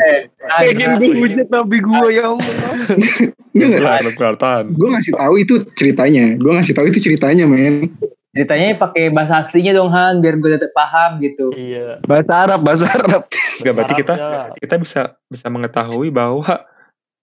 Pengen 0.62 0.90
gue 1.02 1.14
hujat 1.26 1.48
nabi 1.50 1.82
gua 1.82 2.06
ya 2.06 2.30
Allah. 2.30 2.54
Kelar, 3.50 4.04
kelar, 4.14 4.34
tahan. 4.38 4.64
Gue 4.78 4.88
ngasih 4.94 5.18
tahu 5.18 5.34
itu 5.42 5.54
ceritanya. 5.74 6.38
Gue 6.38 6.54
ngasih 6.54 6.74
tahu 6.76 6.86
itu 6.86 7.02
ceritanya, 7.02 7.50
men. 7.50 7.90
Ceritanya 8.36 8.76
pakai 8.76 9.08
bahasa 9.10 9.40
aslinya 9.40 9.72
dong 9.72 9.88
Han 9.88 10.20
biar 10.20 10.36
gue 10.38 10.50
tetap 10.54 10.70
paham 10.76 11.18
gitu. 11.24 11.50
Iya. 11.56 12.04
Bahasa 12.04 12.32
Arab, 12.36 12.60
bahasa 12.62 12.86
Arab. 12.92 13.26
Enggak 13.32 13.72
berarti 13.74 13.94
kita 13.96 14.12
Arab 14.14 14.46
kita 14.60 14.74
bisa 14.76 15.00
bisa 15.32 15.46
mengetahui 15.48 16.12
bahwa 16.12 16.68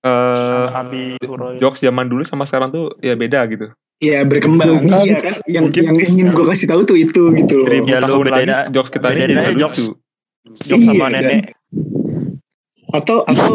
eh 0.04 0.68
Abi 0.70 1.16
Hurairah. 1.18 1.60
jokes 1.60 1.80
zaman 1.80 2.12
dulu 2.12 2.22
sama 2.24 2.44
sekarang 2.44 2.70
tuh 2.70 3.00
ya 3.00 3.16
beda 3.16 3.48
gitu. 3.48 3.72
Iya 3.98 4.28
berkembang. 4.28 4.84
Iya 4.84 5.24
kan. 5.24 5.36
Yang 5.48 5.64
Mungkin- 5.72 5.86
yang 5.88 5.98
ingin 5.98 6.28
gue 6.30 6.46
kasih 6.46 6.68
tahu 6.68 6.84
tuh 6.84 7.00
itu 7.00 7.32
gitu 7.32 7.54
loh. 7.64 7.68
Seribu 7.72 7.88
Ya, 7.88 8.04
lu 8.04 8.20
bedain- 8.20 8.68
jokes 8.70 8.92
kita 8.92 9.08
ini 9.10 9.20
jadi 9.22 9.34
aja 9.34 9.48
lucu. 9.48 9.60
jokes. 9.64 9.82
Jok 10.68 10.80
sama 10.84 11.08
Iya, 11.08 11.08
nenek. 11.16 11.42
Atau 12.92 13.24
atau 13.24 13.50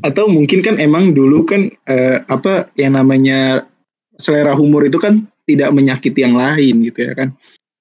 atau 0.00 0.24
mungkin 0.30 0.62
kan 0.62 0.78
emang 0.78 1.10
dulu 1.10 1.42
kan 1.42 1.74
eh, 1.90 2.22
apa 2.24 2.70
yang 2.78 2.94
namanya 2.94 3.66
selera 4.14 4.54
humor 4.54 4.86
itu 4.86 4.96
kan 5.02 5.26
tidak 5.42 5.74
menyakiti 5.74 6.22
yang 6.22 6.38
lain 6.38 6.86
gitu 6.86 7.02
ya 7.02 7.12
kan. 7.18 7.28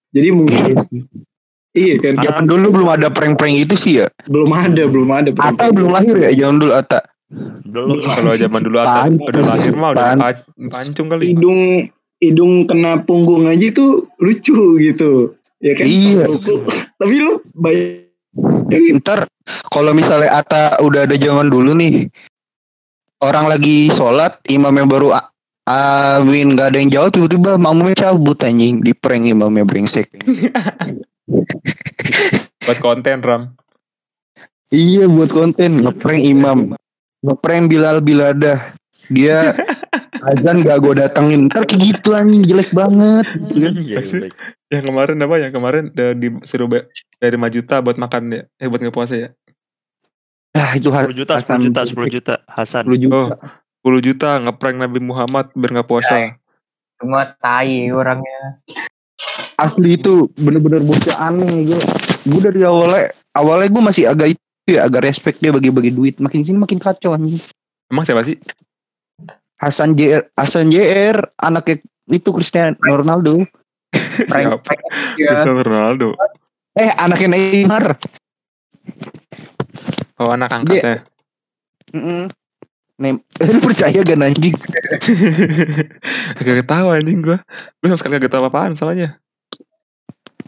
Jadi 0.10 0.34
mungkin 0.34 0.74
iya 1.78 1.96
kan. 2.02 2.18
Zaman 2.18 2.46
dulu 2.50 2.74
belum 2.74 2.90
ada 2.90 3.14
prank-prank 3.14 3.70
itu 3.70 3.78
sih 3.78 4.02
ya. 4.02 4.10
Belum 4.26 4.50
ada, 4.50 4.84
belum 4.90 5.10
ada. 5.14 5.30
Ata 5.30 5.70
belum 5.70 5.94
lahir 5.94 6.18
ya, 6.18 6.34
zaman 6.34 6.58
dulu 6.58 6.74
Ata. 6.74 7.06
Belum. 7.66 7.98
Kalau 8.00 8.34
zaman 8.34 8.62
dulu 8.62 8.78
ada 8.78 9.10
Pancung. 9.10 9.26
udah 9.26 9.42
lahir 9.44 9.74
mah 9.74 9.90
udah 9.92 10.06
Pan- 10.14 10.20
pa- 10.22 10.46
pancung 10.70 11.08
kali. 11.10 11.24
hidung 11.34 11.62
hidung 12.22 12.54
kena 12.64 13.02
punggung 13.02 13.50
aja 13.50 13.66
itu 13.68 14.06
lucu 14.18 14.56
gitu 14.80 15.34
ya 15.60 15.74
kan 15.74 15.86
Iya. 15.86 16.24
tapi 16.96 17.16
lu 17.20 17.42
bayangin 17.54 18.98
Ntar 18.98 19.26
kalau 19.70 19.92
misalnya 19.92 20.32
Ata 20.34 20.80
udah 20.80 21.04
ada 21.04 21.14
zaman 21.14 21.52
dulu 21.52 21.76
nih, 21.76 22.08
orang 23.20 23.46
lagi 23.46 23.92
sholat, 23.92 24.40
imam 24.48 24.72
yang 24.74 24.88
baru 24.88 25.12
amin 25.64 26.56
gak 26.56 26.74
ada 26.74 26.78
yang 26.80 26.90
jawab 26.90 27.12
tiba-tiba 27.12 27.56
makmumnya 27.56 28.08
cabut 28.08 28.40
anjing 28.40 28.80
di 28.80 28.92
prank 28.92 29.24
imamnya 29.24 29.64
brengsek. 29.64 30.10
Buat 32.64 32.80
konten 32.80 33.20
ram. 33.22 33.42
iya 34.72 35.06
buat 35.06 35.30
konten 35.30 35.86
ngeprank 35.86 36.24
imam, 36.24 36.74
ngeprank 37.24 37.72
Bilal 37.72 38.04
Biladah. 38.04 38.60
Dia 39.12 39.56
azan 40.32 40.64
gak 40.64 40.80
gue 40.80 40.94
datengin, 40.96 41.52
ntar 41.52 41.68
kayak 41.68 41.84
gitu 41.84 42.16
anjing 42.16 42.48
jelek 42.48 42.72
banget. 42.72 43.28
Iya, 43.52 43.70
Pasti. 44.00 44.18
iya. 44.24 44.30
Yang 44.72 44.84
kemarin 44.88 45.18
apa? 45.20 45.36
Yang 45.36 45.54
kemarin 45.60 45.84
disuruh 46.16 46.68
ba- 46.72 46.88
dari 47.20 47.36
5 47.36 47.56
juta 47.56 47.76
buat 47.84 48.00
makan 48.00 48.24
ya. 48.32 48.42
Eh 48.56 48.72
buat 48.72 48.80
ngepuasa 48.80 49.16
ya. 49.20 49.30
Ah 50.56 50.78
itu 50.80 50.88
10 50.88 51.12
juta, 51.12 51.42
10 51.42 51.44
Hasan 51.44 51.60
juta, 51.66 51.82
10 51.84 52.08
juta. 52.08 52.34
Hasan. 52.48 52.84
10 52.88 53.04
juta. 53.04 53.36
Oh. 53.84 54.00
10 54.00 54.00
juta 54.00 54.30
ngeprank 54.40 54.78
Nabi 54.80 55.00
Muhammad 55.04 55.52
biar 55.52 55.72
nggak 55.76 55.90
puasa. 55.92 56.40
Semua 56.96 57.36
tai 57.44 57.92
orangnya. 57.92 58.64
Asli 59.60 60.00
itu 60.00 60.32
bener-bener 60.40 60.80
bocah 60.82 61.20
aneh 61.20 61.68
gue. 61.68 61.82
Gue 62.24 62.40
dari 62.40 62.64
awalnya 62.64 63.12
awalnya 63.36 63.68
gue 63.68 63.84
masih 63.84 64.04
agak 64.08 64.40
itu 64.64 64.80
ya 64.80 64.88
agak 64.88 65.04
respect 65.04 65.44
dia 65.44 65.52
bagi-bagi 65.52 65.92
duit. 65.92 66.16
Makin 66.24 66.48
sini 66.48 66.56
makin 66.56 66.80
kacau 66.80 67.12
anjing. 67.12 67.36
Emang 67.92 68.08
siapa 68.08 68.24
sih? 68.24 68.40
Hasan 69.60 70.00
JR, 70.00 70.24
Hasan 70.40 70.72
JR 70.72 71.20
anaknya 71.40 71.84
itu 72.08 72.30
Cristiano 72.32 72.80
Ronaldo. 72.80 73.44
Cristiano 75.20 75.60
Ronaldo. 75.60 76.16
Eh 76.80 76.92
anaknya 76.96 77.36
Neymar. 77.36 78.00
Oh 80.24 80.32
anak 80.32 80.56
angkatnya. 80.56 81.04
Mm 81.92 82.32
Nem 83.02 83.18
lu 83.52 83.60
percaya 83.60 84.00
gak 84.06 84.22
anjing? 84.22 84.54
Agak 86.40 86.56
ketawa 86.64 87.02
anjing 87.02 87.20
gua. 87.26 87.42
Gua 87.82 87.88
sama 87.92 87.98
sekali 88.00 88.22
gak 88.22 88.32
tahu 88.32 88.48
apaan 88.48 88.78
salahnya. 88.78 89.18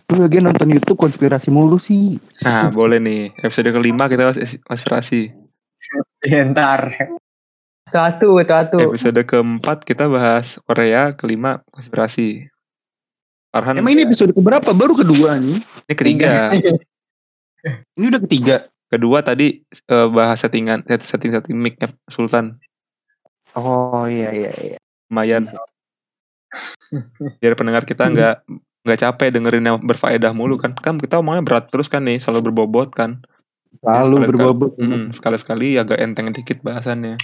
Lu 0.06 0.22
lagi 0.22 0.38
nonton 0.38 0.70
YouTube 0.70 1.02
konspirasi 1.02 1.50
mulu 1.50 1.82
sih. 1.82 2.22
Nah 2.46 2.70
boleh 2.70 3.02
nih. 3.02 3.34
Episode 3.42 3.74
kelima 3.74 4.06
kita 4.06 4.30
bahas 4.30 4.38
konspirasi. 4.62 5.34
Ya, 6.22 6.46
ntar. 6.46 6.94
Satu, 7.90 8.38
satu. 8.46 8.94
Episode 8.94 9.26
keempat 9.26 9.82
kita 9.82 10.06
bahas 10.06 10.62
Korea. 10.70 11.18
Kelima 11.18 11.66
konspirasi. 11.74 12.46
Farhan 13.50 13.82
Emang 13.82 13.98
ini 13.98 14.06
episode 14.06 14.30
keberapa? 14.36 14.78
Baru 14.78 14.94
kedua 14.94 15.42
nih. 15.42 15.58
ini 15.90 15.94
ketiga. 15.96 16.34
Ini 17.98 18.14
udah 18.14 18.22
ketiga. 18.22 18.56
Kedua 18.94 19.26
tadi 19.26 19.58
eh, 19.66 20.08
bahas 20.14 20.38
settingan 20.38 20.86
setting 21.02 21.34
setting 21.34 21.58
mic 21.58 21.82
Sultan. 22.14 22.62
Oh 23.58 24.06
iya 24.06 24.30
iya 24.30 24.54
iya. 24.62 24.78
Lumayan. 25.10 25.50
Biar 27.42 27.58
pendengar 27.58 27.90
kita 27.90 28.06
nggak 28.06 28.46
nggak 28.86 29.02
capek 29.02 29.34
dengerin 29.34 29.66
yang 29.66 29.78
berfaedah 29.82 30.32
mulu 30.32 30.62
kan. 30.62 30.78
Kan 30.78 31.02
kita 31.02 31.20
omongnya 31.20 31.42
berat 31.42 31.74
terus 31.74 31.90
kan 31.90 32.06
nih, 32.06 32.22
selalu 32.22 32.54
berbobot 32.54 32.94
kan. 32.94 33.26
Lalu 33.82 34.24
Sekali-sekali- 34.24 34.30
berbobot. 34.30 34.72
Mm, 34.78 35.06
sekali-sekali 35.12 35.68
agak 35.82 35.98
enteng 36.00 36.32
dikit 36.32 36.62
bahasannya. 36.62 37.18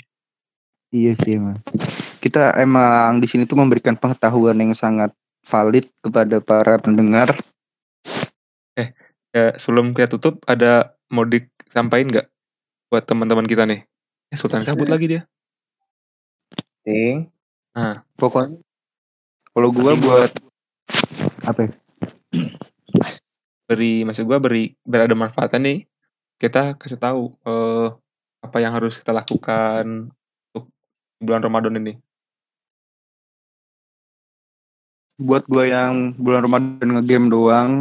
Iya 0.92 1.16
sih 1.24 1.40
emang. 1.40 1.64
Kita 2.20 2.58
emang 2.60 3.24
di 3.24 3.28
sini 3.30 3.48
tuh 3.48 3.56
memberikan 3.56 3.96
pengetahuan 3.96 4.60
yang 4.60 4.76
sangat 4.76 5.16
valid 5.48 5.88
kepada 6.04 6.44
para 6.44 6.76
pendengar. 6.82 7.40
Ya, 9.32 9.56
sebelum 9.56 9.96
kita 9.96 10.12
tutup 10.12 10.44
ada 10.44 10.92
mau 11.08 11.24
disampaikan 11.24 12.12
nggak 12.12 12.28
buat 12.92 13.08
teman-teman 13.08 13.48
kita 13.48 13.64
nih? 13.64 13.88
Eh, 14.28 14.36
Sultan 14.36 14.68
kabut 14.68 14.92
lagi 14.92 15.08
dia. 15.08 15.22
Ting. 16.84 17.32
Pokoknya 18.20 18.60
kalau 19.56 19.72
gua 19.72 19.96
buat 19.96 20.32
apa? 21.46 21.68
ya? 21.68 21.72
Beri 23.70 24.04
maksud 24.04 24.28
gua 24.28 24.42
beri 24.42 24.76
biar 24.84 25.08
ada 25.08 25.16
manfaatnya 25.18 25.60
nih. 25.62 25.80
Kita 26.42 26.76
kasih 26.78 26.98
tahu 26.98 27.34
eh, 27.46 27.88
apa 28.42 28.58
yang 28.58 28.74
harus 28.74 28.98
kita 28.98 29.14
lakukan 29.14 30.10
untuk 30.52 30.66
bulan 31.22 31.42
Ramadan 31.46 31.78
ini. 31.78 31.94
Buat 35.22 35.46
gua 35.46 35.70
yang 35.70 36.18
bulan 36.18 36.46
Ramadan 36.50 36.88
ngegame 36.98 37.28
doang. 37.30 37.72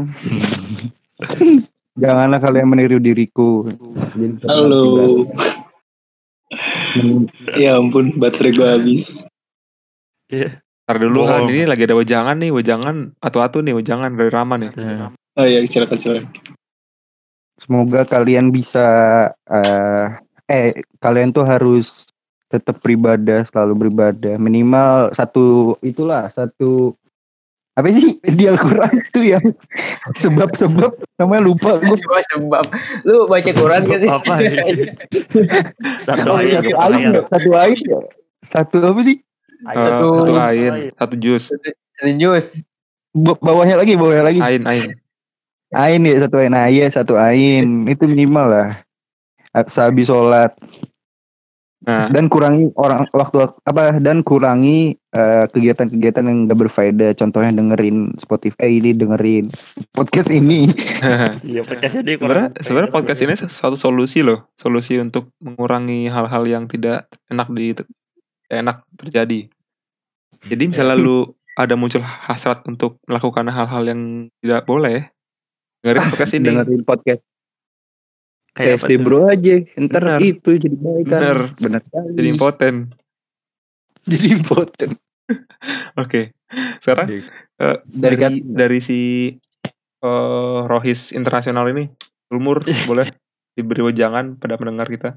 Janganlah 2.00 2.40
kalian 2.40 2.68
meniru 2.68 3.00
diriku. 3.00 3.68
Halo 4.44 5.26
ya 7.54 7.78
ampun 7.78 8.18
baterai 8.18 8.52
gue 8.54 8.66
habis 8.66 9.22
Ntar 10.90 11.06
dulu 11.06 11.22
kan 11.22 11.46
ini 11.46 11.70
lagi 11.70 11.86
ada 11.86 11.94
wejangan 11.94 12.34
nih, 12.42 12.50
wejangan 12.50 13.14
atu-atu 13.22 13.62
nih, 13.62 13.78
wejangan 13.78 14.10
dari 14.18 14.26
Rama 14.26 14.58
nih. 14.58 14.74
oh 15.38 15.46
ya 15.46 15.62
silakan 15.62 15.94
silakan 15.94 16.26
Semoga 17.62 18.02
kalian 18.02 18.50
bisa 18.50 18.82
eh 19.46 20.06
eh 20.50 20.82
kalian 20.98 21.30
tuh 21.30 21.46
harus 21.46 22.10
tetap 22.50 22.82
beribadah, 22.82 23.46
selalu 23.46 23.86
beribadah. 23.86 24.34
Minimal 24.34 25.14
satu 25.14 25.78
itulah 25.86 26.26
satu 26.26 26.98
apa 27.78 27.86
sih 27.94 28.18
di 28.26 28.50
Al-Quran 28.50 28.90
itu 28.98 29.30
yang 29.30 29.44
sebab-sebab 30.18 30.90
namanya 31.22 31.42
lupa 31.46 31.78
gue 31.78 31.94
Sebab 31.94 32.22
sebab. 32.34 32.64
Lu 33.06 33.30
baca 33.30 33.50
Quran 33.54 33.80
gak 33.86 34.00
sih? 34.02 34.10
Apa 34.10 34.34
ya? 34.42 34.52
Satu 36.02 36.34
ayat, 36.34 36.66
satu 36.66 36.74
ayat 36.82 36.98
ya? 37.14 37.22
satu 37.30 37.50
ayat 37.54 37.78
ya? 37.86 38.00
satu 38.42 38.76
apa 38.82 39.00
sih 39.06 39.22
Eh, 39.60 39.76
Satu- 39.76 40.24
satu 40.24 40.34
ain, 40.36 40.72
satu 40.94 41.14
jus. 41.20 41.44
Satu 41.52 42.10
jus. 42.16 42.46
Ba- 43.12 43.36
bawahnya 43.36 43.76
lagi 43.76 43.92
bawahnya 43.98 44.24
lagi. 44.24 44.40
Ain, 44.40 44.62
ain. 44.64 44.82
ain 45.70 46.00
ya 46.02 46.16
satu 46.24 46.40
ain. 46.40 46.50
Nah 46.50 46.66
iya 46.66 46.86
satu 46.88 47.14
ain. 47.14 47.84
Itu 47.84 48.08
minimal 48.08 48.46
lah. 48.48 48.68
Sehabis 49.66 50.08
sholat. 50.08 50.54
Nah, 51.80 52.12
dan 52.12 52.28
kurangi 52.28 52.68
orang 52.76 53.08
waktu 53.16 53.40
apa 53.64 53.96
dan 54.04 54.20
kurangi 54.20 55.00
eh, 55.16 55.44
kegiatan-kegiatan 55.48 56.28
yang 56.28 56.44
gak 56.44 56.60
berfaedah. 56.68 57.16
Contohnya 57.16 57.56
dengerin 57.56 58.12
Spotify 58.20 58.68
eh, 58.68 58.84
ini 58.84 58.92
dengerin 58.92 59.48
podcast 59.96 60.28
ini. 60.28 60.68
Iya, 61.50 61.64
podcastnya 61.64 62.04
dia 62.04 62.20
sebenarnya 62.20 62.52
kurang- 62.52 62.60
sebenarnya 62.60 62.92
podcast 62.92 63.20
ini 63.24 63.32
suatu 63.48 63.80
solusi 63.80 64.20
loh, 64.20 64.52
solusi 64.60 65.00
untuk 65.00 65.32
mengurangi 65.40 66.04
hal-hal 66.12 66.44
yang 66.44 66.68
tidak 66.68 67.08
enak 67.32 67.48
di 67.48 67.72
enak 68.50 68.82
terjadi. 68.98 69.46
Jadi 70.42 70.62
misalnya 70.66 70.96
lu 70.96 71.18
ada 71.54 71.74
muncul 71.74 72.00
hasrat 72.00 72.66
untuk 72.66 72.98
melakukan 73.06 73.46
hal-hal 73.46 73.82
yang 73.84 74.00
tidak 74.40 74.64
boleh, 74.64 75.06
dengerin 75.80 76.08
podcast 76.10 76.32
ini. 76.34 76.46
dengerin 76.46 76.82
podcast 76.82 77.22
Kayak 78.50 78.82
tuh? 78.82 78.98
bro 78.98 79.30
aja 79.30 79.54
ntar 79.78 80.02
Bener. 80.02 80.20
itu 80.26 80.50
jadi 80.58 80.74
baik 80.74 81.06
kan 81.06 81.20
Bener. 81.22 81.38
benar 81.54 81.80
sekali 81.86 82.08
Jadi 82.18 82.28
impoten. 82.28 82.74
jadi 84.10 84.26
impoten 84.34 84.90
Oke. 86.02 86.34
Sekarang 86.82 87.06
Iya. 87.06 87.22
eh, 87.62 87.76
Dari 87.86 88.16
dari 88.18 88.36
dari 88.42 88.78
si 88.82 88.98
eh, 90.02 90.60
Rohis 90.66 91.14
internasional 91.14 91.70
ini, 91.70 91.86
Ulmur 92.28 92.66
boleh 92.90 93.06
diberi 93.54 93.86
wejangan 93.86 94.34
pada 94.34 94.58
pendengar 94.58 94.90
kita. 94.90 95.14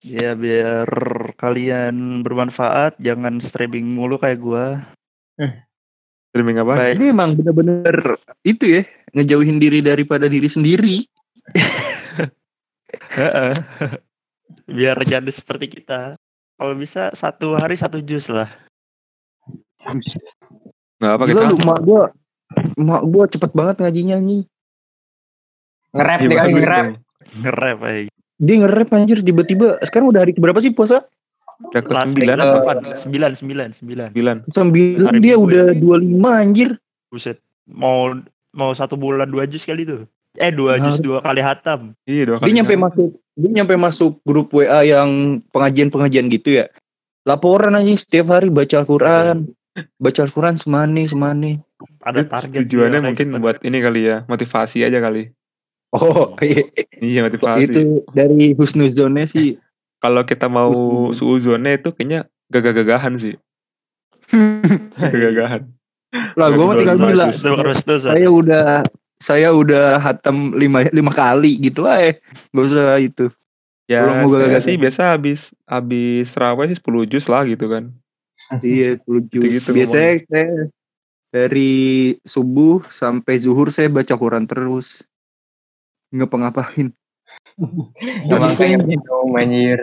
Ya 0.00 0.32
biar 0.32 0.88
kalian 1.42 2.22
bermanfaat, 2.22 2.94
jangan 3.02 3.42
streaming 3.42 3.98
mulu 3.98 4.14
kayak 4.14 4.38
gua. 4.38 4.78
Streaming 6.30 6.62
apa? 6.62 6.78
Baik. 6.78 7.02
Ini 7.02 7.06
emang 7.10 7.34
bener-bener 7.34 8.16
itu 8.46 8.78
ya 8.78 8.82
ngejauhin 9.18 9.58
diri 9.58 9.82
daripada 9.82 10.30
diri 10.30 10.46
sendiri. 10.46 11.02
Heeh. 13.18 13.52
biar 14.70 14.96
jadi 15.02 15.28
seperti 15.28 15.68
kita. 15.68 16.14
Kalau 16.56 16.74
bisa 16.78 17.10
satu 17.18 17.58
hari 17.58 17.74
satu 17.74 17.98
jus 17.98 18.30
lah. 18.30 18.46
Nggak 21.02 21.16
pakai 21.18 21.34
Gila 21.34 21.50
lu 21.50 21.56
kamu. 21.58 21.66
mak 21.66 21.80
gua 21.82 22.04
mak 22.78 23.02
gua 23.10 23.24
cepet 23.26 23.50
banget 23.50 23.76
ngajinya 23.82 24.16
nih. 24.22 24.42
Nge-rap 25.92 26.18
Iya, 26.22 26.28
dia 26.30 26.38
kali 26.38 26.38
bagus 26.38 26.62
nge-rap. 26.62 26.86
Nge-rap 27.42 27.78
aja. 27.82 28.10
Dia 28.38 28.54
nge-rap 28.62 28.88
anjir 28.94 29.18
tiba-tiba 29.26 29.66
sekarang 29.82 30.06
udah 30.14 30.20
hari 30.22 30.32
berapa 30.38 30.62
sih 30.62 30.70
puasa? 30.70 31.02
Udah 31.64 31.80
ke 31.80 31.90
Last 31.90 32.04
sembilan 32.08 32.36
apa? 32.36 32.52
kapan? 32.58 32.76
Sembilan, 32.94 33.30
sembilan, 33.32 33.68
sembilan. 33.72 34.08
Sembilan. 34.10 34.36
Sembilan 34.48 35.06
Hari 35.08 35.20
dia 35.20 35.36
udah 35.36 35.64
25 35.72 36.26
anjir. 36.34 36.70
Buset. 37.08 37.38
Mau 37.68 38.16
mau 38.52 38.70
satu 38.72 38.94
bulan 38.94 39.26
dua 39.26 39.46
jus 39.46 39.62
kali 39.62 39.84
tuh. 39.84 40.04
Eh 40.34 40.48
dua 40.48 40.76
jus 40.76 40.96
Harus. 40.96 41.00
dua 41.00 41.18
kali 41.20 41.40
hatam. 41.40 41.92
Iya 42.04 42.22
dua 42.26 42.36
Dia 42.38 42.44
kali. 42.44 42.56
nyampe 42.56 42.74
masuk 42.76 43.10
dia 43.32 43.50
nyampe 43.54 43.74
masuk 43.76 44.12
grup 44.22 44.52
WA 44.52 44.80
yang 44.82 45.08
pengajian-pengajian 45.50 46.28
gitu 46.28 46.58
ya. 46.58 46.66
Laporan 47.22 47.72
aja 47.72 47.92
setiap 47.94 48.28
hari 48.30 48.48
baca 48.48 48.82
Al-Quran. 48.82 49.46
Baca 49.96 50.20
Al-Quran 50.20 50.56
semani 50.56 51.06
semani. 51.06 51.52
Ada 52.02 52.26
target. 52.26 52.66
Tujuannya 52.66 52.98
dia, 52.98 53.06
mungkin 53.08 53.26
buat 53.40 53.62
ini 53.62 53.78
kali 53.78 54.00
ya, 54.04 54.16
motivasi 54.26 54.84
aja 54.84 55.00
kali. 55.00 55.30
Oh, 55.92 56.34
iya. 56.44 56.64
Iya 56.98 57.20
motivasi. 57.24 57.62
itu 57.62 57.80
dari 58.12 58.52
husnuzonnya 58.52 59.24
sih. 59.24 59.56
Kalau 60.02 60.26
kita 60.26 60.50
mau 60.50 60.74
suuzonnya 61.14 61.78
itu 61.78 61.94
kayaknya 61.94 62.20
gagah-gagahan 62.50 63.16
sih. 63.16 63.38
Gagah-gagahan. 64.98 65.70
lah 66.36 66.52
gue 66.52 66.60
mah 66.60 66.76
tinggal 66.76 66.98
bilang 67.00 67.32
saya 67.32 68.28
udah 68.28 68.84
saya 69.16 69.48
udah 69.48 69.96
hatam 69.96 70.52
lima 70.52 70.84
lima 70.92 71.08
kali 71.08 71.56
gitu 71.56 71.88
aja 71.88 72.20
gak 72.52 72.64
usah 72.68 73.00
itu 73.00 73.32
Ya, 73.90 74.04
Kalau 74.04 74.14
mau 74.20 74.28
gagah-gagahan. 74.30 74.64
sih 74.64 74.74
biasa 74.76 75.00
habis 75.16 75.40
habis 75.64 76.28
terawih 76.30 76.68
sih 76.68 76.78
10 76.78 77.08
jus 77.08 77.24
lah 77.26 77.42
gitu 77.44 77.64
kan. 77.66 77.92
iya 78.60 78.96
10 79.00 79.28
juz 79.28 79.44
Gitu-gitu 79.44 79.70
biasanya 79.72 80.12
saya 80.28 80.48
dari 81.28 81.72
subuh 82.22 82.84
sampai 82.88 83.40
zuhur 83.40 83.72
saya 83.72 83.88
baca 83.88 84.12
Quran 84.12 84.44
terus 84.44 85.00
nggak 86.12 86.28
pengapain 86.28 86.92
Emang 88.26 88.52
kayak 88.56 88.82
gitu 88.88 89.14
anjir. 89.36 89.80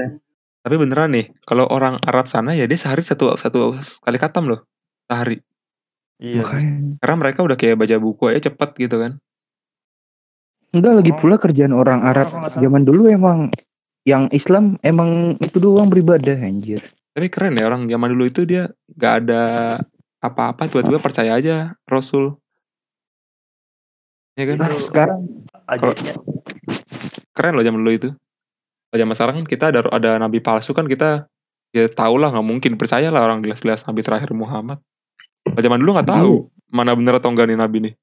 Tapi 0.59 0.75
beneran 0.75 1.15
nih, 1.15 1.31
kalau 1.47 1.65
orang 1.71 1.97
Arab 2.03 2.27
sana 2.27 2.51
ya 2.51 2.67
dia 2.67 2.75
sehari 2.75 2.99
satu 3.01 3.39
satu 3.39 3.79
kali 4.03 4.17
katam 4.19 4.51
loh. 4.51 4.67
Sehari. 5.07 5.39
Iya. 6.19 6.43
Karena 6.99 7.15
mereka 7.15 7.47
udah 7.47 7.55
kayak 7.55 7.79
baca 7.79 7.95
buku 7.95 8.27
aja 8.27 8.51
cepet 8.51 8.69
gitu 8.75 8.97
kan. 8.99 9.13
enggak 10.69 11.01
lagi 11.01 11.11
Oh. 11.15 11.17
pula 11.17 11.41
kerjaan 11.41 11.73
orang 11.73 12.05
Arab 12.05 12.29
zaman 12.61 12.85
dulu 12.85 13.09
emang 13.09 13.49
yang 14.05 14.29
Islam 14.29 14.77
emang 14.85 15.33
itu 15.41 15.57
doang 15.57 15.89
beribadah 15.89 16.37
anjir 16.37 16.85
Tapi 17.17 17.25
keren 17.25 17.57
ya 17.57 17.65
orang 17.65 17.89
zaman 17.89 18.13
dulu 18.13 18.29
itu 18.29 18.45
dia 18.45 18.69
gak 18.93 19.25
ada 19.25 19.43
apa-apa 20.21 20.69
tiba-tiba 20.69 21.01
percaya 21.01 21.41
aja 21.41 21.73
Rasul. 21.89 22.37
Ya 24.37 24.45
kan? 24.45 24.55
nah, 24.61 24.77
sekarang 24.77 25.19
Ajaibnya. 25.65 26.13
Keren 27.39 27.55
loh 27.55 27.63
zaman 27.63 27.79
dulu 27.79 27.93
itu. 27.95 28.09
Zaman 28.91 29.15
sekarang 29.15 29.35
kan 29.39 29.45
kita 29.47 29.65
ada 29.71 29.79
ada 29.87 30.19
nabi 30.19 30.43
palsu 30.43 30.75
kan 30.75 30.83
kita 30.83 31.23
ya 31.71 31.87
tau 31.87 32.19
lah 32.19 32.35
nggak 32.35 32.43
mungkin 32.43 32.75
percaya 32.75 33.07
lah 33.07 33.23
orang 33.23 33.39
jelas-jelas 33.39 33.87
nabi 33.87 34.03
terakhir 34.03 34.35
Muhammad. 34.35 34.83
Kalau 35.47 35.63
zaman 35.63 35.79
dulu 35.79 35.95
nggak 35.95 36.09
tahu 36.11 36.51
mana 36.67 36.91
bener 36.93 37.15
atau 37.15 37.31
enggak 37.31 37.47
nih 37.47 37.55
nabi 37.55 37.77
nih. 37.79 37.93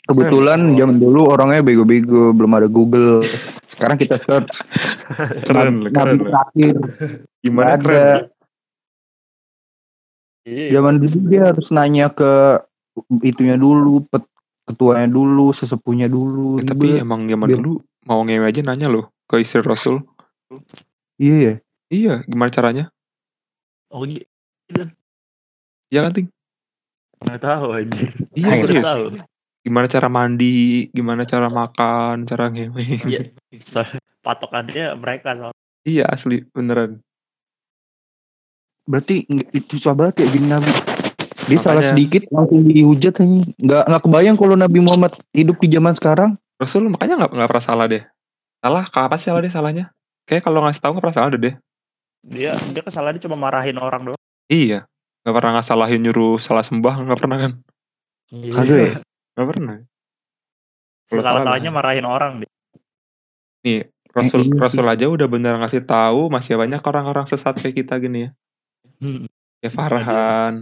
kebetulan 0.00 0.74
zaman 0.74 0.98
dulu 0.98 1.28
orangnya 1.28 1.62
bego-bego 1.62 2.34
belum 2.34 2.50
ada 2.58 2.66
Google 2.66 3.22
sekarang 3.70 3.94
kita 3.94 4.18
search 4.26 4.50
Keren, 5.46 5.86
Nabi- 5.86 5.94
keren 5.94 6.18
terakhir 6.18 6.74
Gimana 7.38 7.68
Nggak 7.68 7.78
keren? 7.78 7.94
ada. 7.94 8.06
Iya. 10.50 10.68
zaman 10.74 10.94
dulu 10.98 11.16
dia 11.30 11.42
harus 11.46 11.68
nanya 11.70 12.10
ke 12.10 12.58
itunya 13.22 13.54
dulu 13.54 14.02
pet, 14.02 14.24
ketuanya 14.66 15.06
dulu 15.06 15.54
sesepuhnya 15.54 16.10
dulu 16.10 16.58
Eh, 16.58 16.66
tapi 16.66 16.98
emang 16.98 17.30
zaman 17.30 17.46
dulu 17.54 17.78
mau 18.04 18.20
ngewe 18.22 18.46
aja 18.46 18.60
nanya 18.62 18.88
loh 18.88 19.08
ke 19.26 19.40
istri 19.40 19.60
Rasul. 19.60 20.00
iya 21.16 21.36
ya 21.36 21.54
Iya, 21.90 22.22
gimana 22.22 22.54
caranya? 22.54 22.84
Oh 23.90 24.06
iya. 24.06 24.22
Ya 25.90 26.06
kan, 26.06 26.14
Ting? 26.14 26.30
Nggak 27.18 27.42
tahu 27.42 27.66
anjir. 27.74 28.14
Iya, 28.38 28.62
serius. 28.62 28.86
tahu. 28.86 29.04
Gimana 29.66 29.86
cara 29.90 30.06
mandi, 30.06 30.86
gimana 30.94 31.26
cara 31.26 31.50
makan, 31.50 32.30
cara 32.30 32.46
ngewe. 32.46 32.78
Iya. 33.10 33.34
Patokannya 34.22 34.94
mereka 34.94 35.34
soal. 35.34 35.50
iya, 35.82 36.06
asli, 36.06 36.46
beneran. 36.54 37.02
berarti 38.86 39.22
itu 39.54 39.78
susah 39.78 39.94
banget 39.94 40.26
ya 40.26 40.34
jadi 40.34 40.46
nabi 40.50 40.66
dia 40.66 40.82
Makanya- 41.46 41.62
salah 41.62 41.84
sedikit 41.84 42.22
langsung 42.34 42.66
dihujat 42.66 43.22
aja 43.22 43.38
nggak 43.54 43.82
nggak 43.86 44.02
kebayang 44.02 44.34
kalau 44.34 44.58
Nabi 44.58 44.78
Muhammad 44.82 45.14
hidup 45.30 45.62
di 45.62 45.70
zaman 45.70 45.94
sekarang 45.94 46.34
Rasul 46.60 46.92
makanya 46.92 47.24
nggak 47.24 47.30
nggak 47.32 47.48
pernah 47.48 47.64
salah 47.64 47.86
deh. 47.88 48.04
Salah, 48.60 48.84
kapan 48.92 49.16
sih 49.16 49.26
salah 49.32 49.40
deh 49.40 49.52
salahnya? 49.52 49.84
Kayak 50.28 50.44
kalau 50.44 50.60
ngasih 50.60 50.80
tahu 50.84 50.90
nggak 50.92 51.04
pernah 51.08 51.16
salah 51.16 51.30
deh 51.32 51.40
deh. 51.40 51.54
Dia 52.20 52.52
dia 52.60 52.82
kesalahannya 52.84 53.24
cuma 53.24 53.36
marahin 53.40 53.80
orang 53.80 54.12
doang. 54.12 54.20
Iya, 54.52 54.84
nggak 55.24 55.34
pernah 55.34 55.50
nggak 55.56 55.66
salahin 55.66 56.00
nyuruh 56.04 56.36
salah 56.36 56.60
sembah 56.60 56.94
nggak 57.08 57.20
pernah 57.20 57.38
kan? 57.40 57.52
kagak 58.30 58.78
ya 58.78 58.92
Nggak 59.34 59.48
pernah. 59.56 59.74
Kalau 61.10 61.22
Salah 61.24 61.24
salah. 61.24 61.42
salahnya 61.48 61.70
marahin 61.72 62.06
orang 62.06 62.32
deh. 62.44 62.50
Nih, 63.66 63.88
Rasul 64.12 64.46
Eh, 64.46 64.52
iya. 64.52 64.60
Rasul 64.60 64.86
aja 64.86 65.06
udah 65.10 65.26
bener 65.26 65.54
ngasih 65.58 65.82
tahu 65.82 66.30
masih 66.30 66.54
banyak 66.60 66.78
orang-orang 66.84 67.26
sesat 67.26 67.56
kayak 67.58 67.82
kita 67.82 67.98
gini 67.98 68.28
ya. 68.28 68.30
Hmm. 69.00 69.24
Kayak 69.64 69.72
Farhan. 69.74 70.54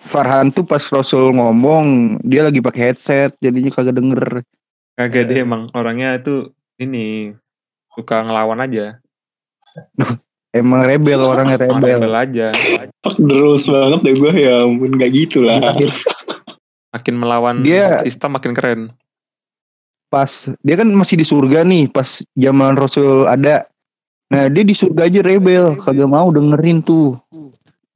Farhan 0.00 0.48
tuh 0.48 0.64
pas 0.64 0.80
Rasul 0.82 1.30
ngomong 1.30 2.16
dia 2.22 2.40
lagi 2.40 2.58
pakai 2.58 2.90
headset 2.90 3.36
jadinya 3.38 3.68
kagak 3.68 3.94
denger 3.94 4.42
Kagak 4.96 5.22
Iya. 5.22 5.28
deh 5.30 5.38
emang 5.40 5.62
orangnya 5.70 6.16
tuh 6.18 6.52
ini 6.76 7.32
suka 7.90 8.20
ngelawan 8.20 8.60
aja. 8.60 9.00
emang 10.50 10.82
rebel 10.82 11.20
orangnya 11.20 11.56
Orang 11.56 11.80
rebel 11.80 12.00
rebel 12.00 12.14
aja. 12.14 12.46
Fuck 13.00 13.16
terus 13.18 13.64
banget 13.64 14.00
deh 14.02 14.14
gue 14.14 14.32
ya 14.34 14.64
ampun 14.64 14.96
gak 14.96 15.10
gitu 15.10 15.40
lah. 15.40 15.76
Makin 16.90 17.14
melawan 17.16 17.62
Dia- 17.62 18.02
sistem 18.02 18.34
makin 18.34 18.52
keren. 18.52 18.80
pas 20.10 20.26
dia 20.60 20.74
kan 20.74 20.90
masih 20.90 21.14
di 21.14 21.22
surga 21.22 21.62
nih 21.62 21.86
pas 21.86 22.18
zaman 22.34 22.74
Rasul 22.74 23.30
ada 23.30 23.62
nah 24.26 24.50
dia 24.50 24.66
di 24.66 24.74
surga 24.74 25.06
aja 25.06 25.22
rebel 25.22 25.78
kagak 25.78 26.10
mau 26.10 26.26
dengerin 26.28 26.82
tuh 26.82 27.14
Iya. 27.30 27.39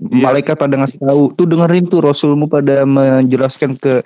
Malaikat 0.01 0.55
pada 0.55 0.75
ngasih 0.75 0.99
tahu 0.99 1.31
tuh 1.33 1.47
dengerin 1.47 1.87
tuh 1.87 2.01
rasulmu 2.01 2.47
pada 2.47 2.83
menjelaskan 2.83 3.75
ke 3.75 4.03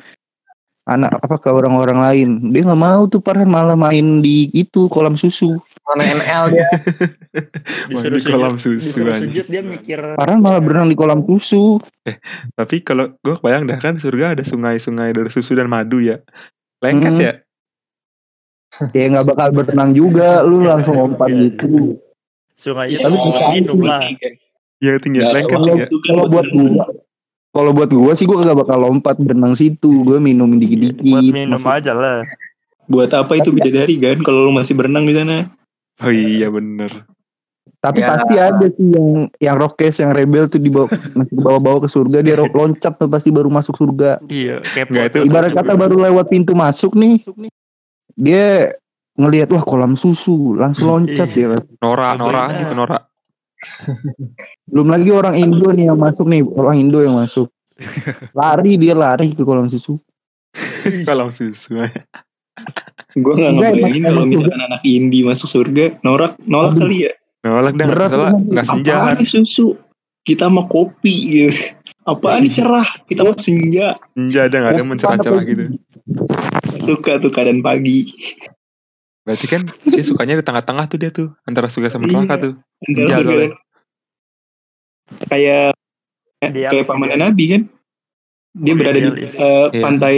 anak 0.85 1.21
apa 1.21 1.37
ke 1.37 1.49
orang-orang 1.49 2.01
lain 2.01 2.29
dia 2.49 2.65
nggak 2.65 2.81
mau 2.81 3.05
tuh 3.05 3.21
Farhan 3.21 3.45
malah 3.45 3.77
main 3.77 4.21
di 4.21 4.49
itu 4.53 4.89
kolam 4.89 5.17
susu 5.17 5.61
Mana 5.85 6.05
ML 6.05 6.53
dia. 6.53 6.69
Disuruh 7.89 8.21
Mandi 8.21 8.29
kolam 8.29 8.55
susu, 8.57 8.93
disuruh 8.93 9.13
anjing. 9.13 9.33
sujud 9.33 9.47
dia 9.49 9.61
mikir 9.61 9.97
Farhan 10.17 10.41
malah 10.41 10.61
berenang 10.61 10.89
di 10.89 10.97
kolam 10.97 11.25
susu 11.25 11.77
Tapi 12.55 12.81
kalau 12.81 13.13
gue 13.21 13.37
bayang 13.41 13.65
dah 13.65 13.77
kan 13.77 13.97
surga 13.97 14.33
ada 14.33 14.45
sungai-sungai 14.45 15.13
dari 15.13 15.29
susu 15.29 15.53
dan 15.53 15.69
madu 15.69 16.01
ya. 16.01 16.21
Lengket 16.81 17.13
Hmm. 17.13 17.21
ya. 17.21 17.33
ya 18.93 19.05
nggak 19.09 19.27
bakal 19.27 19.49
berenang 19.51 19.93
juga 19.93 20.41
lu 20.41 20.61
langsung 20.63 20.93
lompat 20.95 21.29
Iya. 21.29 21.53
gitu 21.53 21.97
sungainya 22.55 22.99
Tapi 23.03 23.17
minum 23.55 23.81
lah. 23.81 24.05
Ya 24.79 24.95
tinggi 24.97 25.19
Nggak, 25.19 25.33
lengket 25.35 25.53
kalau- 25.53 25.77
ya. 25.77 25.87
kalau 26.05 26.25
buat 26.27 26.47
gua 26.49 26.71
kalau 27.51 27.71
buat 27.73 27.91
gua 27.91 28.13
sih 28.13 28.25
gua 28.25 28.39
kagak 28.39 28.59
bakal 28.61 28.79
lompat 28.81 29.17
berenang 29.17 29.53
situ 29.53 30.03
gua 30.03 30.19
minum 30.19 30.47
dikit-dikit 30.53 31.03
Buat 31.03 31.25
minum 31.25 31.59
Maksud- 31.59 31.77
aja 31.81 31.93
lah. 31.93 32.19
Buat 32.87 33.11
apa 33.13 33.33
itu 33.35 33.51
bidadari 33.51 33.97
kan 33.97 34.19
kalau 34.21 34.47
lu 34.47 34.53
masih 34.53 34.73
berenang 34.73 35.03
di 35.03 35.13
sana? 35.13 35.51
Oh 35.99 36.09
iya 36.09 36.47
bener. 36.49 37.05
tapi 37.79 38.01
Ya. 38.01 38.09
pasti 38.09 38.35
ada 38.35 38.67
sih 38.67 38.89
yang 38.89 39.09
yang 39.37 39.55
rockes 39.57 39.99
yang 39.99 40.11
rebel 40.11 40.47
tuh 40.47 40.59
dibawa 40.59 40.87
masih 41.13 41.37
bawa-bawa 41.37 41.79
ke 41.79 41.89
surga 41.89 42.19
dia 42.21 42.35
loncat 42.35 42.91
tuh 42.93 43.07
pasti 43.07 43.31
baru 43.31 43.47
masuk 43.49 43.71
surga 43.73 44.19
Iya, 44.25 44.59
kepo. 44.65 44.91
Nggak, 44.91 45.05
itu- 45.09 45.23
ibarat 45.25 45.53
kata 45.53 45.73
baru 45.77 45.95
lewat 46.01 46.27
pintu 46.27 46.55
masuk 46.55 46.95
nih 46.95 47.23
dia 48.11 48.75
ngelihat 49.15 49.47
wah 49.49 49.63
kolam 49.63 49.95
susu 49.95 50.55
langsung 50.55 50.87
loncat 50.89 51.29
Iya. 51.29 51.55
dia 51.55 51.63
Nora, 51.77 52.15
Cobain 52.15 52.19
Nora 52.19 52.35
dah. 52.41 52.49
gitu 52.57 52.75
Nora. 52.75 52.99
belum 54.71 54.89
lagi 54.91 55.11
orang 55.11 55.35
Indo 55.35 55.69
nih 55.75 55.91
yang 55.91 55.99
masuk 55.99 56.27
nih 56.31 56.43
orang 56.47 56.77
Indo 56.79 57.03
yang 57.03 57.19
masuk 57.19 57.51
lari 58.35 58.79
dia 58.79 58.95
lari 58.95 59.35
ke 59.35 59.43
kolam 59.43 59.71
susu 59.71 59.99
Kolam 61.07 61.31
susu. 61.31 61.79
Gue 63.19 63.35
nggak 63.35 63.53
Enggak, 63.55 63.71
ngebayangin 63.75 64.03
kalau 64.05 64.23
misalkan 64.27 64.61
anak 64.63 64.83
indie 64.83 65.23
masuk 65.23 65.49
surga, 65.49 65.85
norak 66.03 66.35
nolak 66.45 66.75
Aduh. 66.75 66.83
kali 66.87 66.97
ya. 67.09 67.13
Nolak 67.47 67.75
dah 67.79 67.87
Berat 67.87 68.11
salah 68.11 68.33
nggak 68.35 68.67
senja 68.67 68.93
Apaan 68.95 69.07
kan. 69.15 69.17
nih 69.23 69.29
susu? 69.29 69.67
Kita 70.27 70.45
mah 70.51 70.67
kopi 70.69 71.15
gitu. 71.31 71.55
Apaan 72.05 72.45
nih 72.45 72.53
cerah? 72.53 72.89
Kita 73.07 73.23
mah 73.25 73.37
senja. 73.39 73.97
Senja 74.13 74.41
ada 74.51 74.57
nggak 74.59 74.73
ada 74.75 74.85
mencerah-cerah 74.85 75.43
gitu. 75.47 75.65
Suka 76.83 77.21
tuh 77.23 77.31
keadaan 77.33 77.63
pagi. 77.63 78.11
Berarti 79.29 79.45
kan 79.45 79.61
dia 79.85 80.01
sukanya 80.01 80.41
di 80.41 80.45
tengah-tengah 80.45 80.89
tuh 80.89 80.97
dia 80.97 81.13
tuh 81.13 81.29
antara 81.45 81.69
surga 81.69 81.93
sama 81.93 82.09
Iya. 82.09 82.13
neraka 82.17 82.35
tuh. 82.41 82.53
Antara 82.81 83.21
dan- 83.21 83.57
Kayak 85.29 85.77
Dia 86.39 86.69
kayak 86.71 86.87
pamannya 86.87 87.19
Nabi 87.21 87.45
kan. 87.51 87.63
Dia 88.57 88.73
Oh, 88.73 88.77
berada 88.81 88.99
di 88.99 89.11
Iya. 89.29 89.83
pantai 89.85 90.17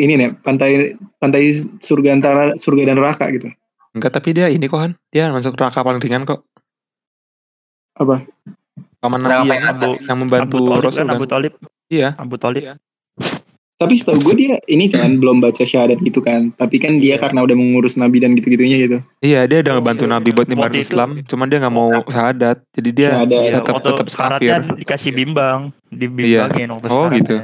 ini 0.00 0.14
nih, 0.16 0.30
pantai 0.40 0.96
pantai 1.18 1.42
surga 1.76 2.16
antara 2.16 2.42
surga 2.56 2.88
dan 2.88 2.96
neraka 2.96 3.28
gitu. 3.28 3.52
Enggak 3.92 4.16
tapi 4.16 4.32
dia 4.32 4.48
ini 4.48 4.64
kok 4.64 4.80
kan. 4.80 4.92
Dia 5.12 5.28
masuk 5.28 5.52
neraka 5.52 5.84
paling 5.84 6.00
ringan 6.00 6.24
kok. 6.24 6.48
Apa? 7.96 8.24
Paman 8.96 9.20
Neraka 9.20 9.36
Nabi 9.44 9.48
yang, 9.52 9.64
Abu, 9.68 9.90
yang 10.00 10.18
membantu 10.20 10.56
Abu 10.56 10.68
Talib 10.72 10.84
Rasul 10.84 10.96
kan, 10.96 11.06
kan. 11.06 11.16
Abu 11.16 11.26
Talib. 11.28 11.52
Iya. 11.88 12.08
Abu 12.16 12.36
Talib. 12.36 12.62
Tapi 13.76 13.92
setahu 13.94 14.16
gue 14.22 14.34
dia 14.34 14.56
ini 14.66 14.88
kan 14.88 15.20
belum 15.20 15.38
baca 15.38 15.60
syahadat 15.60 16.00
gitu 16.00 16.18
kan. 16.18 16.48
Tapi 16.50 16.80
kan 16.80 16.96
dia 16.96 17.14
Iya. 17.14 17.20
karena 17.20 17.44
udah 17.44 17.52
mengurus 17.52 17.92
nabi 17.94 18.18
dan 18.18 18.32
gitu-gitunya 18.32 18.76
gitu. 18.80 18.98
Iya 19.20 19.44
dia 19.44 19.60
udah 19.60 19.68
Oh, 19.70 19.76
ngebantu 19.78 20.02
iya. 20.02 20.12
Nabi 20.16 20.28
buat 20.30 20.38
Waktu 20.42 20.50
nyebarin 20.50 20.72
itu- 20.74 20.84
Islam, 20.86 21.10
cuman 21.22 21.46
dia 21.46 21.58
nggak 21.60 21.74
mau 21.74 21.90
syahadat, 22.02 22.56
jadi 22.72 22.90
dia 22.90 23.08
Syahadat. 23.12 23.36
Iya, 23.38 23.52
tetap 23.54 23.74
waktu 23.74 23.88
tetap 23.90 24.06
syaratnya 24.08 24.56
kafir. 24.58 24.74
dikasih 24.80 25.12
bimbang, 25.12 25.60
dibimbangin 25.90 26.68
waktu 26.70 26.86
Oh, 26.86 26.94
syaratnya. 27.04 27.20
gitu. 27.20 27.36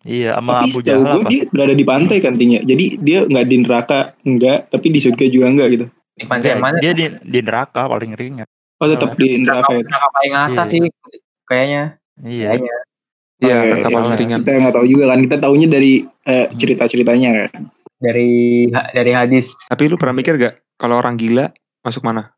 Iya, 0.00 0.30
sama 0.32 0.48
Tapi 0.50 0.64
Abu 0.64 0.70
setahu 0.72 0.86
Jahal 0.86 1.04
gue 1.04 1.20
apa? 1.20 1.28
dia 1.28 1.42
berada 1.46 1.74
di 1.76 1.84
pantai 1.84 2.16
kan 2.18 2.34
tinggi. 2.34 2.56
Jadi 2.62 2.84
dia 2.98 3.18
nggak 3.22 3.46
di 3.46 3.56
neraka 3.60 3.98
enggak, 4.22 4.58
tapi 4.66 4.86
di 4.88 4.98
surga 4.98 5.24
juga 5.28 5.46
enggak 5.46 5.68
gitu. 5.70 5.86
Di 6.10 6.24
pantai 6.24 6.48
yang 6.50 6.62
mana? 6.62 6.76
Dia 6.78 6.92
di, 6.92 7.04
di 7.20 7.40
neraka 7.42 7.84
paling 7.84 8.12
ringan. 8.14 8.48
Oh 8.80 8.88
tetap 8.88 9.12
di 9.14 9.36
neraka 9.36 9.76
ya. 9.76 9.84
Neraka 9.84 10.08
paling 10.10 10.32
atas 10.32 10.66
Iya. 10.66 10.72
sih 10.72 10.80
kayaknya. 11.44 11.82
Iya. 12.18 12.46
Kayaknya. 12.48 12.76
Iya, 13.40 13.56
Oke, 13.56 13.68
neraka 13.72 13.88
paling 13.88 14.12
iya. 14.12 14.20
ringan. 14.20 14.38
Kita 14.44 14.50
nggak 14.52 14.74
tahu 14.76 14.86
juga 14.86 15.04
kan. 15.08 15.18
Kita 15.24 15.36
taunya 15.40 15.68
dari 15.68 15.92
eh, 16.28 16.46
cerita-ceritanya 16.52 17.28
kan. 17.32 17.50
Dari 17.96 18.30
dari 18.92 19.12
hadis. 19.12 19.56
Tapi 19.64 19.88
lu 19.88 19.96
pernah 19.96 20.16
mikir 20.16 20.36
gak 20.36 20.60
kalau 20.76 20.96
orang 20.96 21.16
gila 21.16 21.48
masuk 21.80 22.04
mana? 22.04 22.32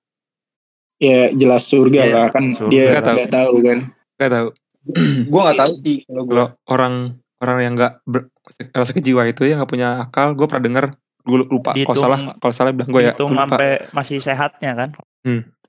Ya 1.02 1.34
jelas 1.34 1.66
surga 1.66 2.06
Iya, 2.06 2.14
lah 2.14 2.26
kan. 2.30 2.54
surga. 2.54 2.70
Dia 2.70 2.84
Nggak 2.88 3.02
tahu. 3.02 3.18
tahu 3.30 3.54
kan. 3.66 3.78
Gak 4.18 4.30
tahu. 4.30 4.48
gua 5.30 5.40
nggak 5.46 5.58
tahu 5.62 5.72
sih 5.86 5.98
kalau 6.10 6.46
orang 6.66 6.94
orang 7.38 7.58
yang 7.62 7.72
nggak 7.78 7.92
ber, 8.02 8.26
sakit 8.74 9.02
jiwa 9.02 9.30
itu 9.30 9.46
yang 9.46 9.62
nggak 9.62 9.70
punya 9.70 10.06
akal, 10.06 10.34
gue 10.34 10.46
pernah 10.46 10.62
dengar 10.62 10.84
gue 11.22 11.38
lupa 11.38 11.70
kalau 11.70 12.02
salah 12.02 12.18
kalau 12.38 12.50
salah 12.50 12.70
bilang 12.74 12.90
gue 12.90 13.02
ya 13.02 13.14
Hitung 13.14 13.30
lupa. 13.30 13.46
sampai 13.46 13.86
masih 13.94 14.18
sehatnya 14.18 14.74
kan. 14.74 14.90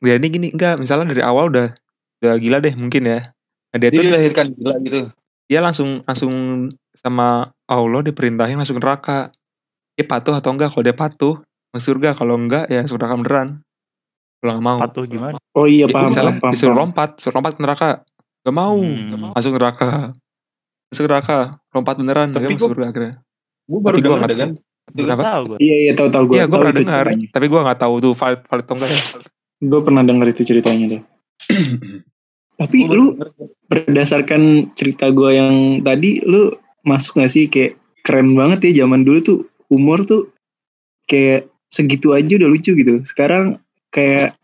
Dia 0.02 0.18
ini 0.18 0.28
gini 0.34 0.48
enggak 0.50 0.82
misalnya 0.82 1.14
dari 1.14 1.22
awal 1.22 1.54
udah 1.54 1.78
udah 2.26 2.34
gila 2.42 2.58
deh 2.58 2.74
mungkin 2.74 3.06
ya. 3.06 3.20
Nah, 3.70 3.78
dia 3.78 3.90
dia 3.90 4.02
tuh 4.02 4.06
dilahirkan 4.10 4.46
gila 4.54 4.76
gitu 4.82 5.00
dia 5.48 5.60
langsung 5.60 6.02
langsung 6.06 6.34
sama 6.96 7.52
Allah 7.68 8.02
diperintahin 8.04 8.58
masuk 8.58 8.80
neraka. 8.80 9.30
Dia 9.94 10.06
patuh 10.10 10.34
atau 10.34 10.50
enggak? 10.54 10.74
Kalau 10.74 10.84
dia 10.86 10.96
patuh 10.96 11.36
masuk 11.74 11.98
surga, 11.98 12.16
kalau 12.18 12.36
enggak 12.38 12.70
ya 12.70 12.82
surga 12.86 13.14
beneran. 13.14 13.62
Kalau 14.42 14.60
mau. 14.60 14.78
Patuh 14.80 15.06
gimana? 15.08 15.38
Oh 15.56 15.70
iya 15.70 15.88
paham 15.88 16.12
misalnya 16.12 16.36
paham 16.36 16.42
paham. 16.42 16.54
disuruh 16.54 16.76
lompat, 16.76 17.10
suruh 17.22 17.36
lompat 17.40 17.54
ke 17.56 17.62
neraka. 17.64 17.90
Gak 18.44 18.52
mau, 18.52 18.76
Hmm. 18.76 19.32
masuk 19.32 19.56
neraka. 19.56 20.12
Masuk 20.92 21.06
neraka, 21.08 21.38
lompat 21.72 21.96
beneran, 21.96 22.36
Tapi 22.36 22.52
masuk 22.52 22.76
surga 22.76 22.92
akhirnya. 22.92 23.14
gua 23.64 23.80
baru 23.80 23.96
Tapi 23.98 24.04
denger 24.04 24.22
deh 24.28 24.38
kan. 24.38 24.52
Baru 24.84 25.00
Kenapa? 25.08 25.24
tahu 25.24 25.44
gue. 25.48 25.58
Iya 25.64 25.76
iya 25.80 25.92
tahu 25.96 26.08
tahu 26.12 26.24
gue. 26.28 26.36
Iya, 26.36 26.44
gue 26.44 26.58
pernah 26.60 26.76
dengar, 26.76 27.06
tapi 27.32 27.46
gue 27.48 27.60
nggak 27.64 27.80
tahu 27.80 27.94
tuh 28.04 28.14
valid 28.20 28.42
valid 28.44 28.64
atau 28.68 28.76
enggak 28.76 28.90
ya. 28.92 29.00
Gue 29.64 29.80
pernah 29.80 30.04
dengar 30.04 30.28
itu 30.28 30.42
ceritanya 30.44 30.86
deh. 30.92 31.02
tapi 32.62 32.78
lu 32.86 33.16
berdasarkan 33.74 34.70
cerita 34.78 35.10
gue 35.10 35.34
yang 35.34 35.82
tadi, 35.82 36.22
lu 36.22 36.54
masuk 36.86 37.18
gak 37.18 37.34
sih 37.34 37.50
kayak 37.50 37.74
keren 38.06 38.38
banget 38.38 38.70
ya 38.70 38.86
zaman 38.86 39.02
dulu 39.02 39.20
tuh 39.26 39.40
humor 39.74 40.06
tuh 40.06 40.30
kayak 41.10 41.50
segitu 41.74 42.14
aja 42.14 42.38
udah 42.38 42.50
lucu 42.54 42.78
gitu. 42.78 43.02
Sekarang 43.02 43.58
kayak 43.90 44.38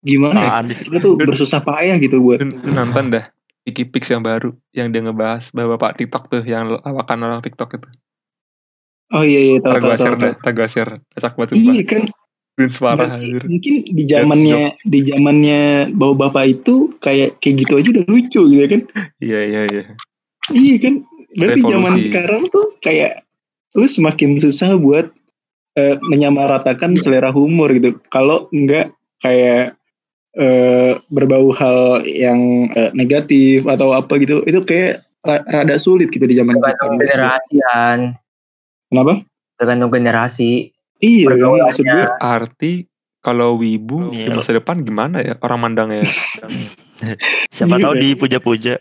gimana 0.00 0.40
ya? 0.40 0.48
Nah, 0.48 0.58
Andis 0.64 0.80
Kita 0.80 0.98
tuh 1.04 1.20
bersusah 1.20 1.60
payah 1.60 2.00
gitu 2.00 2.24
buat 2.24 2.40
nonton 2.64 3.12
dah 3.12 3.28
Vicky 3.68 3.86
Pix 3.86 4.08
yang 4.08 4.24
baru 4.24 4.56
yang 4.74 4.90
dia 4.90 5.04
ngebahas 5.04 5.52
bapak 5.52 6.00
TikTok 6.00 6.32
tuh 6.32 6.42
yang 6.42 6.80
lawakan 6.82 7.22
orang 7.22 7.44
TikTok 7.44 7.78
itu. 7.78 7.88
Oh 9.12 9.20
iya 9.20 9.40
iya 9.44 9.56
tahu 9.60 9.76
tahu 9.76 10.16
tahu. 10.16 10.34
tahu. 10.40 10.66
share. 10.72 10.98
Acak 11.14 11.36
banget 11.36 11.60
Iya 11.60 11.84
kan 11.84 12.02
Parah 12.52 13.08
Berarti 13.16 13.32
anjir. 13.32 13.42
mungkin 13.48 13.74
di 13.96 14.04
zamannya 14.04 14.60
di 14.84 15.00
zamannya 15.08 15.60
bawa 15.96 16.28
bapak 16.28 16.60
itu 16.60 16.92
kayak 17.00 17.40
kayak 17.40 17.64
gitu 17.64 17.72
aja 17.80 17.88
udah 17.96 18.04
lucu 18.06 18.40
gitu 18.52 18.66
kan. 18.68 18.80
Iya 19.24 19.40
iya 19.48 19.60
iya. 19.72 19.82
Iya 20.52 20.76
kan. 20.78 20.94
Berarti 21.32 21.60
zaman 21.64 21.92
Revolusi. 21.96 22.06
sekarang 22.12 22.42
tuh 22.52 22.66
kayak 22.84 23.24
lu 23.72 23.88
semakin 23.88 24.36
susah 24.36 24.76
buat 24.76 25.08
eh, 25.80 25.96
menyamaratakan 26.12 26.92
selera 27.00 27.32
humor 27.32 27.72
gitu. 27.72 27.96
Kalau 28.12 28.52
enggak 28.52 28.92
kayak 29.24 29.80
eh, 30.36 30.92
berbau 31.08 31.48
hal 31.56 32.04
yang 32.04 32.68
eh, 32.76 32.92
negatif 32.92 33.64
atau 33.64 33.96
apa 33.96 34.20
gitu, 34.20 34.44
itu 34.44 34.60
kayak 34.60 35.00
ra- 35.24 35.44
rada 35.48 35.80
sulit 35.80 36.12
gitu 36.12 36.28
di 36.28 36.36
zaman 36.36 36.60
kita. 36.60 36.68
Tergantung 36.76 37.00
generasi 37.00 37.54
kan. 37.64 37.98
Kenapa? 38.92 39.12
Tergantung 39.56 39.88
generasi. 39.88 40.68
Iya, 41.02 41.26
Pergaulannya. 41.28 41.66
maksud 41.66 41.84
gue 41.84 42.04
Arti 42.16 42.72
kalau 43.18 43.58
wibu 43.58 44.14
di 44.14 44.22
Iya. 44.24 44.34
masa 44.34 44.54
depan 44.54 44.82
gimana 44.82 45.18
ya 45.18 45.34
orang 45.42 45.58
mandangnya? 45.60 46.06
Siapa 47.54 47.76
Iya, 47.76 47.82
tahu 47.82 47.94
dipuja-puja. 47.98 48.74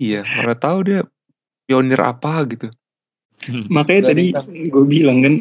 iya, 0.00 0.24
mana 0.24 0.56
tahu 0.56 0.78
dia 0.82 1.00
pionir 1.68 2.00
apa 2.00 2.48
gitu. 2.48 2.72
makanya 3.72 4.12
tadi 4.12 4.32
gue 4.66 4.84
bilang 4.84 5.20
kan 5.20 5.34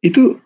itu 0.00 0.38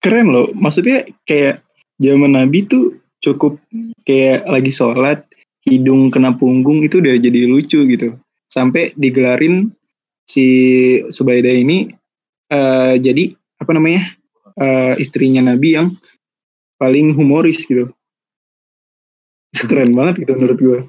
keren 0.00 0.28
loh 0.28 0.48
maksudnya 0.52 1.04
kayak 1.24 1.60
zaman 2.00 2.32
nabi 2.32 2.64
tuh 2.64 2.96
cukup 3.20 3.60
kayak 4.04 4.44
lagi 4.44 4.68
sholat 4.68 5.24
hidung 5.64 6.08
kena 6.08 6.32
punggung 6.32 6.80
itu 6.80 7.00
udah 7.00 7.16
jadi 7.16 7.48
lucu 7.48 7.84
gitu 7.84 8.16
sampai 8.48 8.96
digelarin 8.96 9.72
si 10.24 10.44
Subaidah 11.08 11.52
ini 11.52 11.88
eh, 12.48 12.94
jadi 12.96 13.28
apa 13.60 13.72
namanya 13.72 14.16
eh, 14.58 14.94
istrinya 14.98 15.42
nabi 15.42 15.78
yang 15.78 15.88
paling 16.78 17.14
humoris 17.14 17.62
gitu 17.64 17.90
itu 19.54 19.64
keren 19.70 19.94
banget 19.94 20.26
gitu 20.26 20.34
menurut 20.34 20.58
gue 20.58 20.80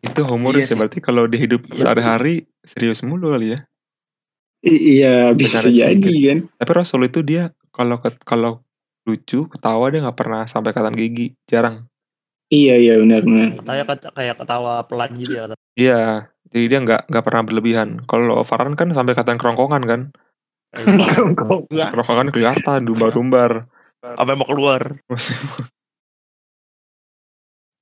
Itu 0.00 0.24
humoris 0.24 0.64
Iya 0.64 0.72
ya 0.72 0.78
berarti 0.80 0.98
kalau 1.04 1.28
di 1.28 1.36
hidup 1.36 1.60
sehari-hari 1.76 2.48
serius 2.64 3.04
mulu 3.04 3.36
kali 3.36 3.52
ya. 3.52 3.58
I- 4.64 4.96
iya 4.96 5.36
bisa 5.36 5.68
jadi 5.68 5.92
kan 6.00 6.38
Tapi 6.56 6.70
Rasul 6.72 7.04
itu 7.04 7.20
dia 7.20 7.52
kalau 7.68 8.00
kalau 8.24 8.64
lucu 9.04 9.44
ketawa 9.52 9.92
dia 9.92 10.00
nggak 10.00 10.16
pernah 10.16 10.48
sampai 10.48 10.72
katan 10.72 10.96
gigi 10.96 11.36
jarang. 11.44 11.84
Iya 12.48 12.80
iya 12.80 12.94
benar 12.96 13.20
benar. 13.28 13.60
Katanya 13.60 13.84
ket- 13.92 14.12
kayak 14.16 14.36
ketawa 14.40 14.72
pelan 14.88 15.10
gitu 15.20 15.32
ya. 15.36 15.40
kata. 15.46 15.54
Iya, 15.78 16.00
jadi 16.50 16.64
dia 16.66 16.78
nggak 16.82 17.02
nggak 17.12 17.24
pernah 17.24 17.42
berlebihan. 17.46 17.88
Kalau 18.10 18.42
Farhan 18.42 18.74
kan 18.74 18.90
sampai 18.90 19.14
katain 19.14 19.38
kerongkongan 19.38 19.84
kan, 19.86 20.00
kerongkongan 20.74 22.30
kelihatan, 22.30 22.86
dumbar-dumbar. 22.86 23.66
Apa 24.00 24.38
mau 24.38 24.46
keluar? 24.46 25.02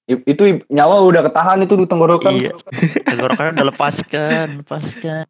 Itu 0.09 0.65
nyawa 0.73 1.05
udah 1.05 1.21
ketahan 1.29 1.69
itu 1.69 1.77
di 1.77 1.85
tenggorokan. 1.85 2.33
Iya. 2.33 2.57
Tenggorokannya 3.05 3.61
udah 3.61 3.67
lepaskan, 3.69 4.65
lepaskan. 4.65 5.29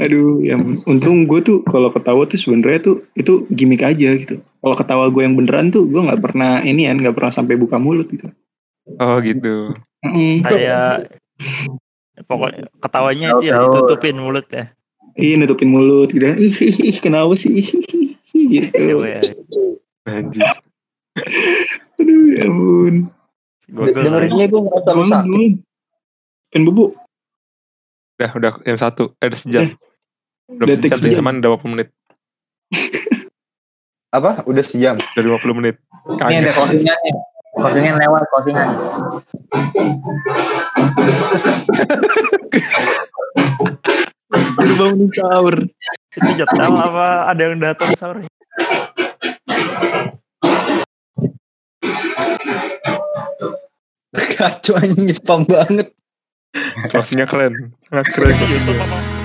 Aduh, 0.00 0.40
yang 0.40 0.78
untung 0.88 1.28
gue 1.28 1.40
tuh 1.44 1.60
kalau 1.68 1.92
ketawa 1.92 2.24
tuh 2.24 2.40
sebenarnya 2.40 2.80
tuh 2.80 2.96
itu 3.12 3.44
gimmick 3.52 3.84
aja 3.84 4.16
gitu. 4.16 4.40
Kalau 4.40 4.76
ketawa 4.76 5.12
gue 5.12 5.20
yang 5.20 5.36
beneran 5.36 5.68
tuh 5.68 5.84
gue 5.84 6.00
nggak 6.00 6.22
pernah 6.22 6.64
ini 6.64 6.88
ya 6.88 6.96
nggak 6.96 7.12
pernah 7.12 7.32
sampai 7.34 7.60
buka 7.60 7.76
mulut 7.76 8.08
gitu. 8.08 8.32
Oh 8.96 9.20
gitu. 9.20 9.76
Mm-mm. 10.00 10.46
Kayak 10.48 11.12
pokoknya 12.24 12.72
ketawanya 12.80 13.36
itu 13.36 13.52
ya 13.52 13.58
ditutupin 13.68 14.16
mulut 14.16 14.46
ya. 14.48 14.72
Iya 15.18 15.34
nutupin 15.42 15.74
mulut 15.74 16.14
gitu. 16.14 16.30
Ih, 16.30 16.54
ih, 16.54 16.94
ih, 16.94 16.96
kenapa 17.02 17.34
sih? 17.34 17.50
gitu. 18.30 19.02
Ya, 19.02 19.18
Anjir. 20.06 20.46
Aduh, 21.98 22.22
ya 22.38 22.46
ampun. 22.46 22.94
Dengerinnya 23.68 24.46
gue 24.46 24.60
ngerasa 24.62 24.90
lu 24.94 25.04
sakit. 25.04 25.52
Pengen 26.54 26.62
bubuk. 26.70 26.94
Udah, 28.18 28.30
udah 28.34 28.52
jam 28.62 28.78
satu, 28.78 29.14
eh 29.18 29.26
udah 29.26 29.38
sejam. 29.38 29.74
Belum 30.46 30.66
udah 30.70 30.76
sejam 30.78 30.94
sih, 30.94 31.10
sejam. 31.10 31.18
cuman 31.20 31.42
udah 31.42 31.50
20 31.58 31.74
menit. 31.74 31.88
Apa? 34.16 34.46
Udah 34.46 34.64
sejam. 34.64 34.96
Udah 35.02 35.22
50 35.42 35.58
menit. 35.58 35.76
Ini 36.08 36.46
ada 36.46 36.54
Kaget. 36.54 36.56
closingan 36.56 36.98
nih. 37.02 37.14
Closingan 37.58 37.94
lewat 37.98 38.22
closingan. 38.30 38.68
Baru 44.58 44.74
bangun 44.74 45.10
sahur. 45.14 45.56
itu 46.18 46.30
jadwal 46.34 46.74
apa 46.90 47.30
ada 47.30 47.42
yang 47.46 47.62
datang 47.62 47.94
sahur? 47.94 48.18
Kacau 54.34 54.74
anjing 54.82 55.14
banget. 55.46 55.94
Closingnya 56.90 57.30
keren. 57.30 57.70
Keren. 57.86 58.34
YouTube 58.34 58.82
apa 58.82 59.17